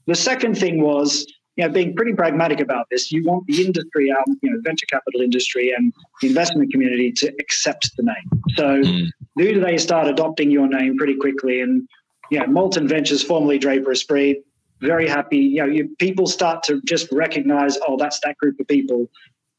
The 0.07 0.15
second 0.15 0.59
thing 0.59 0.83
was, 0.83 1.27
you 1.57 1.65
know, 1.65 1.73
being 1.73 1.95
pretty 1.95 2.13
pragmatic 2.13 2.61
about 2.61 2.87
this. 2.91 3.13
You 3.13 3.25
want 3.25 3.47
the 3.47 3.65
industry, 3.65 4.11
our 4.11 4.25
you 4.43 4.51
know, 4.51 4.61
venture 4.63 4.87
capital 4.87 5.21
industry 5.21 5.73
and 5.77 5.93
the 6.21 6.29
investment 6.29 6.73
community 6.73 7.13
to 7.13 7.33
accept 7.39 7.91
the 7.97 8.03
name. 8.03 8.43
So, 8.57 8.83
mm. 8.83 9.09
do 9.37 9.61
they 9.61 9.79
start 9.79 10.09
adopting 10.09 10.51
your 10.51 10.69
name 10.69 10.97
pretty 10.97 11.17
quickly? 11.17 11.61
And 11.61 11.89
you 12.31 12.41
know, 12.41 12.47
Molten 12.47 12.89
Ventures, 12.89 13.23
formerly 13.23 13.59
Draper 13.59 13.93
Esprit, 13.93 14.43
very 14.81 15.09
happy. 15.09 15.39
You 15.39 15.61
know, 15.61 15.67
you, 15.67 15.89
people 15.99 16.27
start 16.27 16.65
to 16.65 16.81
just 16.85 17.11
recognize, 17.13 17.79
oh, 17.87 17.97
that's 17.97 18.19
that 18.21 18.37
group 18.39 18.59
of 18.59 18.67
people. 18.67 19.09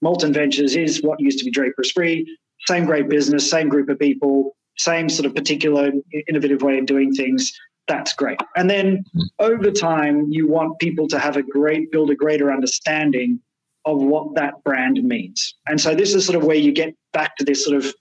Molten 0.01 0.33
Ventures 0.33 0.75
is 0.75 1.01
what 1.01 1.19
used 1.19 1.39
to 1.39 1.45
be 1.45 1.51
Draper 1.51 1.81
Esprit. 1.81 2.25
Same 2.67 2.85
great 2.85 3.09
business, 3.09 3.49
same 3.49 3.69
group 3.69 3.89
of 3.89 3.99
people 3.99 4.55
same 4.77 5.09
sort 5.09 5.25
of 5.25 5.35
particular 5.35 5.91
innovative 6.27 6.61
way 6.61 6.77
of 6.79 6.85
doing 6.85 7.13
things 7.13 7.53
that's 7.87 8.13
great. 8.13 8.39
And 8.55 8.69
then 8.69 9.03
over 9.39 9.69
time 9.71 10.27
you 10.29 10.47
want 10.47 10.79
people 10.79 11.07
to 11.09 11.19
have 11.19 11.37
a 11.37 11.43
great 11.43 11.91
build 11.91 12.09
a 12.09 12.15
greater 12.15 12.51
understanding 12.51 13.39
of 13.85 14.01
what 14.01 14.35
that 14.35 14.63
brand 14.63 15.03
means. 15.03 15.55
And 15.67 15.79
so 15.79 15.93
this 15.93 16.13
is 16.13 16.25
sort 16.25 16.37
of 16.37 16.45
where 16.45 16.55
you 16.55 16.71
get 16.71 16.95
back 17.11 17.35
to 17.37 17.43
this 17.43 17.63
sort 17.65 17.77
of 17.77 17.93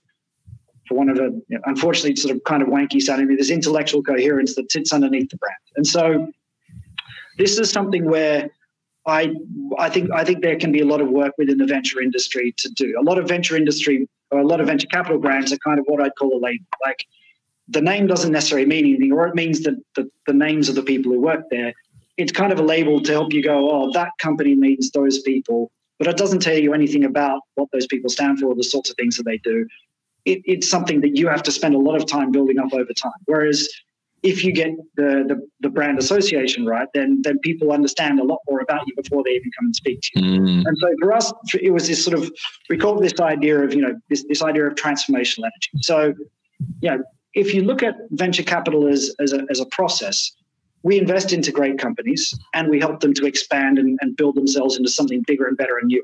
for 0.87 0.95
one 0.95 1.09
of 1.09 1.17
a 1.17 1.29
you 1.47 1.57
know, 1.57 1.59
unfortunately 1.65 2.15
sort 2.15 2.35
of 2.35 2.43
kind 2.45 2.61
of 2.61 2.69
wanky 2.69 3.01
sounding 3.01 3.35
this 3.35 3.49
intellectual 3.49 4.01
coherence 4.01 4.55
that 4.55 4.71
sits 4.71 4.93
underneath 4.93 5.29
the 5.29 5.37
brand. 5.37 5.55
And 5.75 5.85
so 5.85 6.31
this 7.37 7.57
is 7.59 7.69
something 7.69 8.05
where 8.05 8.49
I 9.05 9.33
I 9.77 9.89
think 9.89 10.11
I 10.11 10.23
think 10.23 10.41
there 10.41 10.57
can 10.57 10.71
be 10.71 10.79
a 10.79 10.85
lot 10.85 11.01
of 11.01 11.09
work 11.09 11.33
within 11.37 11.57
the 11.57 11.65
venture 11.65 12.01
industry 12.01 12.53
to 12.57 12.69
do. 12.69 12.95
A 12.97 13.03
lot 13.03 13.17
of 13.17 13.27
venture 13.27 13.57
industry 13.57 14.07
or 14.33 14.39
a 14.39 14.47
lot 14.47 14.59
of 14.59 14.67
venture 14.67 14.87
capital 14.87 15.19
brands 15.19 15.53
are 15.53 15.57
kind 15.57 15.79
of 15.79 15.85
what 15.87 16.01
I'd 16.01 16.15
call 16.15 16.35
a 16.35 16.39
label. 16.39 16.65
Like 16.83 17.05
the 17.67 17.81
name 17.81 18.07
doesn't 18.07 18.31
necessarily 18.31 18.67
mean 18.67 18.85
anything, 18.85 19.11
or 19.11 19.27
it 19.27 19.35
means 19.35 19.61
that 19.63 19.75
the, 19.95 20.09
the 20.27 20.33
names 20.33 20.69
of 20.69 20.75
the 20.75 20.83
people 20.83 21.11
who 21.11 21.21
work 21.21 21.45
there. 21.49 21.73
It's 22.17 22.31
kind 22.31 22.51
of 22.51 22.59
a 22.59 22.63
label 22.63 23.01
to 23.01 23.11
help 23.11 23.33
you 23.33 23.41
go, 23.41 23.71
oh, 23.71 23.91
that 23.93 24.11
company 24.19 24.53
means 24.53 24.91
those 24.91 25.21
people, 25.21 25.71
but 25.97 26.07
it 26.07 26.17
doesn't 26.17 26.41
tell 26.41 26.57
you 26.57 26.73
anything 26.73 27.05
about 27.05 27.41
what 27.55 27.69
those 27.71 27.87
people 27.87 28.09
stand 28.09 28.39
for, 28.39 28.53
the 28.53 28.63
sorts 28.63 28.89
of 28.89 28.95
things 28.97 29.17
that 29.17 29.23
they 29.23 29.39
do. 29.39 29.67
It, 30.25 30.41
it's 30.45 30.69
something 30.69 31.01
that 31.01 31.17
you 31.17 31.27
have 31.27 31.43
to 31.43 31.51
spend 31.51 31.73
a 31.73 31.79
lot 31.79 31.95
of 31.95 32.05
time 32.05 32.31
building 32.31 32.59
up 32.59 32.73
over 32.73 32.93
time. 32.93 33.11
Whereas 33.25 33.67
if 34.23 34.43
you 34.43 34.53
get 34.53 34.71
the, 34.95 35.25
the, 35.27 35.47
the, 35.59 35.69
brand 35.69 35.99
association 35.99 36.65
right, 36.65 36.87
then 36.93 37.21
then 37.23 37.37
people 37.39 37.71
understand 37.73 38.19
a 38.19 38.23
lot 38.23 38.39
more 38.49 38.61
about 38.61 38.81
you 38.87 38.93
before 38.95 39.21
they 39.23 39.31
even 39.31 39.51
come 39.57 39.65
and 39.65 39.75
speak 39.75 39.99
to 40.01 40.09
you. 40.15 40.41
Mm. 40.41 40.63
And 40.65 40.77
so 40.79 40.87
for 41.01 41.13
us, 41.13 41.31
it 41.61 41.71
was 41.71 41.87
this 41.87 42.03
sort 42.03 42.17
of 42.17 42.31
we 42.69 42.77
call 42.77 42.99
this 42.99 43.19
idea 43.19 43.59
of 43.59 43.73
you 43.73 43.81
know 43.81 43.93
this 44.09 44.25
this 44.27 44.41
idea 44.41 44.65
of 44.65 44.75
transformational 44.75 45.43
energy. 45.43 45.71
So, 45.81 46.13
you 46.81 46.89
know, 46.89 47.03
if 47.33 47.53
you 47.53 47.63
look 47.63 47.83
at 47.83 47.95
venture 48.11 48.43
capital 48.43 48.87
as 48.87 49.13
as 49.19 49.33
a, 49.33 49.45
as 49.49 49.59
a 49.59 49.65
process, 49.67 50.31
we 50.83 50.97
invest 50.97 51.33
into 51.33 51.51
great 51.51 51.77
companies 51.77 52.33
and 52.53 52.69
we 52.69 52.79
help 52.79 53.01
them 53.01 53.13
to 53.15 53.25
expand 53.25 53.77
and, 53.77 53.99
and 54.01 54.15
build 54.15 54.35
themselves 54.35 54.77
into 54.77 54.89
something 54.89 55.21
bigger 55.27 55.45
and 55.45 55.57
better 55.57 55.77
and 55.77 55.89
newer. 55.89 56.03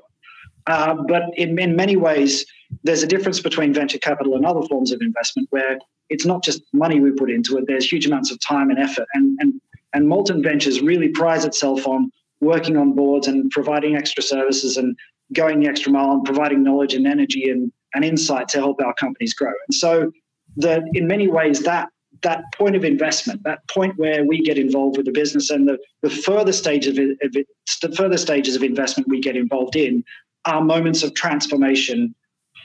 Uh, 0.68 0.94
but 1.08 1.24
in, 1.36 1.58
in 1.58 1.76
many 1.76 1.96
ways, 1.96 2.46
there's 2.84 3.02
a 3.02 3.08
difference 3.08 3.40
between 3.40 3.74
venture 3.74 3.98
capital 3.98 4.36
and 4.36 4.46
other 4.46 4.62
forms 4.68 4.92
of 4.92 5.02
investment 5.02 5.48
where 5.52 5.80
it's 6.10 6.26
not 6.26 6.44
just 6.44 6.62
money 6.74 7.00
we 7.00 7.12
put 7.12 7.30
into 7.30 7.58
it, 7.58 7.66
there's 7.68 7.90
huge 7.90 8.06
amounts 8.06 8.32
of 8.32 8.40
time 8.40 8.70
and 8.70 8.80
effort. 8.80 9.08
And, 9.14 9.38
and, 9.40 9.62
and 9.94 10.08
Molten 10.08 10.42
Ventures 10.44 10.82
really 10.82 11.10
prides 11.10 11.46
itself 11.46 11.88
on 11.88 12.12
working 12.42 12.78
on 12.78 12.94
boards 12.94 13.28
and 13.28 13.50
providing 13.52 13.96
extra 13.96 14.24
services 14.24 14.78
and 14.78 14.98
going 15.34 15.60
the 15.60 15.68
extra 15.68 15.92
mile 15.92 16.12
and 16.12 16.24
providing 16.24 16.64
knowledge 16.64 16.94
and 16.94 17.06
energy 17.06 17.50
and, 17.50 17.72
and 17.94 18.04
insight 18.04 18.48
to 18.50 18.58
help 18.58 18.82
our 18.82 18.94
companies 18.96 19.34
grow. 19.34 19.54
And 19.68 19.76
so 19.76 20.12
that 20.58 20.84
in 20.94 21.08
many 21.08 21.28
ways 21.28 21.62
that 21.64 21.90
that 22.22 22.44
point 22.54 22.76
of 22.76 22.84
investment, 22.84 23.44
that 23.44 23.66
point 23.70 23.98
where 23.98 24.26
we 24.26 24.42
get 24.42 24.58
involved 24.58 24.98
with 24.98 25.06
the 25.06 25.12
business 25.12 25.50
and 25.50 25.68
the, 25.68 25.78
the 26.02 26.10
further 26.10 26.52
stages 26.52 26.98
of, 26.98 27.00
it, 27.00 27.18
of 27.22 27.36
it, 27.36 27.48
the 27.82 27.96
further 27.96 28.18
stages 28.18 28.56
of 28.56 28.64
investment 28.64 29.08
we 29.08 29.22
get 29.22 29.38
involved 29.38 29.76
in 29.76 30.04
are 30.46 30.62
moments 30.62 31.04
of 31.04 31.14
transformation 31.14 32.14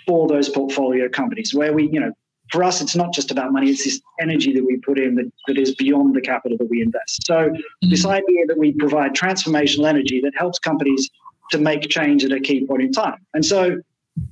for 0.06 0.26
those 0.26 0.48
portfolio 0.48 1.08
companies 1.08 1.54
where 1.54 1.72
we, 1.72 1.88
you 1.92 2.00
know, 2.00 2.12
for 2.54 2.62
us, 2.62 2.80
it's 2.80 2.94
not 2.94 3.12
just 3.12 3.32
about 3.32 3.52
money, 3.52 3.68
it's 3.68 3.82
this 3.82 4.00
energy 4.20 4.52
that 4.52 4.64
we 4.64 4.76
put 4.76 4.96
in 4.96 5.16
that, 5.16 5.28
that 5.48 5.58
is 5.58 5.74
beyond 5.74 6.14
the 6.14 6.20
capital 6.20 6.56
that 6.56 6.70
we 6.70 6.80
invest. 6.80 7.26
So, 7.26 7.48
mm-hmm. 7.48 7.90
this 7.90 8.06
idea 8.06 8.46
that 8.46 8.56
we 8.56 8.70
provide 8.72 9.12
transformational 9.12 9.88
energy 9.88 10.20
that 10.20 10.34
helps 10.36 10.60
companies 10.60 11.10
to 11.50 11.58
make 11.58 11.82
change 11.90 12.24
at 12.24 12.30
a 12.30 12.38
key 12.38 12.64
point 12.64 12.82
in 12.82 12.92
time. 12.92 13.18
And 13.34 13.44
so, 13.44 13.80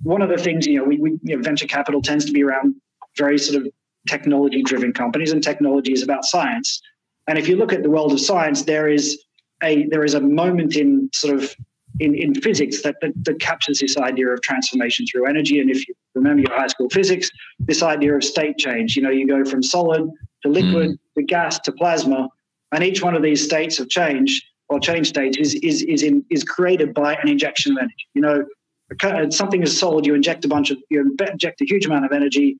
one 0.04 0.22
of 0.22 0.28
the 0.28 0.37
things, 0.37 0.68
you 0.68 0.78
know, 0.78 0.85
we, 0.85 0.98
we 0.98 1.18
you 1.24 1.37
know, 1.37 1.42
venture 1.42 1.66
capital 1.66 2.00
tends 2.00 2.24
to 2.26 2.32
be 2.32 2.44
around 2.44 2.76
very 3.16 3.38
sort 3.38 3.61
of 3.61 3.72
technology 4.06 4.62
driven 4.62 4.92
companies, 4.92 5.32
and 5.32 5.42
technology 5.42 5.92
is 5.92 6.04
about 6.04 6.24
science. 6.24 6.80
And 7.26 7.38
if 7.38 7.48
you 7.48 7.56
look 7.56 7.72
at 7.72 7.82
the 7.82 7.90
world 7.90 8.12
of 8.12 8.20
science, 8.20 8.62
there 8.62 8.88
is 8.88 9.20
a 9.64 9.88
there 9.88 10.04
is 10.04 10.14
a 10.14 10.20
moment 10.20 10.76
in 10.76 11.11
sort 11.12 11.35
of 11.35 11.56
in, 12.02 12.14
in 12.14 12.34
physics 12.34 12.82
that, 12.82 12.96
that, 13.00 13.12
that 13.24 13.40
captures 13.40 13.78
this 13.78 13.96
idea 13.96 14.28
of 14.28 14.40
transformation 14.42 15.06
through 15.06 15.28
energy. 15.28 15.60
And 15.60 15.70
if 15.70 15.86
you 15.86 15.94
remember 16.14 16.42
your 16.42 16.58
high 16.58 16.66
school 16.66 16.88
physics, 16.90 17.30
this 17.60 17.82
idea 17.82 18.14
of 18.14 18.24
state 18.24 18.58
change, 18.58 18.96
you 18.96 19.02
know, 19.02 19.10
you 19.10 19.26
go 19.26 19.44
from 19.44 19.62
solid 19.62 20.10
to 20.42 20.48
liquid 20.48 20.90
mm. 20.90 20.98
to 21.16 21.22
gas 21.22 21.58
to 21.60 21.72
plasma, 21.72 22.28
and 22.72 22.82
each 22.82 23.02
one 23.02 23.14
of 23.14 23.22
these 23.22 23.44
states 23.44 23.78
of 23.78 23.88
change 23.88 24.42
or 24.68 24.80
change 24.80 25.08
states 25.08 25.36
is 25.38 25.54
is 25.56 25.82
is 25.82 26.02
in 26.02 26.24
is 26.30 26.42
created 26.42 26.92
by 26.94 27.14
an 27.14 27.28
injection 27.28 27.72
of 27.72 27.78
energy. 27.78 28.06
You 28.14 28.22
know, 28.22 29.30
something 29.30 29.62
is 29.62 29.78
solid, 29.78 30.06
you 30.06 30.14
inject 30.14 30.44
a 30.44 30.48
bunch 30.48 30.70
of 30.70 30.78
you 30.90 31.14
inject 31.30 31.60
a 31.60 31.64
huge 31.64 31.86
amount 31.86 32.04
of 32.04 32.12
energy, 32.12 32.58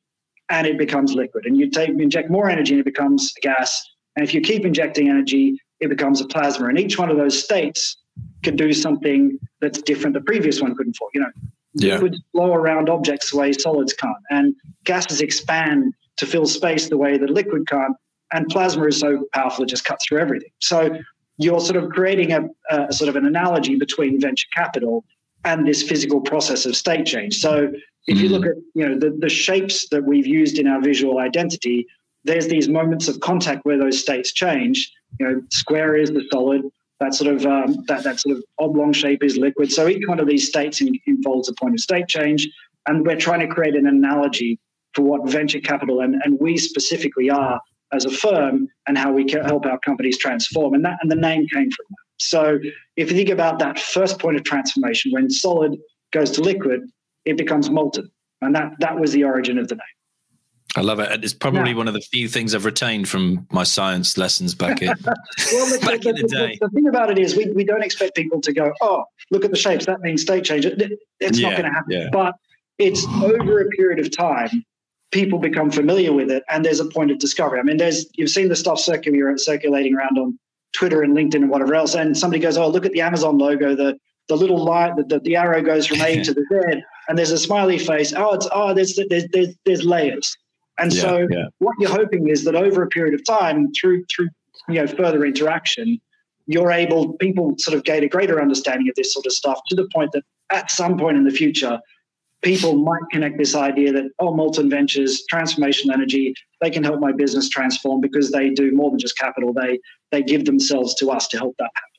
and 0.51 0.67
it 0.67 0.79
becomes 0.79 1.15
liquid. 1.15 1.47
And 1.47 1.57
you 1.57 1.71
take 1.71 1.89
inject 1.89 2.31
more 2.31 2.49
energy, 2.49 2.73
and 2.75 2.81
it 2.81 2.85
becomes 2.85 3.33
a 3.39 3.41
gas. 3.41 3.71
And 4.15 4.25
if 4.25 4.35
you 4.35 4.41
keep 4.43 4.65
injecting 4.67 5.09
energy, 5.09 5.59
it 5.81 5.89
becomes 5.89 6.21
a 6.21 6.27
plasma. 6.27 6.69
And 6.69 6.79
each 6.79 6.99
one 6.99 7.11
of 7.11 7.17
those 7.17 7.43
states 7.43 7.97
can 8.43 8.57
do 8.57 8.73
something 8.73 9.39
that's 9.61 9.81
different 9.83 10.15
the 10.15 10.21
previous 10.21 10.61
one 10.61 10.75
couldn't 10.75 10.97
for. 10.97 11.09
You 11.15 11.21
know, 11.21 11.31
yeah. 11.75 11.95
liquids 11.95 12.21
flow 12.33 12.53
around 12.55 12.89
objects 12.89 13.31
the 13.31 13.39
way 13.39 13.53
solids 13.53 13.93
can't, 13.93 14.17
and 14.31 14.55
gases 14.85 15.21
expand 15.21 15.95
to 16.17 16.27
fill 16.27 16.47
space 16.47 16.89
the 16.89 16.99
way 16.99 17.19
that 17.19 17.31
liquid 17.31 17.67
can't, 17.67 17.97
and 18.33 18.49
plasma 18.49 18.87
is 18.87 19.01
so 19.01 19.25
powerful 19.33 19.65
it 19.65 19.69
just 19.69 19.85
cuts 19.85 20.07
through 20.07 20.19
everything. 20.19 20.51
So 20.61 20.97
you're 21.39 21.61
sort 21.61 21.83
of 21.83 21.91
creating 21.91 22.33
a, 22.33 22.43
a 22.71 22.93
sort 22.93 23.09
of 23.09 23.17
an 23.17 23.27
analogy 23.27 23.77
between 23.77 24.21
venture 24.21 24.49
capital 24.55 25.05
and 25.45 25.67
this 25.67 25.83
physical 25.83 26.21
process 26.21 26.67
of 26.67 26.77
state 26.77 27.07
change. 27.07 27.37
So 27.37 27.73
if 28.07 28.19
you 28.19 28.29
look 28.29 28.43
mm. 28.43 28.51
at 28.51 28.57
you 28.75 28.89
know 28.89 28.99
the, 28.99 29.17
the 29.19 29.29
shapes 29.29 29.89
that 29.91 30.05
we've 30.05 30.27
used 30.27 30.59
in 30.59 30.67
our 30.67 30.81
visual 30.81 31.19
identity, 31.19 31.87
there's 32.25 32.49
these 32.49 32.69
moments 32.69 33.09
of 33.09 33.21
contact 33.21 33.65
where 33.65 33.79
those 33.79 33.99
states 34.01 34.33
change. 34.33 34.93
You 35.19 35.29
know, 35.29 35.43
square 35.51 35.97
is 35.97 36.11
the 36.11 36.25
solid, 36.33 36.63
that 37.03 37.15
sort 37.15 37.35
of 37.35 37.45
um, 37.47 37.85
that 37.89 38.05
that 38.05 38.21
sort 38.21 38.37
of 38.37 38.45
oblong 38.59 38.93
shape 38.93 39.23
is 39.23 39.37
liquid. 39.37 39.73
So 39.73 39.89
each 39.89 40.07
one 40.07 40.21
of 40.21 40.29
these 40.29 40.49
states 40.49 40.81
in, 40.81 40.99
involves 41.07 41.49
a 41.49 41.55
point 41.55 41.75
of 41.75 41.81
state 41.81 42.09
change, 42.09 42.49
and 42.87 43.05
we're 43.05 43.17
trying 43.17 43.41
to 43.41 43.49
create 43.49 43.75
an 43.75 43.87
analogy 43.87 44.59
for 44.95 45.03
what 45.03 45.29
venture 45.29 45.61
capital 45.61 46.01
and, 46.01 46.21
and 46.23 46.39
we 46.39 46.57
specifically 46.59 47.31
are 47.31 47.61
as 47.93 48.05
a 48.05 48.11
firm 48.11 48.69
and 48.87 48.97
how 48.99 49.11
we 49.11 49.25
can 49.25 49.43
help 49.45 49.65
our 49.67 49.79
companies 49.79 50.19
transform. 50.19 50.75
And 50.75 50.85
that 50.85 50.99
and 51.03 51.11
the 51.11 51.17
name 51.17 51.47
came 51.53 51.71
from 51.71 51.87
that. 51.91 51.97
So 52.19 52.59
if 52.97 53.11
you 53.11 53.17
think 53.17 53.31
about 53.31 53.59
that 53.59 53.79
first 53.79 54.19
point 54.19 54.37
of 54.37 54.45
transformation, 54.45 55.13
when 55.13 55.29
solid 55.29 55.77
goes 56.13 56.31
to 56.33 56.43
liquid, 56.43 56.83
it 57.25 57.37
becomes 57.37 57.71
molten, 57.71 58.11
and 58.43 58.55
that 58.55 58.73
that 58.81 58.99
was 58.99 59.13
the 59.13 59.25
origin 59.25 59.59
of 59.59 59.69
the 59.69 59.77
name. 59.77 60.02
I 60.75 60.81
love 60.81 61.01
it. 61.01 61.23
It's 61.23 61.35
probably 61.35 61.75
one 61.75 61.87
of 61.87 61.93
the 61.93 62.01
few 62.01 62.29
things 62.29 62.55
I've 62.55 62.65
retained 62.65 63.09
from 63.09 63.47
my 63.51 63.63
science 63.63 64.17
lessons 64.17 64.55
back 64.55 64.81
in, 64.81 64.89
well, 64.89 64.97
the, 65.37 65.79
back 65.83 66.01
the, 66.01 66.09
in 66.11 66.15
the, 66.17 66.29
day. 66.29 66.59
The, 66.61 66.71
thing 66.71 66.89
about 66.89 67.11
it 67.11 67.19
is, 67.19 67.37
we, 67.37 67.47
we 67.51 67.63
don't 67.65 67.83
expect 67.83 68.17
people 68.17 68.41
to 68.41 68.53
go, 68.53 68.73
oh, 68.81 69.05
look 69.31 69.45
at 69.45 69.51
the 69.51 69.57
shapes. 69.57 69.85
That 69.85 70.01
means 70.01 70.23
state 70.23 70.45
change. 70.45 70.65
It, 70.65 70.99
it's 71.21 71.39
yeah, 71.39 71.49
not 71.49 71.59
going 71.59 71.71
to 71.71 71.75
happen. 71.75 71.93
Yeah. 71.93 72.09
But 72.11 72.37
it's 72.79 73.07
over 73.07 73.61
a 73.61 73.69
period 73.69 73.99
of 73.99 74.17
time, 74.17 74.65
people 75.11 75.39
become 75.39 75.71
familiar 75.71 76.13
with 76.13 76.31
it, 76.31 76.43
and 76.49 76.65
there's 76.65 76.81
a 76.81 76.87
point 76.87 77.11
of 77.11 77.19
discovery. 77.19 77.61
I 77.61 77.63
mean, 77.63 77.77
there's 77.77 78.07
you've 78.15 78.31
seen 78.31 78.49
the 78.49 78.57
stuff 78.57 78.81
circulating 78.81 79.37
circulating 79.37 79.95
around 79.95 80.19
on 80.19 80.39
Twitter 80.73 81.03
and 81.03 81.15
LinkedIn 81.15 81.37
and 81.37 81.51
whatever 81.51 81.75
else, 81.75 81.95
and 81.95 82.17
somebody 82.17 82.41
goes, 82.41 82.57
oh, 82.57 82.69
look 82.69 82.87
at 82.87 82.93
the 82.93 83.03
Amazon 83.03 83.37
logo. 83.37 83.77
The 83.77 83.99
the 84.29 84.37
little 84.37 84.65
light, 84.65 84.97
the, 84.97 85.03
the, 85.03 85.19
the 85.21 85.37
arrow 85.37 85.61
goes 85.61 85.87
from 85.87 86.01
A 86.01 86.23
to 86.25 86.33
the 86.35 86.45
Z, 86.51 86.83
and 87.09 87.19
there's 87.19 87.31
a 87.31 87.39
smiley 87.39 87.79
face. 87.79 88.15
Oh, 88.17 88.35
it's 88.35 88.49
oh, 88.53 88.73
there's 88.73 88.99
there's 89.11 89.27
there's, 89.33 89.55
there's 89.67 89.85
layers 89.85 90.35
and 90.83 90.93
yeah, 90.93 91.01
so 91.01 91.29
yeah. 91.31 91.45
what 91.59 91.75
you're 91.79 91.91
hoping 91.91 92.29
is 92.29 92.45
that 92.45 92.55
over 92.55 92.83
a 92.83 92.89
period 92.89 93.15
of 93.15 93.25
time, 93.25 93.73
through 93.73 94.05
through 94.15 94.29
you 94.69 94.75
know 94.75 94.87
further 94.87 95.25
interaction, 95.25 96.01
you're 96.47 96.73
able 96.73 97.15
people 97.15 97.55
sort 97.59 97.77
of 97.77 97.85
gain 97.85 98.03
a 98.03 98.09
greater 98.09 98.41
understanding 98.41 98.89
of 98.89 98.95
this 98.97 99.13
sort 99.13 99.27
of 99.27 99.33
stuff 99.33 99.61
to 99.69 99.77
the 99.77 99.89
point 99.95 100.11
that 100.13 100.25
at 100.51 100.71
some 100.71 100.99
point 100.99 101.17
in 101.17 101.25
the 101.25 101.31
future, 101.31 101.79
people 102.43 102.75
might 102.75 103.03
connect 103.11 103.39
this 103.39 103.55
idea 103.55 103.93
that 103.93 104.11
oh, 104.19 104.35
Molten 104.35 104.69
Ventures, 104.69 105.23
transformational 105.33 105.93
energy, 105.93 106.35
they 106.61 106.71
can 106.71 106.83
help 106.83 107.01
my 107.01 107.13
business 107.13 107.49
transform 107.49 108.01
because 108.01 108.33
they 108.33 108.51
do 108.51 108.73
more 108.73 108.91
than 108.91 108.99
just 108.99 109.17
capital. 109.17 109.53
They 109.53 109.79
they 110.11 110.23
give 110.23 110.45
themselves 110.45 110.95
to 110.97 111.11
us 111.11 111.29
to 111.29 111.39
help 111.39 111.55
that 111.59 111.71
happen. 111.75 111.92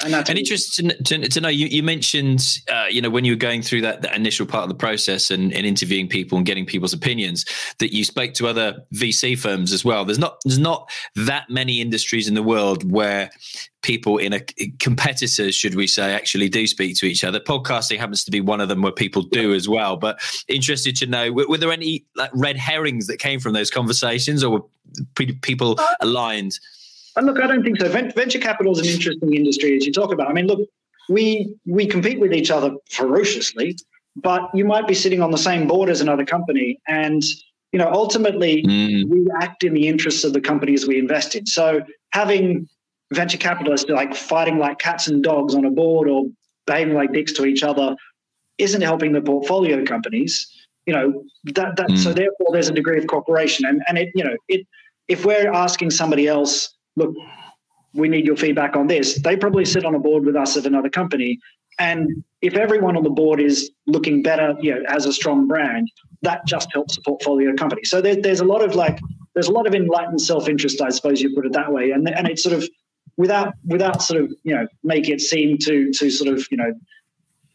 And, 0.00 0.14
and 0.14 0.38
interesting 0.38 0.90
to, 0.90 1.28
to, 1.28 1.40
know, 1.40 1.48
you, 1.48 1.66
you 1.66 1.82
mentioned, 1.82 2.60
uh, 2.72 2.86
you 2.88 3.02
know, 3.02 3.10
when 3.10 3.24
you 3.24 3.32
were 3.32 3.36
going 3.36 3.62
through 3.62 3.80
that, 3.80 4.02
that 4.02 4.14
initial 4.14 4.46
part 4.46 4.62
of 4.62 4.68
the 4.68 4.76
process 4.76 5.32
and, 5.32 5.52
and, 5.52 5.66
interviewing 5.66 6.06
people 6.06 6.38
and 6.38 6.46
getting 6.46 6.64
people's 6.64 6.92
opinions, 6.92 7.44
that 7.80 7.92
you 7.92 8.04
spoke 8.04 8.32
to 8.34 8.46
other 8.46 8.84
VC 8.94 9.36
firms 9.36 9.72
as 9.72 9.84
well. 9.84 10.04
There's 10.04 10.18
not 10.18 10.38
there's 10.44 10.58
not 10.58 10.88
that 11.16 11.50
many 11.50 11.80
industries 11.80 12.28
in 12.28 12.34
the 12.34 12.44
world 12.44 12.88
where 12.90 13.30
people 13.82 14.18
in 14.18 14.32
a 14.32 14.40
competitors, 14.78 15.56
should 15.56 15.74
we 15.74 15.88
say, 15.88 16.14
actually 16.14 16.48
do 16.48 16.68
speak 16.68 16.96
to 16.98 17.06
each 17.06 17.24
other. 17.24 17.40
Podcasting 17.40 17.98
happens 17.98 18.22
to 18.24 18.30
be 18.30 18.40
one 18.40 18.60
of 18.60 18.68
them 18.68 18.82
where 18.82 18.92
people 18.92 19.22
do 19.22 19.52
as 19.52 19.68
well. 19.68 19.96
But 19.96 20.20
interested 20.46 20.94
to 20.96 21.06
know, 21.06 21.32
were, 21.32 21.48
were 21.48 21.58
there 21.58 21.72
any 21.72 22.04
like 22.14 22.30
red 22.34 22.56
herrings 22.56 23.08
that 23.08 23.18
came 23.18 23.40
from 23.40 23.52
those 23.52 23.70
conversations, 23.70 24.44
or 24.44 24.50
were 24.50 24.62
people 25.42 25.74
uh, 25.78 25.94
aligned? 26.00 26.60
And 27.18 27.26
look, 27.26 27.40
I 27.40 27.48
don't 27.48 27.64
think 27.64 27.80
so. 27.80 27.88
Venture 27.88 28.38
capital 28.38 28.72
is 28.72 28.78
an 28.78 28.86
interesting 28.86 29.34
industry, 29.34 29.76
as 29.76 29.84
you 29.84 29.92
talk 29.92 30.12
about. 30.12 30.28
I 30.28 30.32
mean, 30.32 30.46
look, 30.46 30.60
we 31.08 31.52
we 31.66 31.84
compete 31.84 32.20
with 32.20 32.32
each 32.32 32.48
other 32.48 32.70
ferociously, 32.90 33.76
but 34.14 34.48
you 34.54 34.64
might 34.64 34.86
be 34.86 34.94
sitting 34.94 35.20
on 35.20 35.32
the 35.32 35.38
same 35.38 35.66
board 35.66 35.90
as 35.90 36.00
another 36.00 36.24
company, 36.24 36.78
and 36.86 37.24
you 37.72 37.78
know, 37.80 37.90
ultimately, 37.92 38.62
mm. 38.62 39.08
we 39.08 39.26
act 39.40 39.64
in 39.64 39.74
the 39.74 39.88
interests 39.88 40.22
of 40.22 40.32
the 40.32 40.40
companies 40.40 40.86
we 40.86 40.96
invest 40.96 41.34
in. 41.34 41.44
So 41.44 41.80
having 42.12 42.68
venture 43.12 43.36
capitalists 43.36 43.90
like 43.90 44.14
fighting 44.14 44.58
like 44.58 44.78
cats 44.78 45.08
and 45.08 45.20
dogs 45.20 45.56
on 45.56 45.64
a 45.64 45.70
board 45.70 46.08
or 46.08 46.26
behaving 46.66 46.94
like 46.94 47.12
dicks 47.12 47.32
to 47.32 47.46
each 47.46 47.64
other 47.64 47.96
isn't 48.58 48.82
helping 48.82 49.12
the 49.12 49.20
portfolio 49.20 49.84
companies. 49.84 50.46
You 50.86 50.94
know 50.94 51.24
that 51.46 51.74
that 51.78 51.88
mm. 51.88 51.98
so 51.98 52.12
therefore 52.12 52.52
there's 52.52 52.68
a 52.68 52.72
degree 52.72 52.98
of 52.98 53.08
cooperation, 53.08 53.66
and 53.66 53.82
and 53.88 53.98
it 53.98 54.10
you 54.14 54.22
know 54.22 54.36
it 54.46 54.64
if 55.08 55.24
we're 55.24 55.52
asking 55.52 55.90
somebody 55.90 56.28
else 56.28 56.77
look, 56.98 57.14
we 57.94 58.08
need 58.08 58.26
your 58.26 58.36
feedback 58.36 58.76
on 58.76 58.86
this. 58.86 59.20
They 59.22 59.36
probably 59.36 59.64
sit 59.64 59.84
on 59.84 59.94
a 59.94 59.98
board 59.98 60.24
with 60.24 60.36
us 60.36 60.56
at 60.56 60.66
another 60.66 60.90
company. 60.90 61.38
And 61.78 62.24
if 62.42 62.54
everyone 62.54 62.96
on 62.96 63.04
the 63.04 63.10
board 63.10 63.40
is 63.40 63.70
looking 63.86 64.22
better, 64.22 64.54
you 64.60 64.74
know, 64.74 64.82
a 64.88 65.12
strong 65.12 65.46
brand, 65.46 65.90
that 66.22 66.44
just 66.46 66.68
helps 66.72 66.96
the 66.96 67.02
portfolio 67.02 67.54
company. 67.54 67.84
So 67.84 68.00
there, 68.00 68.16
there's 68.20 68.40
a 68.40 68.44
lot 68.44 68.62
of 68.62 68.74
like, 68.74 68.98
there's 69.34 69.48
a 69.48 69.52
lot 69.52 69.66
of 69.66 69.74
enlightened 69.74 70.20
self-interest, 70.20 70.82
I 70.82 70.90
suppose 70.90 71.22
you 71.22 71.34
put 71.34 71.46
it 71.46 71.52
that 71.52 71.72
way. 71.72 71.92
And 71.92 72.08
and 72.08 72.26
it's 72.28 72.42
sort 72.42 72.56
of 72.56 72.68
without 73.16 73.52
without 73.66 74.02
sort 74.02 74.22
of 74.22 74.32
you 74.44 74.54
know 74.54 74.66
make 74.82 75.08
it 75.08 75.20
seem 75.20 75.58
to 75.58 75.90
to 75.92 76.10
sort 76.10 76.32
of 76.34 76.46
you 76.50 76.56
know 76.56 76.72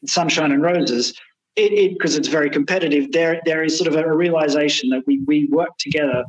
sunshine 0.06 0.52
and 0.52 0.62
roses. 0.62 1.14
It 1.56 1.94
because 1.94 2.16
it, 2.16 2.20
it's 2.20 2.28
very 2.28 2.50
competitive. 2.50 3.12
There 3.12 3.42
there 3.46 3.64
is 3.64 3.78
sort 3.78 3.94
of 3.94 3.96
a 4.00 4.16
realization 4.16 4.90
that 4.90 5.04
we 5.08 5.22
we 5.26 5.46
work 5.52 5.78
together 5.80 6.24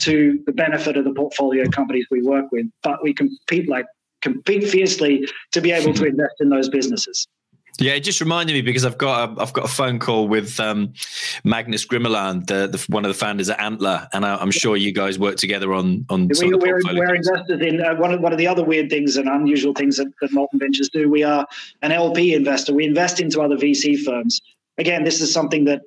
to 0.00 0.40
the 0.46 0.52
benefit 0.52 0.96
of 0.96 1.04
the 1.04 1.12
portfolio 1.12 1.68
companies 1.68 2.06
we 2.10 2.22
work 2.22 2.50
with, 2.52 2.66
but 2.82 3.02
we 3.02 3.14
compete 3.14 3.68
like 3.68 3.86
compete 4.22 4.68
fiercely 4.68 5.26
to 5.52 5.60
be 5.60 5.70
able 5.72 5.92
to 5.94 6.04
invest 6.12 6.34
in 6.40 6.48
those 6.48 6.68
businesses. 6.68 7.26
Yeah, 7.80 7.92
it 7.92 8.00
just 8.00 8.20
reminded 8.20 8.54
me 8.54 8.62
because 8.62 8.84
I've 8.84 8.98
got 8.98 9.30
a, 9.30 9.40
I've 9.40 9.52
got 9.52 9.64
a 9.64 9.68
phone 9.68 10.00
call 10.00 10.26
with 10.26 10.58
um, 10.58 10.92
Magnus 11.44 11.84
Grimeland, 11.84 12.48
the, 12.48 12.66
the, 12.66 12.84
one 12.88 13.04
of 13.04 13.08
the 13.08 13.14
founders 13.14 13.48
at 13.50 13.60
Antler, 13.60 14.08
and 14.12 14.26
I, 14.26 14.42
am 14.42 14.50
sure 14.50 14.76
you 14.76 14.92
guys 14.92 15.16
work 15.16 15.36
together 15.36 15.72
on 15.72 16.04
on. 16.10 16.28
We, 16.40 16.52
are 16.52 16.58
we're, 16.58 16.80
we're 16.84 17.14
investors 17.14 17.60
in 17.60 17.80
uh, 17.80 17.94
one 17.94 18.12
of 18.12 18.20
one 18.20 18.32
of 18.32 18.38
the 18.38 18.48
other 18.48 18.64
weird 18.64 18.90
things 18.90 19.16
and 19.16 19.28
unusual 19.28 19.74
things 19.74 19.96
that, 19.98 20.08
that 20.20 20.32
Molten 20.32 20.58
Ventures 20.58 20.88
do. 20.88 21.08
We 21.08 21.22
are 21.22 21.46
an 21.82 21.92
LP 21.92 22.34
investor. 22.34 22.74
We 22.74 22.84
invest 22.84 23.20
into 23.20 23.40
other 23.40 23.56
VC 23.56 24.02
firms. 24.02 24.40
Again, 24.78 25.04
this 25.04 25.20
is 25.20 25.32
something 25.32 25.64
that 25.66 25.82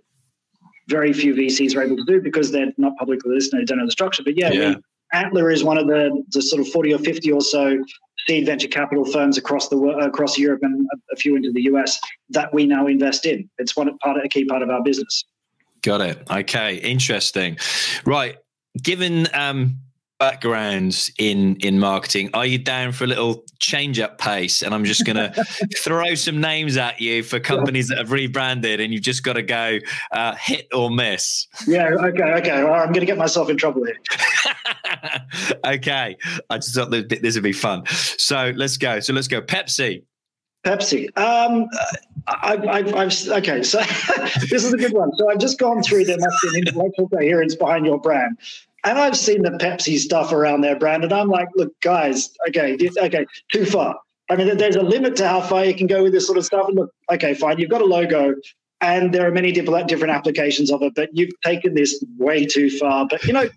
very 0.88 1.14
few 1.14 1.34
VCs 1.34 1.76
are 1.76 1.84
able 1.84 1.98
to 1.98 2.06
do 2.06 2.22
because 2.22 2.52
they're 2.52 2.72
not 2.78 2.96
publicly 2.98 3.34
listed 3.34 3.54
and 3.54 3.62
they 3.62 3.66
don't 3.66 3.78
know 3.78 3.86
the 3.86 3.92
structure. 3.92 4.24
But 4.24 4.38
yeah, 4.38 4.52
yeah. 4.52 4.70
We, 4.70 4.78
Antler 5.14 5.52
is 5.52 5.64
one 5.64 5.78
of 5.78 5.88
the, 5.88 6.24
the 6.30 6.42
sort 6.42 6.62
of 6.62 6.70
40 6.70 6.94
or 6.94 7.00
50 7.00 7.32
or 7.32 7.42
so 7.42 7.84
seed 8.28 8.46
venture 8.46 8.68
capital 8.68 9.06
firms 9.06 9.38
across 9.38 9.68
the 9.70 9.78
across 9.78 10.38
Europe 10.38 10.60
and 10.64 10.88
a 11.12 11.16
few 11.16 11.36
into 11.36 11.52
the 11.52 11.64
US 11.64 12.00
that 12.30 12.54
we 12.54 12.66
now 12.66 12.88
invest 12.88 13.26
in. 13.26 13.50
It's 13.58 13.76
one 13.76 13.96
part 14.00 14.18
of 14.18 14.24
a 14.24 14.30
key 14.30 14.46
part 14.46 14.62
of 14.62 14.70
our 14.70 14.84
business. 14.84 15.26
Got 15.82 16.02
it. 16.02 16.24
Okay, 16.30 16.76
interesting. 16.76 17.58
Right, 18.06 18.38
given 18.82 19.28
um, 19.34 19.80
backgrounds 20.22 21.12
in 21.18 21.56
in 21.58 21.80
marketing, 21.80 22.30
are 22.36 22.46
you 22.46 22.60
down 22.60 22.92
for 22.92 23.06
a 23.06 23.08
little 23.08 23.44
change 23.58 24.00
up 24.00 24.20
pace? 24.20 24.62
And 24.62 24.72
I'm 24.72 24.86
just 24.86 25.04
going 25.04 25.16
to 25.34 25.44
throw 25.76 26.14
some 26.14 26.40
names 26.40 26.78
at 26.78 27.02
you 27.02 27.24
for 27.24 27.40
companies 27.40 27.88
that 27.88 27.98
have 27.98 28.12
rebranded, 28.12 28.80
and 28.80 28.94
you've 28.94 29.02
just 29.02 29.24
got 29.24 29.34
to 29.34 29.42
go 29.42 29.80
uh, 30.12 30.36
hit 30.36 30.68
or 30.74 30.92
miss. 30.92 31.48
Yeah. 31.68 31.90
Okay. 31.90 32.24
Okay. 32.24 32.64
Well, 32.64 32.76
I'm 32.76 32.90
going 32.94 33.00
to 33.00 33.08
get 33.08 33.18
myself 33.18 33.50
in 33.50 33.58
trouble 33.58 33.84
here. 33.84 33.98
okay. 35.66 36.16
I 36.52 36.58
just 36.58 36.76
thought 36.76 36.92
this 36.92 37.34
would 37.34 37.44
be 37.44 37.52
fun. 37.52 37.88
So 37.88 38.54
let's 38.56 38.78
go. 38.78 39.00
So 39.00 39.14
let's 39.14 39.28
go. 39.28 39.42
Pepsi. 39.42 40.04
Pepsi. 40.64 41.18
Um, 41.18 41.68
I've, 42.28 42.68
I've, 42.68 43.28
okay, 43.30 43.64
so 43.64 43.80
this 44.50 44.64
is 44.64 44.72
a 44.72 44.78
good 44.78 44.94
one. 44.94 45.12
So 45.18 45.30
I've 45.30 45.40
just 45.40 45.58
gone 45.58 45.82
through 45.82 46.06
there 46.06 46.20
must 46.20 46.36
be 46.44 46.50
an 46.50 46.68
intellectual 46.68 47.10
coherence 47.10 47.56
behind 47.56 47.86
your 47.88 48.00
brand. 48.00 48.38
And 48.84 48.98
I've 48.98 49.18
seen 49.18 49.44
the 49.44 49.52
Pepsi 49.52 49.98
stuff 49.98 50.32
around 50.32 50.62
their 50.62 50.76
brand, 50.76 51.04
and 51.04 51.14
I'm 51.14 51.30
like, 51.30 51.50
look, 51.56 51.80
guys, 51.82 52.32
okay, 52.50 52.78
okay, 52.98 53.26
too 53.52 53.66
far. 53.66 54.00
I 54.30 54.36
mean, 54.36 54.58
there's 54.58 54.76
a 54.76 54.82
limit 54.82 55.16
to 55.18 55.28
how 55.28 55.42
far 55.42 55.66
you 55.66 55.76
can 55.76 55.88
go 55.88 56.04
with 56.04 56.14
this 56.14 56.26
sort 56.26 56.38
of 56.38 56.46
stuff. 56.46 56.68
And 56.68 56.78
look, 56.78 56.92
okay, 57.12 57.34
fine, 57.34 57.60
you've 57.60 57.70
got 57.70 57.82
a 57.82 57.86
logo, 57.86 58.36
and 58.80 59.14
there 59.14 59.28
are 59.28 59.32
many 59.32 59.52
different 59.52 59.88
different 59.88 60.14
applications 60.14 60.72
of 60.72 60.82
it, 60.82 60.94
but 60.96 61.10
you've 61.14 61.32
taken 61.44 61.76
this 61.76 62.04
way 62.18 62.46
too 62.46 62.70
far. 62.70 63.08
But 63.08 63.24
you 63.26 63.34
know, 63.34 63.50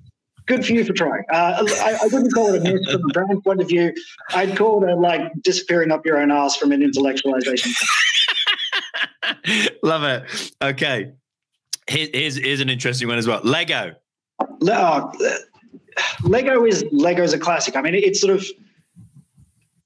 good 0.47 0.65
for 0.65 0.73
you 0.73 0.85
for 0.85 0.93
trying. 0.93 1.25
Uh, 1.33 1.65
I, 1.81 1.99
I, 2.03 2.07
wouldn't 2.07 2.35
call 2.35 2.53
it 2.53 2.61
a 2.61 2.73
miss 2.73 2.91
from 2.91 3.03
a 3.03 3.13
brand 3.13 3.43
point 3.43 3.61
of 3.61 3.69
view. 3.69 3.93
I'd 4.31 4.57
call 4.57 4.85
it 4.85 4.99
like 4.99 5.33
disappearing 5.43 5.91
up 5.91 6.05
your 6.05 6.19
own 6.19 6.31
ass 6.31 6.57
from 6.57 6.73
an 6.73 6.81
intellectualization. 6.81 7.73
Love 9.83 10.05
it. 10.05 10.53
Okay. 10.63 11.13
Here's, 11.87 12.37
here's 12.37 12.61
an 12.61 12.71
interesting 12.71 13.09
one 13.09 13.19
as 13.19 13.27
well. 13.27 13.41
Lego. 13.43 13.95
Uh, 14.69 15.11
Lego 16.23 16.65
is 16.65 16.85
Lego 16.91 17.23
is 17.23 17.33
a 17.33 17.39
classic. 17.39 17.77
I 17.77 17.83
mean, 17.83 17.95
it's 17.95 18.21
sort 18.21 18.35
of. 18.35 18.47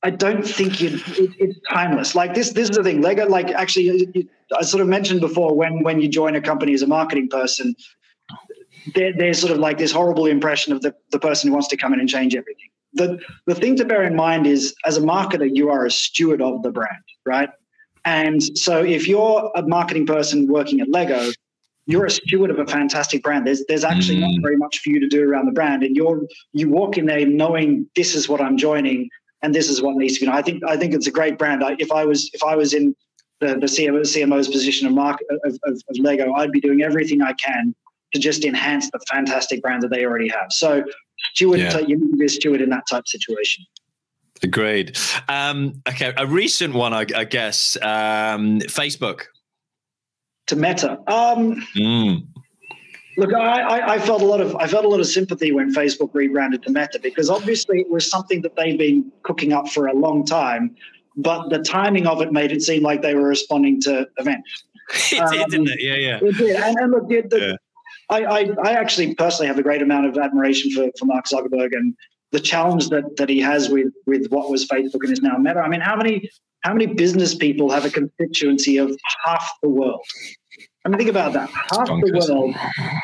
I 0.05 0.11
don't 0.11 0.47
think 0.47 0.81
it, 0.81 0.93
it, 1.19 1.31
it's 1.41 1.59
timeless. 1.69 2.15
Like 2.15 2.33
this, 2.33 2.53
this 2.53 2.71
is 2.71 2.77
the 2.77 2.85
thing. 2.85 3.03
Lego, 3.03 3.29
like 3.29 3.51
actually, 3.51 4.29
I 4.57 4.63
sort 4.63 4.81
of 4.81 4.87
mentioned 4.89 5.21
before 5.21 5.57
when 5.57 5.83
when 5.83 6.01
you 6.01 6.09
join 6.09 6.37
a 6.37 6.41
company 6.41 6.73
as 6.73 6.83
a 6.83 6.87
marketing 6.87 7.29
person, 7.29 7.75
there, 8.95 9.13
there's 9.13 9.41
sort 9.41 9.53
of 9.53 9.59
like 9.59 9.79
this 9.79 9.93
horrible 9.93 10.27
impression 10.27 10.73
of 10.73 10.83
the, 10.83 10.95
the 11.11 11.19
person 11.19 11.49
who 11.49 11.53
wants 11.53 11.69
to 11.69 11.77
come 11.77 11.93
in 11.93 12.01
and 12.01 12.09
change 12.09 12.35
everything. 12.35 12.69
The, 12.95 13.19
the 13.47 13.55
thing 13.55 13.77
to 13.77 13.85
bear 13.85 14.05
in 14.05 14.17
mind 14.17 14.47
is 14.47 14.75
as 14.85 14.97
a 14.97 15.01
marketer, 15.01 15.49
you 15.53 15.69
are 15.71 15.85
a 15.85 15.91
steward 15.91 16.41
of 16.41 16.63
the 16.63 16.71
brand, 16.71 17.03
right? 17.27 17.51
And 18.05 18.43
so 18.57 18.83
if 18.83 19.07
you're 19.07 19.53
a 19.55 19.63
marketing 19.63 20.07
person 20.07 20.47
working 20.47 20.81
at 20.81 20.89
Lego, 20.89 21.31
you're 21.89 22.05
a 22.05 22.11
steward 22.11 22.51
of 22.51 22.59
a 22.59 22.67
fantastic 22.67 23.23
brand. 23.23 23.47
There's 23.47 23.65
there's 23.67 23.83
actually 23.83 24.19
mm. 24.19 24.31
not 24.31 24.43
very 24.43 24.57
much 24.57 24.81
for 24.81 24.91
you 24.91 25.01
to 25.01 25.09
do 25.09 25.29
around 25.29 25.47
the 25.47 25.53
brand, 25.53 25.83
and 25.83 25.97
you're 25.97 26.23
you 26.53 26.69
walk 26.69 26.99
in 26.99 27.07
there 27.07 27.27
knowing 27.27 27.89
this 27.97 28.15
is 28.15 28.29
what 28.29 28.43
I'm 28.43 28.59
joining, 28.59 29.09
and 29.43 29.55
this 29.55 29.71
is 29.71 29.81
what 29.81 29.97
needs 29.97 30.19
to 30.19 30.27
be. 30.27 30.31
I 30.31 30.43
think 30.43 30.63
I 30.65 30.77
think 30.77 30.93
it's 30.93 31.07
a 31.07 31.11
great 31.11 31.39
brand. 31.39 31.65
I, 31.65 31.77
if 31.79 31.91
I 31.91 32.05
was 32.05 32.31
if 32.35 32.43
I 32.45 32.55
was 32.55 32.75
in 32.75 32.95
the, 33.41 33.55
the 33.55 33.67
CMO, 33.67 34.01
CMO's 34.01 34.49
position 34.49 34.87
of 34.87 34.93
market 34.93 35.27
of, 35.31 35.59
of, 35.65 35.75
of 35.75 35.97
Lego, 35.99 36.35
I'd 36.35 36.53
be 36.53 36.61
doing 36.61 36.83
everything 36.83 37.23
I 37.23 37.33
can 37.33 37.75
to 38.13 38.21
just 38.21 38.45
enhance 38.45 38.91
the 38.91 39.01
fantastic 39.11 39.63
brand 39.63 39.83
that 39.83 39.91
they 39.91 40.05
already 40.05 40.29
have. 40.29 40.49
So 40.51 40.85
steward, 41.33 41.61
yeah. 41.61 41.79
you 41.79 41.99
need 41.99 42.11
to 42.11 42.17
be 42.17 42.27
a 42.27 42.29
steward 42.29 42.61
in 42.61 42.69
that 42.71 42.85
type 42.89 43.01
of 43.01 43.09
situation. 43.09 43.65
Agreed. 44.43 44.97
Um, 45.29 45.83
okay, 45.89 46.13
a 46.17 46.27
recent 46.27 46.75
one, 46.75 46.93
I, 46.93 47.07
I 47.15 47.25
guess, 47.25 47.77
um, 47.83 48.61
Facebook. 48.61 49.23
To 50.49 50.57
Meta. 50.57 50.93
Um, 51.07 51.67
mm. 51.77 52.27
Look, 53.19 53.35
I, 53.35 53.95
I, 53.95 53.99
felt 53.99 54.23
a 54.23 54.25
lot 54.25 54.41
of 54.41 54.55
I 54.57 54.69
felt 54.69 54.85
a 54.85 54.89
lot 54.89 55.01
of 55.01 55.07
sympathy 55.07 55.51
when 55.51 55.75
Facebook 55.75 56.11
rebranded 56.15 56.63
to 56.63 56.71
Meta 56.71 57.01
because 57.03 57.29
obviously 57.29 57.81
it 57.81 57.91
was 57.91 58.09
something 58.09 58.43
that 58.43 58.55
they've 58.55 58.79
been 58.79 59.11
cooking 59.25 59.53
up 59.53 59.69
for 59.69 59.89
a 59.89 59.93
long 59.93 60.25
time, 60.25 60.77
but 61.17 61.49
the 61.49 61.59
timing 61.59 62.07
of 62.07 62.23
it 62.23 62.33
made 62.33 62.53
it 62.53 62.63
seem 62.63 62.85
like 62.85 63.03
they 63.03 63.17
were 63.17 63.27
responding 63.27 63.81
to 63.83 64.07
events. 64.19 64.65
it 65.13 65.21
um, 65.21 65.33
did, 65.33 65.47
didn't 65.49 65.69
it? 65.69 65.83
Yeah, 65.83 65.97
yeah. 65.97 66.19
It 66.23 66.39
did. 66.39 66.57
And, 66.57 66.77
and 66.79 66.93
look, 66.93 67.09
the, 67.09 67.23
the, 67.23 67.41
yeah. 67.41 67.57
I, 68.09 68.25
I, 68.25 68.51
I, 68.65 68.73
actually 68.73 69.15
personally 69.17 69.49
have 69.49 69.59
a 69.59 69.63
great 69.63 69.83
amount 69.83 70.07
of 70.07 70.17
admiration 70.17 70.71
for, 70.71 70.89
for 70.99 71.05
Mark 71.05 71.27
Zuckerberg 71.27 71.73
and 71.73 71.95
the 72.31 72.41
challenge 72.41 72.89
that, 72.91 73.17
that 73.17 73.29
he 73.29 73.41
has 73.41 73.69
with, 73.69 73.93
with 74.07 74.29
what 74.29 74.49
was 74.49 74.67
Facebook 74.67 75.03
and 75.03 75.13
is 75.13 75.21
now 75.21 75.37
Meta. 75.37 75.61
I 75.61 75.69
mean, 75.69 75.81
how 75.81 75.97
many 75.97 76.31
how 76.63 76.73
many 76.73 76.87
business 76.87 77.35
people 77.35 77.71
have 77.71 77.85
a 77.85 77.91
constituency 77.91 78.79
of 78.79 78.97
half 79.25 79.49
the 79.63 79.69
world? 79.69 80.01
I 80.85 80.89
mean, 80.89 80.99
think 80.99 81.11
about 81.11 81.33
that. 81.35 81.51
Half 81.51 81.89
the 81.89 82.27
world 82.29 82.55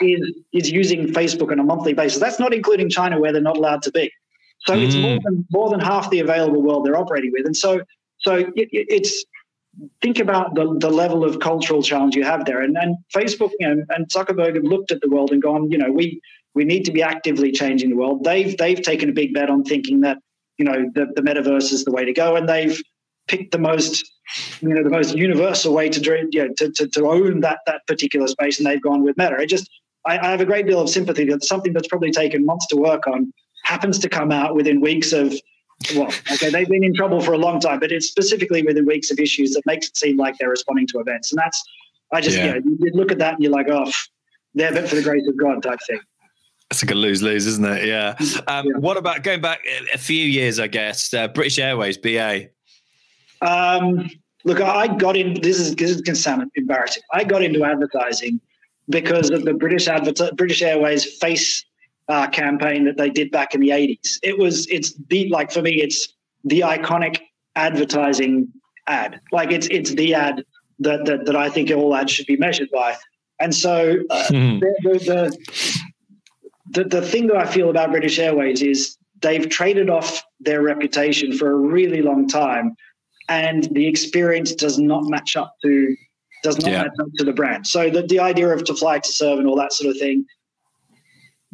is 0.00 0.34
is 0.52 0.70
using 0.70 1.09
Facebook 1.09 1.50
on 1.52 1.59
a 1.59 1.64
monthly 1.64 1.92
basis. 1.92 2.18
That's 2.18 2.40
not 2.40 2.55
including 2.55 2.88
China, 2.88 3.20
where 3.20 3.32
they're 3.32 3.42
not 3.42 3.57
allowed 3.57 3.82
to 3.82 3.90
be. 3.90 4.11
So 4.61 4.74
mm. 4.74 4.86
it's 4.86 4.96
more 4.96 5.18
than 5.22 5.46
more 5.50 5.70
than 5.70 5.80
half 5.80 6.11
the 6.11 6.20
available 6.20 6.62
world 6.62 6.86
they're 6.86 6.96
operating 6.96 7.32
with, 7.32 7.46
and 7.46 7.57
so 7.57 7.82
so 8.18 8.36
it, 8.36 8.68
it's 8.72 9.24
think 10.00 10.18
about 10.18 10.55
the, 10.55 10.76
the 10.78 10.90
level 10.90 11.24
of 11.24 11.40
cultural 11.40 11.82
challenge 11.82 12.14
you 12.14 12.24
have 12.24 12.44
there. 12.44 12.62
And, 12.62 12.76
and 12.76 12.96
Facebook 13.14 13.50
you 13.59 13.68
know, 13.68 13.84
and 13.90 14.09
Zuckerberg 14.09 14.55
have 14.55 14.64
looked 14.64 14.92
at 14.92 15.00
the 15.00 15.09
world 15.09 15.32
and 15.32 15.42
gone, 15.42 15.70
you 15.70 15.78
know, 15.78 15.90
we 15.90 16.20
we 16.55 16.64
need 16.64 16.84
to 16.84 16.92
be 16.92 17.02
actively 17.02 17.50
changing 17.50 17.90
the 17.90 17.96
world. 17.96 18.24
They've 18.24 18.57
they've 18.57 18.80
taken 18.80 19.09
a 19.11 19.12
big 19.12 19.34
bet 19.34 19.50
on 19.50 19.64
thinking 19.64 20.00
that 20.02 20.18
you 20.59 20.64
know 20.64 20.90
the, 20.94 21.07
the 21.14 21.22
metaverse 21.22 21.72
is 21.72 21.84
the 21.84 21.92
way 21.92 22.05
to 22.05 22.12
go, 22.12 22.36
and 22.36 22.48
they've 22.48 22.80
picked 23.29 23.53
the 23.53 23.59
most 23.59 24.11
you 24.61 24.68
know 24.68 24.83
the 24.83 24.91
most 24.91 25.14
universal 25.14 25.75
way 25.75 25.89
to 25.89 26.01
dream, 26.01 26.29
you 26.33 26.47
know, 26.47 26.55
to, 26.57 26.70
to, 26.72 26.89
to 26.89 27.07
own 27.07 27.41
that 27.41 27.59
that 27.66 27.87
particular 27.87 28.27
space, 28.27 28.59
and 28.59 28.66
they've 28.66 28.83
gone 28.83 29.03
with 29.03 29.16
Meta. 29.16 29.37
It 29.41 29.47
just 29.47 29.70
I, 30.07 30.18
I 30.18 30.31
have 30.31 30.41
a 30.41 30.47
great 30.47 30.66
deal 30.66 30.81
of 30.81 30.89
sympathy 30.89 31.25
that 31.27 31.45
something 31.45 31.72
that's 31.72 31.89
probably 31.89 32.11
taken 32.11 32.45
months 32.45 32.66
to 32.68 32.77
work 32.77 33.07
on 33.07 33.33
happens 33.64 33.99
to 34.01 34.09
come 34.09 34.31
out 34.31 34.55
within 34.55 34.81
weeks 34.81 35.12
of 35.12 35.35
well, 35.95 36.07
okay, 36.33 36.51
they've 36.51 36.68
been 36.68 36.85
in 36.85 36.95
trouble 36.95 37.20
for 37.20 37.33
a 37.33 37.39
long 37.39 37.61
time, 37.61 37.81
but 37.81 37.93
it's 37.93 38.07
specifically 38.07 38.62
within 38.62 38.87
weeks 38.87 39.11
of 39.11 39.18
issues 39.18 39.53
that 39.53 39.62
makes 39.66 39.89
it 39.89 39.97
seem 39.97 40.16
like 40.16 40.37
they're 40.39 40.49
responding 40.49 40.87
to 40.89 40.99
events. 41.01 41.33
And 41.33 41.39
that's, 41.39 41.62
I 42.12 42.20
just, 42.20 42.39
yeah. 42.39 42.55
you, 42.55 42.61
know, 42.61 42.77
you 42.79 42.93
look 42.95 43.12
at 43.12 43.18
that 43.18 43.35
and 43.35 43.43
you're 43.43 43.53
like, 43.53 43.68
oh, 43.68 43.91
they're 44.55 44.72
but 44.72 44.89
for 44.89 44.95
the 44.95 45.03
grace 45.03 45.27
of 45.29 45.37
God 45.37 45.62
type 45.62 45.81
thing. 45.87 46.01
It's 46.70 46.83
like 46.83 46.93
a 46.93 46.95
lose 46.95 47.22
lose, 47.22 47.47
isn't 47.47 47.64
it? 47.64 47.87
Yeah. 47.87 48.16
Um, 48.47 48.66
yeah. 48.66 48.79
What 48.79 48.97
about 48.97 49.22
going 49.22 49.41
back 49.41 49.61
a 49.93 49.99
few 49.99 50.25
years, 50.25 50.59
I 50.59 50.68
guess? 50.68 51.12
Uh, 51.12 51.29
British 51.29 51.59
Airways, 51.59 51.99
BA. 51.99 52.49
Um, 53.45 54.11
look, 54.45 54.61
I 54.61 54.88
got 54.88 55.16
in, 55.16 55.40
this 55.40 55.59
is, 55.59 55.74
this 55.76 55.90
is 55.90 56.01
going 56.01 56.14
to 56.14 56.20
sound 56.20 56.51
embarrassing. 56.57 57.03
I 57.12 57.24
got 57.24 57.42
into 57.42 57.64
advertising 57.64 58.40
because 58.88 59.30
of 59.30 59.45
the 59.45 59.55
British, 59.55 59.88
adver- 59.88 60.32
British 60.34 60.62
Airways 60.62 61.18
face 61.18 61.64
uh, 62.09 62.26
campaign 62.28 62.84
that 62.84 62.97
they 62.97 63.11
did 63.11 63.30
back 63.30 63.55
in 63.55 63.61
the 63.61 63.70
80s. 63.70 64.18
It 64.22 64.38
was, 64.38 64.66
it's 64.68 64.95
the, 65.09 65.28
like 65.30 65.51
for 65.51 65.62
me, 65.62 65.82
it's 65.82 66.09
the 66.45 66.61
iconic 66.61 67.18
advertising 67.57 68.49
ad. 68.86 69.20
Like 69.32 69.53
it's, 69.53 69.68
it's 69.70 69.95
the 69.95 70.14
ad 70.14 70.45
that, 70.80 71.05
that, 71.07 71.26
that 71.26 71.36
I 71.36 71.49
think 71.49 71.70
all 71.70 71.95
ads 71.95 72.12
should 72.12 72.26
be 72.26 72.36
measured 72.36 72.68
by. 72.72 72.97
And 73.40 73.55
so 73.55 73.97
uh, 74.11 74.26
hmm. 74.28 74.59
the, 74.59 74.74
the, 74.82 75.74
the, 76.70 76.84
the 76.84 77.03
thing 77.03 77.26
that 77.28 77.36
I 77.36 77.47
feel 77.47 77.70
about 77.70 77.90
British 77.90 78.18
Airways 78.18 78.62
is 78.62 78.97
they've 79.20 79.49
traded 79.49 79.88
off 79.88 80.22
their 80.40 80.62
reputation 80.62 81.36
for 81.36 81.51
a 81.51 81.57
really 81.57 82.03
long 82.03 82.28
time 82.28 82.76
and 83.29 83.64
the 83.72 83.87
experience 83.87 84.55
does 84.55 84.79
not 84.79 85.05
match 85.05 85.37
up 85.37 85.55
to 85.62 85.97
does 86.43 86.59
not 86.59 86.70
yeah. 86.70 86.83
match 86.83 86.93
up 87.01 87.07
to 87.16 87.25
the 87.25 87.33
brand. 87.33 87.66
So 87.66 87.89
the, 87.89 88.03
the 88.03 88.20
idea 88.20 88.49
of 88.49 88.64
to 88.64 88.75
fly 88.75 88.99
to 88.99 89.09
serve 89.11 89.39
and 89.39 89.49
all 89.49 89.57
that 89.57 89.72
sort 89.72 89.91
of 89.91 89.99
thing 89.99 90.27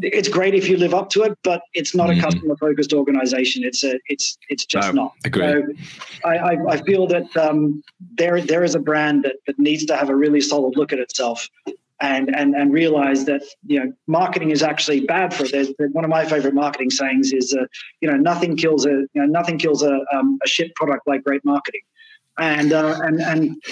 it's 0.02 0.28
great 0.28 0.54
if 0.54 0.68
you 0.68 0.76
live 0.76 0.94
up 0.94 1.10
to 1.10 1.22
it, 1.22 1.36
but 1.42 1.62
it's 1.74 1.94
not 1.94 2.08
mm-hmm. 2.08 2.20
a 2.20 2.22
customer 2.22 2.56
focused 2.56 2.92
organization. 2.92 3.64
It's 3.64 3.84
a 3.84 3.98
it's 4.08 4.38
it's 4.48 4.64
just 4.64 4.94
no, 4.94 5.02
not. 5.02 5.12
Agree. 5.24 5.42
So 5.42 6.28
I, 6.28 6.36
I, 6.36 6.72
I 6.72 6.82
feel 6.82 7.06
that 7.08 7.36
um, 7.36 7.82
there 8.16 8.40
there 8.40 8.64
is 8.64 8.74
a 8.74 8.78
brand 8.78 9.24
that, 9.24 9.36
that 9.46 9.58
needs 9.58 9.84
to 9.86 9.96
have 9.96 10.08
a 10.10 10.16
really 10.16 10.40
solid 10.40 10.76
look 10.76 10.92
at 10.92 10.98
itself 10.98 11.48
and 12.00 12.34
and 12.34 12.54
and 12.54 12.72
realize 12.72 13.24
that 13.26 13.42
you 13.66 13.78
know 13.78 13.92
marketing 14.06 14.50
is 14.50 14.62
actually 14.62 15.00
bad 15.00 15.34
for 15.34 15.44
it. 15.44 15.52
There's, 15.52 15.68
one 15.92 16.04
of 16.04 16.10
my 16.10 16.24
favorite 16.24 16.54
marketing 16.54 16.90
sayings 16.90 17.32
is 17.32 17.54
uh, 17.54 17.66
you 18.00 18.10
know 18.10 18.16
nothing 18.16 18.56
kills 18.56 18.86
a 18.86 18.90
you 18.90 19.08
know 19.14 19.26
nothing 19.26 19.58
kills 19.58 19.82
a 19.82 20.00
um, 20.12 20.38
a 20.44 20.48
shit 20.48 20.74
product 20.74 21.06
like 21.06 21.22
great 21.24 21.44
marketing. 21.44 21.82
And 22.38 22.72
uh, 22.72 22.98
and 23.02 23.20
and 23.20 23.62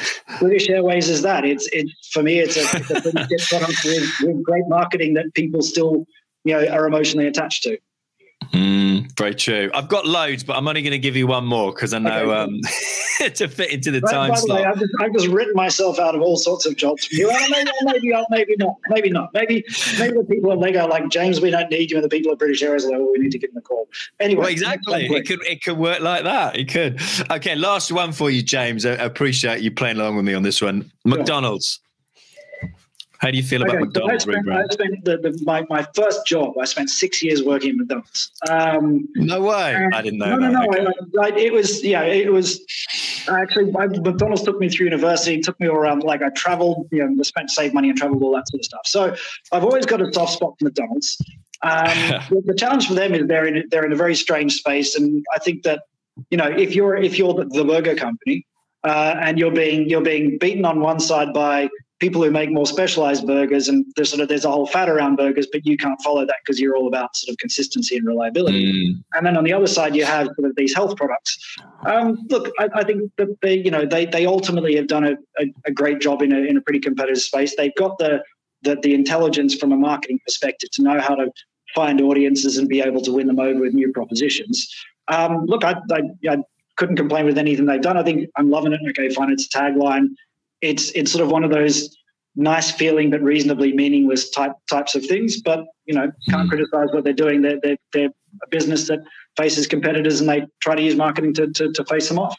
British 0.40 0.68
Airways 0.68 1.08
is 1.08 1.22
that. 1.22 1.44
It's 1.44 1.68
it 1.72 1.88
for 2.12 2.22
me. 2.22 2.38
It's 2.38 2.56
a, 2.56 2.60
it's 2.74 3.52
a 3.52 3.56
product 3.56 3.84
with, 3.84 4.12
with 4.22 4.42
great 4.42 4.64
marketing 4.68 5.14
that 5.14 5.32
people 5.34 5.62
still 5.62 6.04
you 6.44 6.54
know 6.54 6.66
are 6.66 6.86
emotionally 6.86 7.26
attached 7.26 7.62
to. 7.62 7.78
Mm, 8.52 9.16
very 9.18 9.34
true. 9.34 9.70
I've 9.74 9.88
got 9.88 10.06
loads, 10.06 10.44
but 10.44 10.56
I'm 10.56 10.66
only 10.68 10.80
going 10.80 10.92
to 10.92 10.98
give 10.98 11.16
you 11.16 11.26
one 11.26 11.44
more 11.44 11.72
because 11.72 11.92
I 11.92 11.98
know 11.98 12.30
okay. 12.30 12.40
um, 12.40 12.60
to 13.34 13.48
fit 13.48 13.72
into 13.72 13.90
the 13.90 14.00
time 14.00 14.30
by 14.30 14.36
slot. 14.36 14.60
Way, 14.60 14.64
I've, 14.64 14.78
just, 14.78 14.92
I've 15.00 15.12
just 15.12 15.26
written 15.26 15.54
myself 15.54 15.98
out 15.98 16.14
of 16.14 16.22
all 16.22 16.36
sorts 16.36 16.64
of 16.64 16.76
jobs. 16.76 17.08
maybe, 17.12 17.28
maybe, 17.82 18.12
maybe 18.30 18.56
not. 18.56 18.76
Maybe 18.88 19.10
not. 19.10 19.30
Maybe 19.34 19.64
maybe 19.98 20.16
the 20.16 20.24
people 20.24 20.52
at 20.52 20.58
Lego 20.58 20.86
like 20.86 21.08
James, 21.10 21.40
we 21.40 21.50
don't 21.50 21.70
need 21.70 21.90
you, 21.90 21.96
and 21.96 22.04
the 22.04 22.08
people 22.08 22.32
at 22.32 22.38
British 22.38 22.62
Airways 22.62 22.84
are 22.84 22.90
like, 22.90 22.98
well, 22.98 23.12
we 23.12 23.18
need 23.18 23.32
to 23.32 23.38
give 23.38 23.52
them 23.52 23.58
a 23.58 23.62
call. 23.62 23.88
Anyway, 24.20 24.40
well, 24.40 24.50
exactly. 24.50 25.06
It 25.06 25.26
could 25.26 25.44
it 25.44 25.62
could 25.62 25.76
work 25.76 26.00
like 26.00 26.24
that. 26.24 26.56
It 26.56 26.68
could. 26.68 27.00
Okay, 27.30 27.54
last 27.54 27.92
one 27.92 28.12
for 28.12 28.30
you, 28.30 28.42
James. 28.42 28.86
I 28.86 28.92
appreciate 28.92 29.60
you 29.60 29.72
playing 29.72 29.96
along 29.96 30.16
with 30.16 30.24
me 30.24 30.34
on 30.34 30.42
this 30.42 30.62
one. 30.62 30.90
McDonald's. 31.04 31.80
How 33.18 33.32
do 33.32 33.36
you 33.36 33.42
feel 33.42 33.62
okay, 33.62 33.76
about 33.76 33.86
McDonald's? 33.86 34.24
So 34.24 34.30
I 34.30 34.34
spent, 34.34 34.48
I 34.48 34.64
spent 34.70 35.04
the, 35.04 35.16
the, 35.18 35.42
my, 35.44 35.66
my 35.68 35.86
first 35.94 36.24
job, 36.24 36.56
I 36.56 36.64
spent 36.64 36.88
six 36.88 37.22
years 37.22 37.42
working 37.42 37.70
at 37.70 37.76
McDonald's. 37.76 38.30
Um, 38.48 39.08
no 39.16 39.42
way. 39.42 39.74
I 39.92 40.02
didn't 40.02 40.20
know. 40.20 40.36
No, 40.36 40.40
that. 40.40 40.52
no, 40.52 40.60
no. 40.60 40.68
Okay. 40.68 40.86
I, 41.20 41.24
I, 41.24 41.28
it 41.36 41.52
was, 41.52 41.82
yeah, 41.82 42.02
it 42.02 42.32
was 42.32 42.60
actually, 43.28 43.74
I, 43.76 43.86
McDonald's 43.86 44.42
took 44.42 44.60
me 44.60 44.68
through 44.68 44.86
university, 44.86 45.40
took 45.40 45.58
me 45.58 45.68
all 45.68 45.76
around. 45.76 46.04
Like 46.04 46.22
I 46.22 46.28
traveled, 46.30 46.88
you 46.92 47.04
know, 47.08 47.22
spent, 47.24 47.50
saved 47.50 47.74
money 47.74 47.90
and 47.90 47.98
traveled, 47.98 48.22
all 48.22 48.34
that 48.36 48.48
sort 48.48 48.60
of 48.60 48.64
stuff. 48.64 48.86
So 48.86 49.16
I've 49.50 49.64
always 49.64 49.84
got 49.84 50.00
a 50.00 50.12
soft 50.12 50.34
spot 50.34 50.54
for 50.58 50.66
McDonald's. 50.66 51.18
Um, 51.62 51.88
the, 52.30 52.42
the, 52.46 52.54
challenge 52.54 52.86
for 52.86 52.94
them 52.94 53.14
is 53.14 53.26
they're 53.26 53.46
in, 53.46 53.64
they're 53.70 53.84
in 53.84 53.92
a 53.92 53.96
very 53.96 54.14
strange 54.14 54.54
space. 54.54 54.94
And 54.94 55.24
I 55.34 55.40
think 55.40 55.64
that, 55.64 55.82
you 56.30 56.36
know, 56.36 56.48
if 56.48 56.76
you're, 56.76 56.96
if 56.96 57.18
you're 57.18 57.34
the, 57.34 57.46
the 57.46 57.64
burger 57.64 57.96
company, 57.96 58.46
uh, 58.84 59.16
and 59.20 59.40
you're 59.40 59.50
being 59.50 59.88
you're 59.88 60.00
being 60.00 60.38
beaten 60.38 60.64
on 60.64 60.80
one 60.80 61.00
side 61.00 61.34
by 61.34 61.68
people 61.98 62.22
who 62.22 62.30
make 62.30 62.50
more 62.50 62.66
specialized 62.66 63.26
burgers 63.26 63.68
and 63.68 63.84
there's 63.96 64.10
sort 64.10 64.20
of 64.20 64.28
there's 64.28 64.44
a 64.44 64.50
whole 64.50 64.66
fat 64.66 64.88
around 64.88 65.16
burgers 65.16 65.46
but 65.50 65.66
you 65.66 65.76
can't 65.76 66.00
follow 66.02 66.24
that 66.24 66.36
because 66.44 66.60
you're 66.60 66.76
all 66.76 66.86
about 66.86 67.16
sort 67.16 67.32
of 67.32 67.38
consistency 67.38 67.96
and 67.96 68.06
reliability. 68.06 68.64
Mm. 68.64 69.02
and 69.14 69.26
then 69.26 69.36
on 69.36 69.44
the 69.44 69.52
other 69.52 69.66
side 69.66 69.96
you 69.96 70.04
have 70.04 70.26
sort 70.26 70.48
of 70.48 70.56
these 70.56 70.74
health 70.74 70.96
products. 70.96 71.38
Um, 71.86 72.18
look 72.28 72.50
I, 72.58 72.68
I, 72.74 72.84
think 72.84 73.10
that 73.18 73.28
they 73.42 73.54
you 73.54 73.70
know 73.70 73.84
they 73.84 74.06
they 74.06 74.26
ultimately 74.26 74.76
have 74.76 74.86
done 74.86 75.04
a, 75.04 75.12
a, 75.40 75.52
a, 75.66 75.72
great 75.72 76.00
job 76.00 76.22
in 76.22 76.32
a, 76.32 76.38
in 76.38 76.56
a 76.56 76.60
pretty 76.60 76.80
competitive 76.80 77.22
space. 77.22 77.54
They've 77.56 77.74
got 77.76 77.98
the, 77.98 78.22
the 78.62 78.76
the 78.82 78.94
intelligence 78.94 79.54
from 79.54 79.72
a 79.72 79.76
marketing 79.76 80.20
perspective 80.24 80.70
to 80.72 80.82
know 80.82 81.00
how 81.00 81.14
to 81.14 81.30
find 81.74 82.00
audiences 82.00 82.58
and 82.58 82.68
be 82.68 82.80
able 82.80 83.00
to 83.02 83.12
win 83.12 83.26
them 83.26 83.38
over 83.38 83.60
with 83.60 83.74
new 83.74 83.92
propositions. 83.92 84.68
Um, 85.08 85.44
look 85.46 85.64
I, 85.64 85.76
I, 85.92 86.02
I 86.28 86.38
couldn't 86.76 86.96
complain 86.96 87.26
with 87.26 87.38
anything 87.38 87.66
they've 87.66 87.80
done. 87.80 87.96
I 87.96 88.02
think 88.02 88.28
i'm 88.36 88.50
loving 88.50 88.72
it. 88.72 88.80
Okay 88.90 89.08
fine 89.10 89.30
it's 89.30 89.46
a 89.46 89.58
tagline 89.58 90.08
it's 90.60 90.90
it's 90.92 91.12
sort 91.12 91.24
of 91.24 91.30
one 91.30 91.44
of 91.44 91.50
those 91.50 91.96
nice 92.36 92.70
feeling 92.70 93.10
but 93.10 93.20
reasonably 93.20 93.72
meaningless 93.72 94.30
type 94.30 94.52
types 94.70 94.94
of 94.94 95.04
things. 95.04 95.42
But 95.42 95.64
you 95.86 95.94
know, 95.94 96.10
can't 96.28 96.46
mm. 96.46 96.50
criticize 96.50 96.88
what 96.92 97.04
they're 97.04 97.12
doing. 97.12 97.42
They're, 97.42 97.58
they're, 97.62 97.76
they're 97.92 98.10
a 98.42 98.48
business 98.50 98.86
that 98.88 99.00
faces 99.36 99.66
competitors 99.66 100.20
and 100.20 100.28
they 100.28 100.46
try 100.60 100.74
to 100.74 100.82
use 100.82 100.96
marketing 100.96 101.34
to, 101.34 101.50
to, 101.52 101.72
to 101.72 101.84
face 101.86 102.08
them 102.08 102.18
off. 102.18 102.36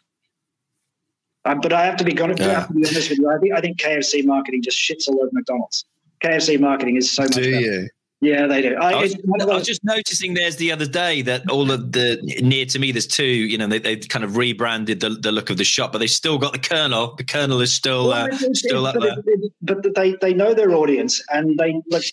Uh, 1.46 1.56
but 1.56 1.74
I 1.74 1.86
have 1.86 1.98
to 1.98 2.04
be, 2.04 2.20
honest, 2.20 2.40
yeah. 2.40 2.66
to 2.66 2.74
be 2.74 2.86
honest 2.86 3.10
with 3.10 3.20
you. 3.20 3.30
I 3.30 3.40
think, 3.40 3.54
I 3.54 3.62
think 3.62 3.80
KFC 3.80 4.26
marketing 4.26 4.62
just 4.62 4.78
shits 4.78 5.08
all 5.08 5.20
over 5.22 5.30
McDonald's. 5.32 5.86
KFC 6.24 6.60
marketing 6.60 6.98
is 6.98 7.12
so 7.12 7.24
much. 7.24 7.32
Do 7.32 7.42
better. 7.42 7.60
you? 7.60 7.90
Yeah, 8.22 8.48
they 8.48 8.62
do. 8.62 8.76
I, 8.76 8.92
I, 8.92 9.02
was, 9.02 9.16
I, 9.16 9.46
was, 9.46 9.66
just 9.66 9.82
noticing 9.86 10.34
there's 10.34 10.58
the 10.58 10.74
other 10.74 10.86
day 10.86 11.22
that 11.22 11.50
all 11.50 11.72
of 11.72 11.94
the 11.94 12.20
near 12.42 12.66
to 12.66 12.78
me, 12.78 12.92
there's 12.92 13.08
two, 13.08 13.24
you 13.24 13.58
know, 13.58 13.66
they, 13.66 13.80
they've 13.80 14.08
kind 14.10 14.26
of 14.26 14.36
rebranded 14.36 15.00
the, 15.00 15.12
the 15.12 15.32
look 15.32 15.50
of 15.50 15.56
the 15.56 15.64
shop, 15.64 15.94
but 15.94 16.00
they 16.00 16.08
still 16.08 16.38
got 16.38 16.52
the 16.52 16.60
Colonel. 16.60 17.16
The 17.16 17.24
Colonel 17.24 17.62
is 17.62 17.74
still 17.74 18.10
well, 18.10 18.28
uh, 18.30 18.38
still 18.54 18.86
up 18.86 18.96
there. 19.00 19.16
But 19.62 19.96
they, 19.96 20.18
they 20.20 20.34
know 20.34 20.54
their 20.54 20.72
audience 20.72 21.24
and 21.30 21.58
they 21.58 21.82
look. 21.90 22.04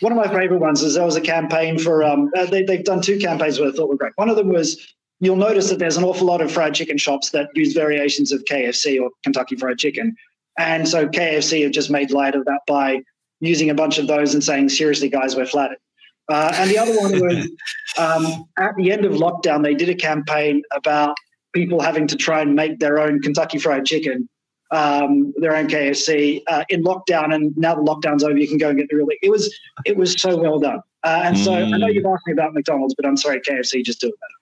One 0.00 0.10
of 0.10 0.18
my 0.18 0.26
favorite 0.26 0.58
ones 0.58 0.82
is 0.82 0.94
there 0.94 1.04
was 1.04 1.14
a 1.14 1.20
campaign 1.20 1.78
for, 1.78 2.02
um, 2.02 2.30
uh, 2.36 2.46
they, 2.46 2.64
they've 2.64 2.84
done 2.84 3.00
two 3.00 3.18
campaigns 3.18 3.56
that 3.58 3.68
I 3.68 3.70
thought 3.70 3.88
were 3.88 3.96
great. 3.96 4.12
One 4.16 4.28
of 4.28 4.36
them 4.36 4.48
was 4.48 4.92
you'll 5.20 5.36
notice 5.36 5.70
that 5.70 5.78
there's 5.78 5.96
an 5.96 6.02
awful 6.02 6.26
lot 6.26 6.40
of 6.40 6.50
fried 6.50 6.74
chicken 6.74 6.98
shops 6.98 7.30
that 7.30 7.48
use 7.54 7.74
variations 7.74 8.32
of 8.32 8.44
KFC 8.44 9.00
or 9.00 9.10
Kentucky 9.22 9.54
Fried 9.54 9.78
Chicken. 9.78 10.16
And 10.58 10.88
so 10.88 11.06
KFC 11.06 11.62
have 11.62 11.72
just 11.72 11.90
made 11.90 12.10
light 12.10 12.34
of 12.34 12.44
that 12.44 12.60
by 12.66 13.02
using 13.40 13.70
a 13.70 13.74
bunch 13.74 13.98
of 13.98 14.06
those 14.06 14.34
and 14.34 14.42
saying, 14.42 14.68
seriously, 14.68 15.08
guys, 15.08 15.36
we're 15.36 15.46
flattered. 15.46 15.78
Uh, 16.30 16.52
and 16.54 16.70
the 16.70 16.78
other 16.78 16.96
one 16.98 17.20
was 17.20 17.50
um, 17.98 18.44
at 18.58 18.74
the 18.76 18.90
end 18.90 19.04
of 19.04 19.12
lockdown, 19.12 19.62
they 19.62 19.74
did 19.74 19.88
a 19.88 19.94
campaign 19.94 20.62
about 20.74 21.16
people 21.52 21.80
having 21.80 22.06
to 22.06 22.16
try 22.16 22.40
and 22.40 22.54
make 22.54 22.78
their 22.78 22.98
own 22.98 23.20
Kentucky 23.20 23.58
Fried 23.58 23.84
Chicken, 23.84 24.28
um, 24.70 25.32
their 25.36 25.54
own 25.54 25.68
KFC 25.68 26.42
uh, 26.48 26.64
in 26.70 26.82
lockdown. 26.82 27.34
And 27.34 27.56
now 27.56 27.74
the 27.74 27.82
lockdown's 27.82 28.24
over, 28.24 28.36
you 28.36 28.48
can 28.48 28.58
go 28.58 28.70
and 28.70 28.78
get 28.78 28.88
the 28.88 28.96
real. 28.96 29.06
It 29.22 29.30
was 29.30 29.54
it 29.84 29.96
was 29.96 30.20
so 30.20 30.36
well 30.36 30.58
done. 30.58 30.80
Uh, 31.02 31.20
and 31.24 31.38
so 31.38 31.52
mm. 31.52 31.74
I 31.74 31.76
know 31.76 31.86
mm. 31.86 31.94
you've 31.94 32.06
asked 32.06 32.26
me 32.26 32.32
about 32.32 32.54
McDonald's, 32.54 32.94
but 32.94 33.04
I'm 33.04 33.16
sorry, 33.16 33.40
KFC 33.40 33.84
just 33.84 34.00
do 34.00 34.08
it 34.08 34.14
better. 34.18 34.34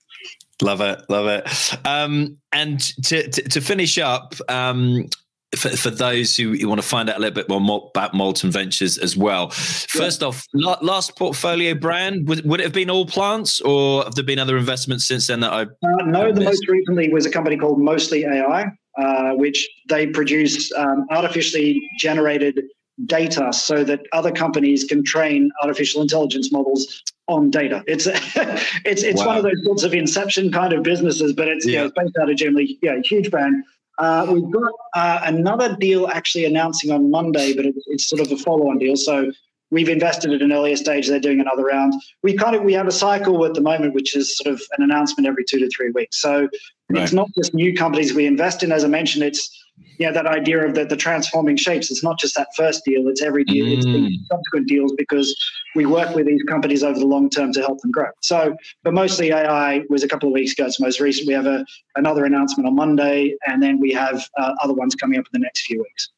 Love 0.62 0.80
it, 0.80 1.02
love 1.08 1.26
it. 1.26 1.76
Um, 1.84 2.38
and 2.52 2.78
to, 3.04 3.28
to, 3.28 3.42
to 3.48 3.60
finish 3.60 3.98
up, 3.98 4.34
um, 4.48 5.08
for, 5.56 5.70
for 5.70 5.90
those 5.90 6.36
who, 6.36 6.56
want 6.68 6.80
to 6.80 6.86
find 6.86 7.10
out 7.10 7.16
a 7.16 7.20
little 7.20 7.34
bit 7.34 7.48
more 7.48 7.90
about 7.94 8.14
Molten 8.14 8.50
Ventures 8.50 8.98
as 8.98 9.16
well. 9.16 9.50
First 9.50 10.22
yeah. 10.22 10.28
off, 10.28 10.46
last 10.54 11.16
portfolio 11.16 11.74
brand, 11.74 12.28
would, 12.28 12.44
would, 12.44 12.60
it 12.60 12.64
have 12.64 12.72
been 12.72 12.88
allplants 12.88 13.64
or 13.64 14.04
have 14.04 14.14
there 14.14 14.24
been 14.24 14.38
other 14.38 14.56
investments 14.56 15.06
since 15.06 15.26
then 15.26 15.40
that 15.40 15.52
I? 15.52 15.62
Uh, 15.62 16.04
no, 16.06 16.32
the 16.32 16.40
most 16.40 16.66
recently 16.68 17.12
was 17.12 17.26
a 17.26 17.30
company 17.30 17.56
called 17.56 17.80
Mostly 17.80 18.24
AI, 18.24 18.66
uh, 18.98 19.32
which 19.34 19.68
they 19.88 20.06
produce 20.06 20.72
um, 20.72 21.06
artificially 21.10 21.82
generated 21.98 22.62
data 23.06 23.52
so 23.52 23.84
that 23.84 24.00
other 24.12 24.30
companies 24.30 24.84
can 24.84 25.02
train 25.02 25.50
artificial 25.62 26.02
intelligence 26.02 26.52
models 26.52 27.02
on 27.28 27.50
data. 27.50 27.82
It's 27.86 28.06
it's 28.84 29.02
it's 29.02 29.20
wow. 29.20 29.26
one 29.26 29.36
of 29.38 29.42
those 29.42 29.64
sorts 29.64 29.82
of 29.82 29.94
inception 29.94 30.50
kind 30.50 30.72
of 30.72 30.82
businesses, 30.82 31.32
but 31.32 31.48
it's, 31.48 31.66
yeah. 31.66 31.72
you 31.72 31.78
know, 31.78 31.84
it's 31.86 31.94
based 31.96 32.16
out 32.20 32.30
of 32.30 32.36
generally 32.36 32.78
yeah, 32.82 33.00
huge 33.04 33.30
brand. 33.30 33.64
Uh, 33.98 34.26
we've 34.30 34.50
got 34.50 34.72
uh, 34.94 35.20
another 35.24 35.76
deal 35.76 36.08
actually 36.08 36.44
announcing 36.44 36.90
on 36.90 37.10
Monday, 37.10 37.54
but 37.54 37.66
it's, 37.66 37.84
it's 37.88 38.08
sort 38.08 38.20
of 38.20 38.32
a 38.32 38.36
follow-on 38.36 38.78
deal. 38.78 38.96
So 38.96 39.30
we've 39.70 39.88
invested 39.88 40.32
at 40.32 40.42
an 40.42 40.52
earlier 40.52 40.76
stage. 40.76 41.08
They're 41.08 41.20
doing 41.20 41.40
another 41.40 41.64
round. 41.64 41.94
We 42.22 42.34
kind 42.34 42.56
of 42.56 42.62
we 42.62 42.72
have 42.74 42.86
a 42.86 42.92
cycle 42.92 43.44
at 43.44 43.54
the 43.54 43.60
moment, 43.60 43.94
which 43.94 44.16
is 44.16 44.36
sort 44.36 44.54
of 44.54 44.62
an 44.76 44.84
announcement 44.84 45.26
every 45.26 45.44
two 45.44 45.58
to 45.58 45.68
three 45.68 45.90
weeks. 45.90 46.20
So 46.20 46.48
right. 46.90 47.02
it's 47.02 47.12
not 47.12 47.28
just 47.36 47.54
new 47.54 47.74
companies 47.74 48.14
we 48.14 48.26
invest 48.26 48.62
in. 48.62 48.72
As 48.72 48.84
I 48.84 48.88
mentioned, 48.88 49.24
it's 49.24 49.61
know 50.00 50.12
that 50.12 50.26
idea 50.26 50.66
of 50.66 50.74
the, 50.74 50.84
the 50.84 50.96
transforming 50.96 51.56
shapes. 51.56 51.90
It's 51.90 52.02
not 52.02 52.18
just 52.18 52.34
that 52.36 52.48
first 52.56 52.84
deal; 52.84 53.08
it's 53.08 53.22
every 53.22 53.44
deal, 53.44 53.66
mm. 53.66 53.76
it's 53.76 53.84
the 53.84 54.18
subsequent 54.30 54.68
deals 54.68 54.92
because 54.96 55.34
we 55.74 55.86
work 55.86 56.14
with 56.14 56.26
these 56.26 56.42
companies 56.44 56.82
over 56.82 56.98
the 56.98 57.06
long 57.06 57.30
term 57.30 57.52
to 57.52 57.60
help 57.60 57.80
them 57.80 57.90
grow. 57.90 58.08
So, 58.20 58.56
but 58.82 58.94
mostly 58.94 59.32
AI 59.32 59.82
was 59.88 60.02
a 60.02 60.08
couple 60.08 60.28
of 60.28 60.32
weeks 60.32 60.52
ago. 60.52 60.66
It's 60.66 60.80
most 60.80 61.00
recent. 61.00 61.26
We 61.26 61.34
have 61.34 61.46
a, 61.46 61.64
another 61.96 62.24
announcement 62.24 62.66
on 62.66 62.74
Monday, 62.74 63.36
and 63.46 63.62
then 63.62 63.80
we 63.80 63.92
have 63.92 64.24
uh, 64.38 64.52
other 64.62 64.74
ones 64.74 64.94
coming 64.94 65.18
up 65.18 65.26
in 65.32 65.40
the 65.40 65.44
next 65.44 65.66
few 65.66 65.78
weeks. 65.78 66.10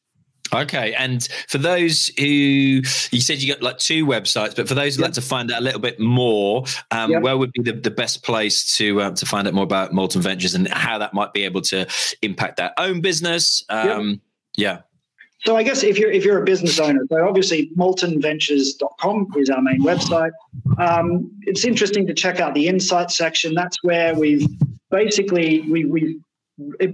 Okay, 0.55 0.93
and 0.93 1.27
for 1.47 1.57
those 1.57 2.11
who 2.17 2.25
you 2.25 3.21
said 3.21 3.41
you 3.41 3.53
got 3.53 3.61
like 3.61 3.77
two 3.77 4.05
websites, 4.05 4.55
but 4.55 4.67
for 4.67 4.75
those 4.75 4.95
who'd 4.95 5.01
yep. 5.01 5.09
like 5.09 5.13
to 5.15 5.21
find 5.21 5.51
out 5.51 5.61
a 5.61 5.63
little 5.63 5.79
bit 5.79 5.99
more, 5.99 6.65
um, 6.91 7.11
yep. 7.11 7.21
where 7.21 7.37
would 7.37 7.51
be 7.53 7.61
the, 7.61 7.73
the 7.73 7.91
best 7.91 8.23
place 8.23 8.75
to 8.77 9.01
um, 9.01 9.15
to 9.15 9.25
find 9.25 9.47
out 9.47 9.53
more 9.53 9.63
about 9.63 9.93
Molten 9.93 10.21
Ventures 10.21 10.55
and 10.55 10.67
how 10.67 10.97
that 10.97 11.13
might 11.13 11.33
be 11.33 11.43
able 11.43 11.61
to 11.61 11.87
impact 12.21 12.57
their 12.57 12.73
own 12.77 13.01
business? 13.01 13.63
Um, 13.69 14.09
yep. 14.09 14.19
Yeah. 14.57 14.81
So 15.45 15.55
I 15.55 15.63
guess 15.63 15.83
if 15.83 15.99
you're 15.99 16.11
if 16.11 16.25
you're 16.25 16.41
a 16.41 16.45
business 16.45 16.79
owner, 16.79 17.01
so 17.09 17.27
obviously 17.27 17.69
moltenventures.com 17.77 19.27
is 19.37 19.49
our 19.49 19.61
main 19.61 19.81
website. 19.81 20.31
Um, 20.79 21.31
it's 21.41 21.65
interesting 21.65 22.07
to 22.07 22.13
check 22.13 22.39
out 22.39 22.55
the 22.55 22.67
insight 22.67 23.11
section. 23.11 23.53
That's 23.53 23.77
where 23.83 24.15
we've 24.15 24.47
basically 24.89 25.61
we 25.69 25.85
we 25.85 26.19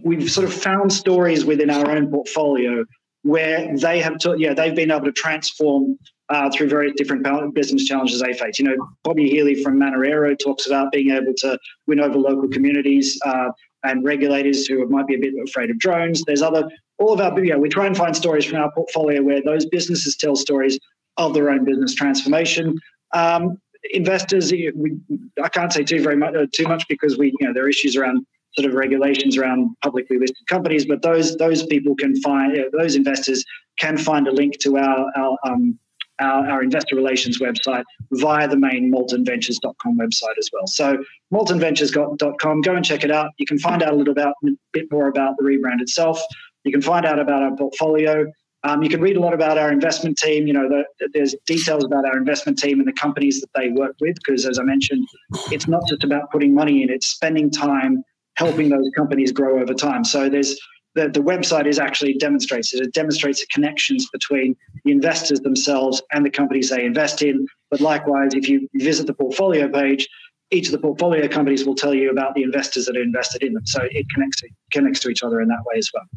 we've 0.03 0.30
sort 0.30 0.45
of 0.45 0.53
found 0.53 0.91
stories 0.91 1.45
within 1.45 1.70
our 1.70 1.91
own 1.91 2.09
portfolio 2.09 2.86
where 3.24 3.76
they 3.78 3.99
have, 3.99 4.17
to, 4.19 4.36
yeah, 4.38 4.53
they've 4.53 4.76
been 4.76 4.91
able 4.91 5.05
to 5.05 5.11
transform 5.11 5.97
uh, 6.30 6.49
through 6.49 6.69
various 6.69 6.93
different 6.95 7.26
business 7.53 7.86
challenges 7.86 8.22
they 8.22 8.34
face. 8.34 8.57
You 8.57 8.65
know, 8.65 8.88
Bobby 9.03 9.30
Healy 9.30 9.61
from 9.63 9.78
Manna 9.78 9.99
Aero 10.07 10.36
talks 10.36 10.65
about 10.65 10.91
being 10.91 11.11
able 11.11 11.34
to 11.38 11.57
win 11.88 11.99
over 11.99 12.17
local 12.17 12.47
communities 12.49 13.19
uh, 13.26 13.49
and 13.84 14.03
regulators 14.03 14.65
who 14.65 14.88
might 14.88 15.07
be 15.07 15.15
a 15.15 15.19
bit 15.19 15.34
afraid 15.45 15.69
of 15.69 15.78
drones. 15.78 16.24
There's 16.24 16.41
other, 16.41 16.69
all 16.99 17.13
of 17.13 17.19
our, 17.19 17.43
yeah, 17.43 17.57
we 17.57 17.69
try 17.69 17.86
and 17.86 17.97
find 17.97 18.15
stories 18.15 18.45
from 18.45 18.59
our 18.59 18.72
portfolio 18.72 19.22
where 19.22 19.41
those 19.43 19.65
businesses 19.65 20.15
tell 20.15 20.36
stories 20.36 20.80
of 21.17 21.34
their 21.34 21.49
own 21.49 21.65
business 21.65 21.93
transformation. 21.93 22.80
Um, 23.13 23.57
investors, 23.91 24.51
we, 24.51 24.97
I 25.43 25.49
can't 25.49 25.74
say 25.74 25.84
too 25.84 26.01
very 26.01 26.15
much, 26.15 26.36
uh, 26.36 26.45
too 26.53 26.63
much 26.63 26.88
because 26.88 27.17
we, 27.17 27.34
you 27.39 27.47
know, 27.47 27.53
there 27.53 27.65
are 27.65 27.69
issues 27.69 27.95
around 27.95 28.26
sort 28.54 28.68
of 28.70 28.74
regulations 28.76 29.38
around 29.38 29.76
publicly 29.84 30.18
listed 30.18 30.45
companies, 30.47 30.86
but 30.86 31.02
those 31.02 31.38
those 31.38 31.66
people 31.66 31.95
can 31.95 32.20
find 32.22 32.58
those 32.78 32.95
investors 32.95 33.43
can 33.80 33.97
find 33.97 34.28
a 34.28 34.32
link 34.32 34.60
to 34.60 34.78
our 34.78 35.12
our 35.16 35.38
um, 35.45 35.80
our, 36.22 36.49
our 36.49 36.64
investor 36.64 36.95
relations 36.95 37.39
website 37.39 37.84
via 38.12 38.47
the 38.47 38.58
main 38.58 38.91
moltenventures.com 38.91 39.97
website 39.97 40.38
as 40.38 40.49
well. 40.54 40.68
So 40.68 41.04
moltenventures.com, 41.34 42.62
go 42.62 42.76
and 42.76 42.86
check 42.86 43.04
it 43.04 43.12
out. 43.12 43.32
You 43.38 43.45
can 43.45 43.58
find 43.58 43.82
out 43.82 43.93
a 43.93 43.95
little 43.95 44.12
about, 44.12 44.36
a 44.45 44.49
bit 44.72 44.86
more 44.91 45.08
about 45.08 45.36
the 45.38 45.43
rebrand 45.43 45.82
itself. 45.82 46.22
You 46.64 46.72
can 46.72 46.82
find 46.82 47.06
out 47.06 47.20
about 47.20 47.41
our 47.41 47.56
portfolio. 47.56 48.26
Um, 48.64 48.84
you 48.84 48.89
can 48.89 49.02
read 49.02 49.18
a 49.18 49.20
lot 49.20 49.34
about 49.34 49.58
our 49.58 49.72
investment 49.72 50.18
team. 50.20 50.45
You 50.45 50.54
know, 50.54 50.70
the, 50.70 51.10
there's 51.14 51.34
details 51.47 51.84
about 51.84 52.06
our 52.06 52.16
investment 52.16 52.60
team 52.60 52.80
and 52.80 52.88
the 52.88 52.93
companies 52.93 53.41
that 53.41 53.49
they 53.56 53.70
work 53.70 53.95
with. 53.99 54.16
Because 54.24 54.45
as 54.45 54.60
I 54.60 54.64
mentioned, 54.64 55.08
it's 55.52 55.68
not 55.68 55.82
just 55.89 56.04
about 56.04 56.30
putting 56.32 56.54
money 56.54 56.84
in; 56.84 56.91
it's 56.91 57.08
spending 57.08 57.49
time 57.49 58.04
helping 58.42 58.70
those 58.70 58.89
companies 58.96 59.32
grow 59.32 59.62
over 59.62 59.74
time. 59.74 60.04
So 60.04 60.28
there's 60.28 60.60
the, 60.96 61.08
the 61.08 61.22
website 61.22 61.68
is 61.68 61.80
actually 61.80 62.16
demonstrates 62.16 62.74
it. 62.74 62.82
It 62.82 62.94
demonstrates 62.94 63.39
the 63.39 63.48
connections 63.54 64.10
between 64.12 64.58
the 64.84 64.92
investors 64.92 65.39
themselves 65.39 66.02
and 66.12 66.26
the 66.26 66.30
companies 66.30 66.70
they 66.70 66.84
invest 66.84 67.22
in. 67.22 67.46
But 67.70 67.80
likewise, 67.82 68.34
if 68.34 68.50
you 68.50 68.68
visit 68.74 69.06
the 69.08 69.14
portfolio 69.14 69.70
page, 69.70 70.10
each 70.50 70.66
of 70.66 70.74
the 70.74 70.80
portfolio 70.80 71.28
companies 71.28 71.66
will 71.66 71.76
tell 71.76 71.94
you 71.94 72.10
about 72.10 72.34
the 72.36 72.44
investors 72.44 72.88
that 72.88 72.98
are 72.98 73.04
invested 73.04 73.44
in 73.44 73.54
them. 73.54 73.66
So 73.66 73.82
it 73.89 74.06
connects 74.14 74.42
connects 74.72 75.00
to 75.02 75.10
each 75.10 75.24
other 75.24 75.39
in 75.39 75.48
that 75.48 75.64
way 75.66 75.78
as 75.78 75.89
well. 75.94 76.08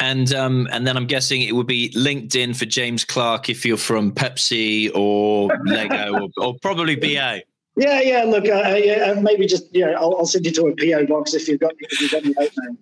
And 0.00 0.34
um, 0.34 0.68
and 0.72 0.86
then 0.86 0.96
I'm 0.96 1.06
guessing 1.06 1.42
it 1.42 1.52
would 1.52 1.66
be 1.66 1.90
LinkedIn 1.90 2.56
for 2.56 2.66
James 2.66 3.04
Clark 3.04 3.48
if 3.48 3.64
you're 3.64 3.76
from 3.76 4.12
Pepsi 4.12 4.90
or 4.94 5.50
Lego 5.64 6.14
or, 6.14 6.28
or 6.44 6.54
probably 6.60 6.96
BA. 6.96 7.42
Yeah, 7.78 8.00
yeah. 8.00 8.24
Look, 8.24 8.44
uh, 8.46 8.74
yeah, 8.76 9.12
uh, 9.12 9.20
maybe 9.20 9.46
just 9.46 9.74
yeah. 9.74 9.94
I'll, 9.98 10.16
I'll, 10.16 10.26
send 10.26 10.44
you 10.44 10.52
to 10.52 10.66
a 10.66 10.74
PO 10.74 11.06
box 11.06 11.32
if 11.32 11.46
you've 11.46 11.60
got 11.60 11.72
if 11.78 12.00
you've 12.00 12.10
got 12.10 12.24
your 12.24 12.34
name. 12.40 12.78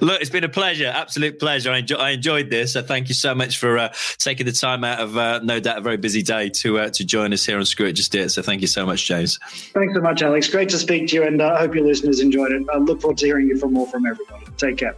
Look, 0.00 0.20
it's 0.20 0.30
been 0.30 0.44
a 0.44 0.48
pleasure, 0.48 0.86
absolute 0.86 1.38
pleasure. 1.38 1.70
I, 1.70 1.78
enjoy, 1.78 1.96
I 1.96 2.10
enjoyed 2.10 2.50
this. 2.50 2.72
So 2.72 2.82
thank 2.82 3.08
you 3.08 3.14
so 3.14 3.34
much 3.34 3.58
for 3.58 3.78
uh, 3.78 3.92
taking 4.18 4.46
the 4.46 4.52
time 4.52 4.82
out 4.82 4.98
of 4.98 5.16
uh, 5.16 5.40
no 5.44 5.60
doubt 5.60 5.78
a 5.78 5.80
very 5.80 5.96
busy 5.96 6.22
day 6.22 6.48
to 6.50 6.78
uh, 6.78 6.90
to 6.90 7.04
join 7.04 7.32
us 7.32 7.46
here 7.46 7.58
on 7.58 7.64
Screw 7.64 7.86
It 7.86 7.92
Just 7.92 8.10
Do 8.10 8.22
It. 8.22 8.30
So 8.30 8.42
thank 8.42 8.62
you 8.62 8.66
so 8.66 8.84
much, 8.84 9.06
James. 9.06 9.38
Thanks 9.72 9.94
so 9.94 10.00
much, 10.00 10.22
Alex. 10.22 10.48
Great 10.48 10.68
to 10.70 10.78
speak 10.78 11.08
to 11.08 11.14
you, 11.14 11.22
and 11.22 11.40
uh, 11.40 11.54
I 11.54 11.60
hope 11.60 11.74
your 11.74 11.86
listeners 11.86 12.20
enjoyed 12.20 12.50
it. 12.50 12.66
I 12.72 12.78
look 12.78 13.00
forward 13.00 13.18
to 13.18 13.26
hearing 13.26 13.46
you 13.48 13.58
from 13.58 13.74
more 13.74 13.86
from 13.86 14.06
everybody. 14.06 14.46
Take 14.56 14.78
care. 14.78 14.96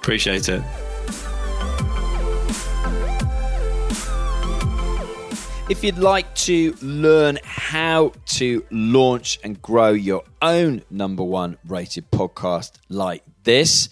Appreciate 0.00 0.48
it. 0.48 0.62
If 5.68 5.82
you'd 5.82 5.98
like 5.98 6.32
to 6.36 6.76
learn 6.80 7.40
how 7.42 8.12
to 8.26 8.64
launch 8.70 9.40
and 9.42 9.60
grow 9.60 9.90
your 9.90 10.22
own 10.40 10.82
number 10.90 11.24
one 11.24 11.58
rated 11.66 12.08
podcast 12.12 12.74
like 12.88 13.24
this, 13.42 13.88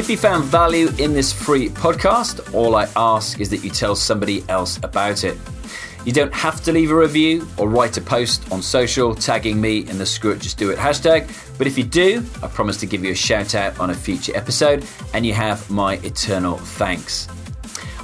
If 0.05 0.11
you 0.11 0.17
found 0.17 0.43
value 0.43 0.89
in 0.99 1.13
this 1.13 1.33
free 1.33 1.67
podcast, 1.67 2.53
all 2.53 2.75
I 2.75 2.87
ask 2.95 3.39
is 3.39 3.49
that 3.49 3.63
you 3.63 3.71
tell 3.71 3.95
somebody 3.95 4.43
else 4.49 4.77
about 4.83 5.23
it. 5.23 5.35
You 6.05 6.13
don't 6.13 6.31
have 6.31 6.61
to 6.65 6.71
leave 6.71 6.91
a 6.91 6.95
review 6.95 7.47
or 7.57 7.67
write 7.67 7.97
a 7.97 8.01
post 8.01 8.51
on 8.51 8.61
social 8.61 9.15
tagging 9.15 9.59
me 9.59 9.79
in 9.79 9.97
the 9.97 10.05
Screw 10.05 10.29
It 10.29 10.41
Just 10.41 10.59
Do 10.59 10.69
It 10.69 10.77
hashtag, 10.77 11.27
but 11.57 11.65
if 11.65 11.75
you 11.75 11.83
do, 11.83 12.23
I 12.43 12.47
promise 12.47 12.77
to 12.81 12.85
give 12.85 13.03
you 13.03 13.13
a 13.13 13.15
shout 13.15 13.55
out 13.55 13.79
on 13.79 13.89
a 13.89 13.95
future 13.95 14.31
episode 14.37 14.85
and 15.15 15.25
you 15.25 15.33
have 15.33 15.67
my 15.71 15.95
eternal 16.03 16.57
thanks. 16.57 17.27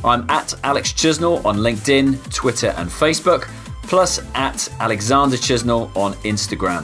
I'm 0.03 0.27
at 0.27 0.55
Alex 0.63 0.93
Chisnell 0.93 1.45
on 1.45 1.57
LinkedIn, 1.57 2.33
Twitter, 2.33 2.73
and 2.77 2.89
Facebook, 2.89 3.43
plus 3.83 4.19
at 4.33 4.67
Alexander 4.79 5.37
Chisnell 5.37 5.95
on 5.95 6.13
Instagram. 6.23 6.83